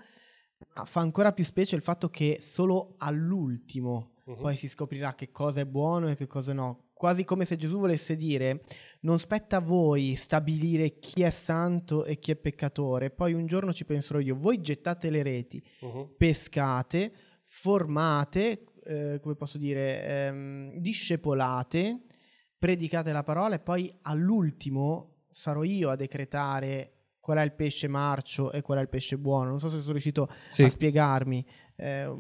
ma 0.74 0.86
fa 0.86 1.02
ancora 1.02 1.32
più 1.32 1.44
specie 1.44 1.76
il 1.76 1.84
fatto 1.84 2.10
che 2.10 2.39
solo 2.41 2.96
all'ultimo 2.98 4.16
uh-huh. 4.26 4.38
poi 4.38 4.58
si 4.58 4.68
scoprirà 4.68 5.14
che 5.14 5.30
cosa 5.30 5.60
è 5.60 5.66
buono 5.68 6.10
e 6.10 6.16
che 6.16 6.26
cosa 6.26 6.54
no 6.54 6.93
quasi 7.04 7.26
come 7.26 7.43
se 7.43 7.58
Gesù 7.58 7.80
volesse 7.80 8.16
dire 8.16 8.64
non 9.01 9.20
spetta 9.20 9.58
a 9.58 9.60
voi 9.60 10.16
stabilire 10.16 10.99
chi 10.99 11.24
è 11.24 11.32
santo 11.32 12.06
e 12.06 12.18
chi 12.18 12.32
è 12.32 12.38
peccatore, 12.38 13.10
poi 13.10 13.34
un 13.34 13.45
giorno 13.45 13.74
ci 13.74 13.84
penserò 13.84 14.20
io, 14.20 14.38
voi 14.38 14.62
gettate 14.62 15.10
le 15.10 15.22
reti, 15.22 15.62
uh-huh. 15.82 16.16
pescate, 16.16 17.12
formate, 17.43 18.64
eh, 18.86 19.20
come 19.22 19.36
posso 19.36 19.58
dire, 19.58 20.06
ehm, 20.06 20.78
discepolate, 20.78 22.04
predicate 22.58 23.12
la 23.12 23.24
parola 23.24 23.56
e 23.56 23.60
poi 23.60 23.93
all'ultimo 24.04 25.26
sarò 25.30 25.64
io 25.64 25.89
a 25.89 25.97
decretare 25.97 27.16
qual 27.20 27.39
è 27.39 27.43
il 27.43 27.51
pesce 27.51 27.89
marcio 27.89 28.49
e 28.54 28.62
qual 28.62 28.78
è 28.78 28.82
il 28.82 28.88
pesce 28.88 29.18
buono. 29.18 29.49
Non 29.49 29.60
so 29.60 29.68
se 29.68 29.80
sono 29.80 29.91
riuscito 29.91 30.30
sì. 30.49 30.64
a 30.64 30.70
spiegarmi. 30.70 31.45
Eh, 31.76 32.16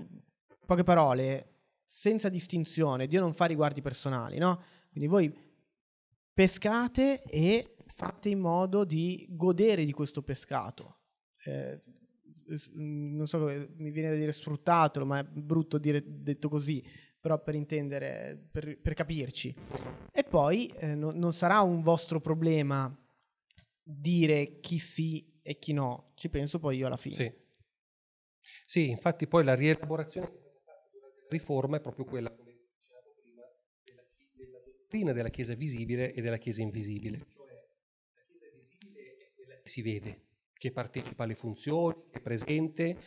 poche 0.65 0.83
parole, 0.83 1.52
senza 1.95 2.27
distinzione, 2.27 3.05
Dio 3.05 3.19
non 3.19 3.35
fa 3.35 3.45
riguardi 3.45 3.83
personali, 3.83 4.39
no? 4.39 4.63
Quindi 4.89 5.07
voi 5.07 5.31
pescate 6.33 7.21
e 7.21 7.75
fate 7.85 8.29
in 8.29 8.39
modo 8.39 8.83
di 8.83 9.27
godere 9.29 9.85
di 9.85 9.91
questo 9.91 10.23
pescato. 10.23 11.01
Eh, 11.45 11.83
non 12.73 13.27
so 13.27 13.37
come 13.37 13.69
mi 13.75 13.91
viene 13.91 14.09
da 14.09 14.15
dire 14.15 14.31
sfruttatelo, 14.31 15.05
ma 15.05 15.19
è 15.19 15.23
brutto 15.23 15.77
dire 15.77 16.03
detto 16.03 16.49
così, 16.49 16.83
però 17.19 17.39
per 17.43 17.53
intendere, 17.53 18.43
per, 18.51 18.81
per 18.81 18.95
capirci. 18.95 19.55
E 20.11 20.23
poi 20.23 20.65
eh, 20.79 20.95
no, 20.95 21.11
non 21.11 21.31
sarà 21.31 21.61
un 21.61 21.83
vostro 21.83 22.19
problema 22.19 22.91
dire 23.83 24.59
chi 24.61 24.79
sì 24.79 25.39
e 25.43 25.59
chi 25.59 25.73
no, 25.73 26.13
ci 26.15 26.29
penso 26.29 26.57
poi 26.57 26.77
io 26.77 26.87
alla 26.87 26.97
fine. 26.97 27.13
Sì, 27.13 27.31
sì 28.65 28.89
infatti 28.89 29.27
poi 29.27 29.43
la 29.43 29.53
rielaborazione 29.53 30.41
riforma 31.29 31.77
è 31.77 31.81
proprio 31.81 32.05
quella, 32.05 32.31
come 32.31 32.51
dicevamo 32.51 33.13
prima, 33.21 33.43
della, 33.83 34.03
della 34.33 34.59
dottrina 34.63 35.11
della 35.13 35.29
Chiesa 35.29 35.53
visibile 35.53 36.13
e 36.13 36.21
della 36.21 36.37
Chiesa 36.37 36.61
invisibile. 36.61 37.25
Cioè, 37.29 37.45
la 38.13 38.21
Chiesa 38.27 38.47
visibile 38.55 39.17
è 39.17 39.31
quella 39.33 39.55
che 39.55 39.69
si 39.69 39.81
vede, 39.81 40.21
che 40.53 40.71
partecipa 40.71 41.23
alle 41.23 41.35
funzioni, 41.35 41.95
che 42.09 42.19
è 42.19 42.21
presente, 42.21 42.97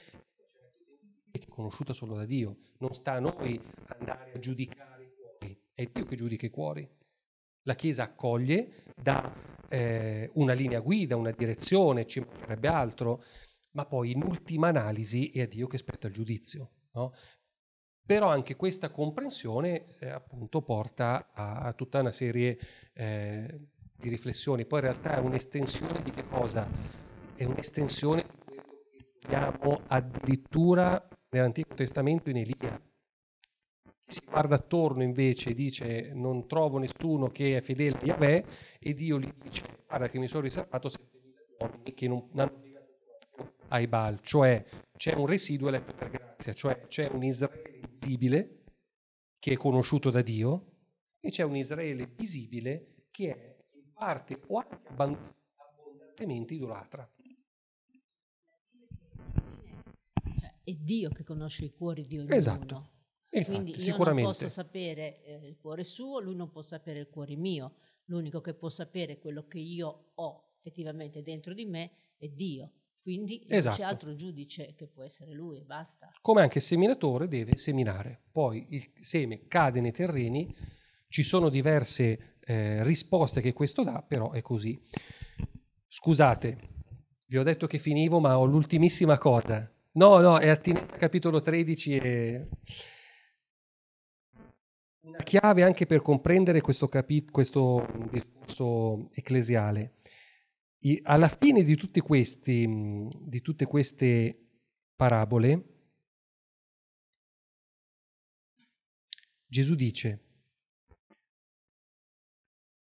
che 1.31 1.41
è 1.41 1.49
conosciuta 1.49 1.93
solo 1.93 2.15
da 2.15 2.25
Dio. 2.25 2.59
Non 2.79 2.95
sta 2.95 3.13
a 3.13 3.21
noi 3.21 3.61
andare 3.99 4.33
a 4.33 4.39
giudicare 4.39 5.05
i 5.05 5.13
cuori, 5.15 5.61
è 5.73 5.85
Dio 5.87 6.05
che 6.05 6.17
giudica 6.17 6.47
i 6.47 6.51
cuori. 6.51 6.89
La 7.63 7.75
Chiesa 7.75 8.05
accoglie, 8.05 8.85
dà 8.95 9.57
eh, 9.69 10.31
una 10.35 10.53
linea 10.53 10.81
guida, 10.81 11.17
una 11.17 11.33
direzione, 11.33 12.07
ci 12.07 12.21
mancherebbe 12.21 12.69
altro, 12.69 13.25
ma 13.73 13.85
poi 13.87 14.13
in 14.13 14.23
ultima 14.23 14.69
analisi 14.69 15.31
è 15.31 15.43
a 15.43 15.47
Dio 15.47 15.67
che 15.67 15.79
spetta 15.79 16.07
il 16.07 16.13
giudizio. 16.13 16.71
No? 16.93 17.13
Però 18.07 18.29
anche 18.29 18.55
questa 18.55 18.91
comprensione 18.91 19.87
eh, 19.99 20.09
appunto 20.09 20.63
porta 20.63 21.33
a, 21.33 21.59
a, 21.63 21.73
tutta 21.73 21.99
una 21.99 22.13
serie 22.13 22.57
eh, 22.93 23.69
di 23.97 24.09
riflessioni. 24.09 24.65
Poi 24.65 24.79
in 24.79 24.85
realtà 24.85 25.17
è 25.17 25.19
un'estensione 25.19 26.03
di 26.03 26.13
che 26.13 26.25
cosa? 26.25 26.69
È 27.35 27.43
un'estensione 27.45 28.23
di 28.23 28.29
quello 28.45 28.63
che 28.93 29.07
troviamo 29.19 29.81
addirittura 29.89 31.09
nell'Antico 31.31 31.75
Testamento 31.75 32.31
in 32.31 32.37
Elia. 32.37 32.81
Si 34.07 34.23
guarda 34.25 34.55
attorno 34.55 35.03
invece 35.03 35.51
e 35.51 35.55
dice 35.55 36.13
non 36.15 36.47
trovo 36.47 36.79
nessuno 36.79 37.27
che 37.27 37.57
è 37.57 37.61
fedele 37.61 37.99
a 37.99 38.05
Yahweh 38.05 38.45
e 38.79 38.95
Dio 38.95 39.19
gli 39.19 39.29
dice 39.43 39.65
guarda 39.85 40.09
che 40.09 40.21
mi 40.21 40.29
sono 40.29 40.43
riservato 40.43 40.87
7.000 40.87 40.97
uomini 41.59 41.93
che 41.93 42.07
non 42.07 42.29
hanno 42.37 42.66
ai 43.69 43.87
Baal, 43.87 44.21
cioè 44.21 44.65
c'è 44.97 45.15
un 45.15 45.27
residuo 45.27 45.69
eletto 45.69 45.95
per 45.95 46.11
grazia, 46.11 46.53
cioè 46.53 46.87
c'è 46.87 47.09
un 47.09 47.23
Israele 47.23 47.81
visibile 47.99 48.65
che 49.39 49.53
è 49.53 49.57
conosciuto 49.57 50.11
da 50.11 50.23
Dio 50.23 50.73
e 51.21 51.31
c'è 51.31 51.43
un 51.43 51.57
Israele 51.57 52.07
visibile 52.07 53.07
che 53.11 53.31
è 53.31 53.57
in 53.75 53.93
parte 53.93 54.41
o 54.49 54.59
anche 54.59 54.79
abbondantemente 54.89 56.55
idolatra. 56.55 57.11
Cioè, 60.39 60.55
è 60.63 60.73
Dio 60.75 61.11
che 61.11 61.25
conosce 61.25 61.65
i 61.65 61.73
cuori 61.73 62.07
di 62.07 62.19
ognuno. 62.19 62.35
Esatto. 62.35 62.91
Quindi 63.29 63.71
infatti, 63.71 63.71
io 63.71 63.93
sicuramente. 63.93 64.23
non 64.23 64.33
posso 64.33 64.49
sapere 64.49 65.23
eh, 65.25 65.47
il 65.49 65.57
cuore 65.59 65.85
suo, 65.85 66.21
lui 66.21 66.35
non 66.35 66.51
può 66.51 66.63
sapere 66.63 67.01
il 67.01 67.09
cuore 67.09 67.37
mio. 67.37 67.77
L'unico 68.05 68.41
che 68.41 68.55
può 68.55 68.69
sapere 68.69 69.19
quello 69.19 69.47
che 69.47 69.59
io 69.59 70.13
ho 70.15 70.55
effettivamente 70.57 71.23
dentro 71.23 71.53
di 71.53 71.67
me 71.67 71.91
è 72.17 72.29
Dio. 72.29 72.73
Quindi 73.07 73.45
non 73.47 73.59
Esatto. 73.59 73.77
c'è 73.77 73.83
altro 73.85 74.17
giudice 74.17 74.75
che 74.75 74.89
può 74.89 75.05
essere 75.05 75.33
lui 75.33 75.59
e 75.59 75.63
basta. 75.63 76.11
come 76.21 76.41
anche 76.43 76.59
il 76.59 76.65
seminatore 76.65 77.29
deve 77.29 77.57
seminare. 77.57 78.23
Poi 78.33 78.67
il 78.71 78.91
seme 78.99 79.47
cade 79.47 79.81
nei 79.81 79.93
terreni, 79.93 80.53
ci 81.07 81.23
sono 81.23 81.49
diverse 81.49 82.39
eh, 82.41 82.83
risposte 82.83 83.41
che 83.41 83.53
questo 83.53 83.85
dà, 83.85 84.03
però 84.03 84.33
è 84.33 84.43
così. 84.43 84.83
Scusate, 85.87 86.59
vi 87.27 87.39
ho 87.39 87.45
detto 87.45 87.69
che 87.69 87.79
finivo, 87.79 88.19
ma 88.19 88.41
ho 88.41 88.45
l'ultimissima 88.45 89.19
cosa. 89.19 89.73
No, 89.93 90.19
no, 90.19 90.39
è 90.39 90.49
attinente 90.49 90.95
al 90.95 90.99
capitolo 90.99 91.41
13 91.41 91.97
e... 91.99 92.49
Una 95.03 95.19
chiave 95.19 95.63
anche 95.63 95.87
per 95.87 96.03
comprendere 96.03 96.61
questo, 96.61 96.89
capi- 96.89 97.27
questo 97.31 97.87
discorso 98.11 99.09
ecclesiale. 99.15 99.93
Alla 101.03 101.29
fine 101.29 101.63
di, 101.65 101.77
questi, 102.01 103.09
di 103.25 103.41
tutte 103.41 103.67
queste 103.67 104.39
parabole, 104.95 105.65
Gesù 109.47 109.75
dice, 109.75 110.27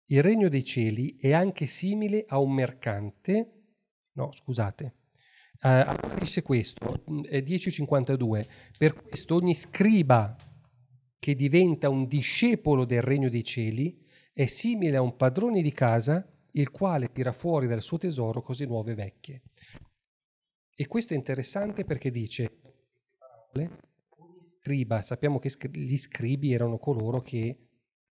il 0.05 0.21
regno 0.21 0.49
dei 0.49 0.63
cieli 0.63 1.17
è 1.17 1.33
anche 1.33 1.65
simile 1.65 2.25
a 2.27 2.37
un 2.37 2.53
mercante, 2.53 3.77
no 4.13 4.31
scusate, 4.31 4.95
eh, 5.61 5.67
allora 5.67 6.15
dice 6.15 6.41
questo, 6.41 7.03
mh, 7.05 7.21
è 7.27 7.39
10.52, 7.39 8.47
per 8.77 8.93
questo 8.93 9.35
ogni 9.35 9.55
scriba 9.55 10.35
che 11.17 11.35
diventa 11.35 11.89
un 11.89 12.07
discepolo 12.07 12.85
del 12.85 13.01
regno 13.01 13.29
dei 13.29 13.43
cieli 13.43 14.05
è 14.31 14.45
simile 14.45 14.97
a 14.97 15.01
un 15.01 15.15
padrone 15.15 15.61
di 15.61 15.71
casa 15.71 16.27
il 16.51 16.71
quale 16.71 17.11
tira 17.11 17.31
fuori 17.31 17.67
dal 17.67 17.81
suo 17.81 17.97
tesoro 17.97 18.41
cose 18.41 18.65
nuove 18.65 18.91
e 18.91 18.95
vecchie. 18.95 19.41
E 20.75 20.87
questo 20.87 21.13
è 21.13 21.17
interessante 21.17 21.83
perché 21.83 22.09
dice, 22.09 22.59
scriba, 24.59 25.01
sappiamo 25.01 25.39
che 25.39 25.51
gli 25.71 25.97
scribi 25.97 26.53
erano 26.53 26.77
coloro 26.77 27.21
che 27.21 27.67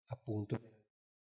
appunto 0.07 0.59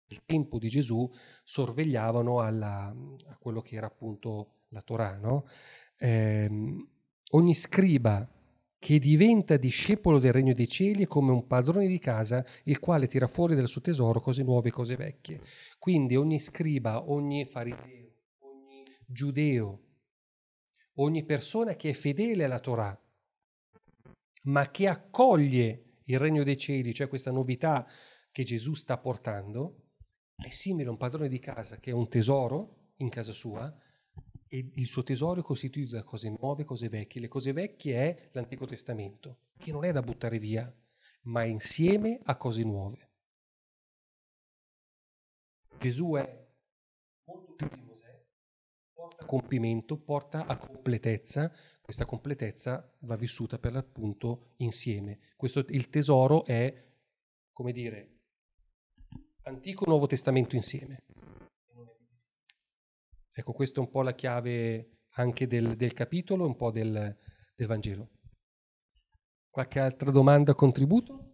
nel 0.08 0.22
tempo 0.26 0.58
di 0.58 0.68
Gesù 0.68 1.08
sorvegliavano 1.44 2.40
alla- 2.40 2.94
a 3.26 3.36
quello 3.38 3.60
che 3.60 3.76
era 3.76 3.86
appunto 3.86 4.64
la 4.68 4.82
Torah, 4.82 5.16
no? 5.16 5.46
Ehm, 5.98 6.88
ogni 7.30 7.54
scriba 7.54 8.28
che 8.80 8.98
diventa 8.98 9.58
discepolo 9.58 10.18
del 10.18 10.32
regno 10.32 10.54
dei 10.54 10.66
cieli 10.66 11.04
come 11.04 11.32
un 11.32 11.46
padrone 11.46 11.86
di 11.86 11.98
casa 11.98 12.42
il 12.64 12.78
quale 12.78 13.08
tira 13.08 13.26
fuori 13.26 13.54
dal 13.54 13.68
suo 13.68 13.82
tesoro 13.82 14.20
cose 14.20 14.42
nuove 14.42 14.68
e 14.68 14.72
cose 14.72 14.96
vecchie. 14.96 15.42
Quindi 15.78 16.16
ogni 16.16 16.40
scriba, 16.40 17.10
ogni 17.10 17.44
fariseo, 17.44 18.14
ogni 18.38 18.82
giudeo, 19.06 19.82
ogni 20.94 21.26
persona 21.26 21.76
che 21.76 21.90
è 21.90 21.92
fedele 21.92 22.44
alla 22.44 22.58
Torah, 22.58 22.98
ma 24.44 24.70
che 24.70 24.88
accoglie 24.88 25.98
il 26.04 26.18
regno 26.18 26.42
dei 26.42 26.56
cieli, 26.56 26.94
cioè 26.94 27.06
questa 27.06 27.30
novità 27.30 27.86
che 28.32 28.44
Gesù 28.44 28.72
sta 28.72 28.96
portando, 28.96 29.88
è 30.36 30.48
simile 30.48 30.88
a 30.88 30.92
un 30.92 30.96
padrone 30.96 31.28
di 31.28 31.38
casa 31.38 31.76
che 31.76 31.90
ha 31.90 31.96
un 31.96 32.08
tesoro 32.08 32.92
in 32.96 33.10
casa 33.10 33.32
sua 33.32 33.70
e 34.52 34.68
il 34.74 34.86
suo 34.88 35.04
tesoro 35.04 35.40
è 35.40 35.44
costituito 35.44 35.94
da 35.94 36.02
cose 36.02 36.28
nuove, 36.28 36.64
cose 36.64 36.88
vecchie. 36.88 37.20
Le 37.20 37.28
cose 37.28 37.52
vecchie 37.52 37.94
è 37.94 38.28
l'Antico 38.32 38.66
Testamento, 38.66 39.42
che 39.56 39.70
non 39.70 39.84
è 39.84 39.92
da 39.92 40.02
buttare 40.02 40.40
via, 40.40 40.74
ma 41.22 41.44
è 41.44 41.46
insieme 41.46 42.18
a 42.24 42.36
cose 42.36 42.64
nuove. 42.64 43.10
Gesù 45.78 46.14
è 46.14 46.46
molto 47.26 47.52
più 47.52 47.68
di 47.68 47.80
Mosè, 47.80 48.26
porta 48.92 49.22
a 49.22 49.24
compimento, 49.24 49.96
porta 49.96 50.46
a 50.46 50.58
completezza, 50.58 51.52
questa 51.80 52.04
completezza 52.04 52.92
va 53.02 53.14
vissuta 53.14 53.56
per 53.60 53.72
l'appunto 53.72 54.54
insieme. 54.56 55.20
Questo, 55.36 55.60
il 55.68 55.88
tesoro 55.90 56.44
è, 56.44 56.88
come 57.52 57.70
dire, 57.70 58.18
Antico 59.42 59.84
e 59.84 59.88
Nuovo 59.88 60.06
Testamento 60.06 60.56
insieme. 60.56 61.04
Ecco, 63.32 63.52
questa 63.52 63.80
è 63.80 63.82
un 63.84 63.90
po' 63.90 64.02
la 64.02 64.14
chiave 64.14 65.02
anche 65.14 65.46
del, 65.46 65.76
del 65.76 65.92
capitolo, 65.92 66.46
un 66.46 66.56
po' 66.56 66.70
del, 66.70 67.16
del 67.54 67.66
Vangelo. 67.66 68.10
Qualche 69.48 69.78
altra 69.78 70.10
domanda, 70.10 70.54
contributo? 70.54 71.26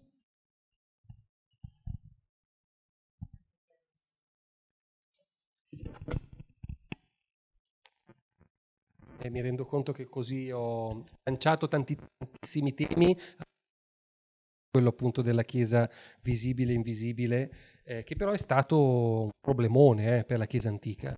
E 9.18 9.30
mi 9.30 9.40
rendo 9.40 9.64
conto 9.64 9.92
che 9.92 10.04
così 10.04 10.50
ho 10.50 11.02
lanciato 11.24 11.66
tanti- 11.66 11.96
tantissimi 11.96 12.74
temi, 12.74 13.16
quello 14.70 14.90
appunto 14.90 15.22
della 15.22 15.42
Chiesa 15.42 15.90
visibile 16.20 16.72
e 16.72 16.74
invisibile, 16.74 17.52
eh, 17.84 18.04
che 18.04 18.16
però 18.16 18.32
è 18.32 18.38
stato 18.38 19.22
un 19.24 19.30
problemone 19.40 20.18
eh, 20.18 20.24
per 20.24 20.38
la 20.38 20.46
Chiesa 20.46 20.68
antica 20.68 21.16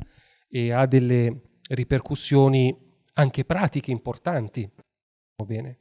e 0.49 0.73
ha 0.73 0.87
delle 0.87 1.43
ripercussioni 1.69 2.77
anche 3.15 3.45
pratiche 3.45 3.91
importanti. 3.91 4.71
Va 5.37 5.45
bene. 5.45 5.79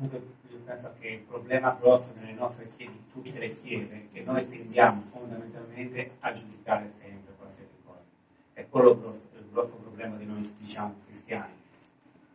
Io 0.00 0.60
penso 0.64 0.94
che 1.00 1.08
il 1.08 1.20
problema 1.20 1.74
grosso 1.74 2.12
nelle 2.20 2.32
nostre 2.34 2.70
chiese, 2.76 2.92
tutte 3.12 3.38
le 3.38 3.60
chiese, 3.60 3.92
è 3.94 4.08
che 4.12 4.22
noi 4.22 4.46
tendiamo 4.48 5.00
fondamentalmente 5.00 6.12
a 6.20 6.32
giudicare 6.32 6.92
sempre 6.96 7.34
qualsiasi 7.36 7.74
cosa. 7.84 8.04
È 8.52 8.68
quello 8.68 8.96
grosso, 8.98 9.26
il 9.36 9.48
grosso 9.50 9.76
problema 9.76 10.16
di 10.16 10.24
noi, 10.24 10.54
diciamo, 10.56 10.94
cristiani. 11.04 11.52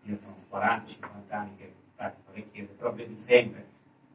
Io 0.04 0.20
sono 0.20 0.36
40-50 0.52 1.00
anni 1.30 1.56
che 1.56 1.74
pratico 1.96 2.32
le 2.34 2.52
chiese, 2.52 2.74
però 2.74 2.92
vedi 2.92 3.18
sempre, 3.18 3.66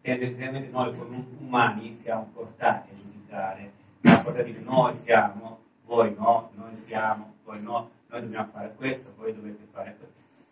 tendenzialmente 0.00 0.70
noi 0.70 0.96
come 0.96 1.24
umani 1.40 1.96
siamo 1.96 2.30
portati 2.32 2.90
a 2.90 2.94
giudicare, 2.94 3.72
siamo 4.00 4.22
portati 4.22 4.50
a 4.50 4.52
dire 4.52 4.64
noi 4.64 4.96
siamo, 5.02 5.58
voi 5.84 6.14
no, 6.16 6.50
noi 6.54 6.76
siamo, 6.76 7.34
voi 7.44 7.62
no, 7.62 7.90
noi 8.08 8.20
dobbiamo 8.20 8.50
fare 8.52 8.74
questo, 8.74 9.12
voi 9.16 9.34
dovete 9.34 9.66
fare 9.70 9.96
questo. 9.96 10.46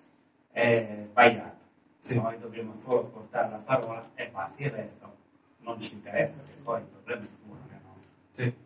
È 0.50 1.04
sbagliato. 1.08 1.54
Noi 2.14 2.38
dobbiamo 2.38 2.72
solo 2.72 3.04
portare 3.04 3.50
la 3.50 3.58
parola 3.58 4.00
e 4.14 4.28
basta, 4.28 4.62
il 4.62 4.70
resto 4.70 5.14
non 5.60 5.80
ci 5.80 5.94
interessa, 5.94 6.36
perché 6.36 6.60
poi 6.62 6.80
il 6.80 6.86
problema 6.86 7.20
è 7.20 7.24
suo, 7.24 7.38
non 7.48 7.68
è 7.70 7.80
nostro. 7.84 8.65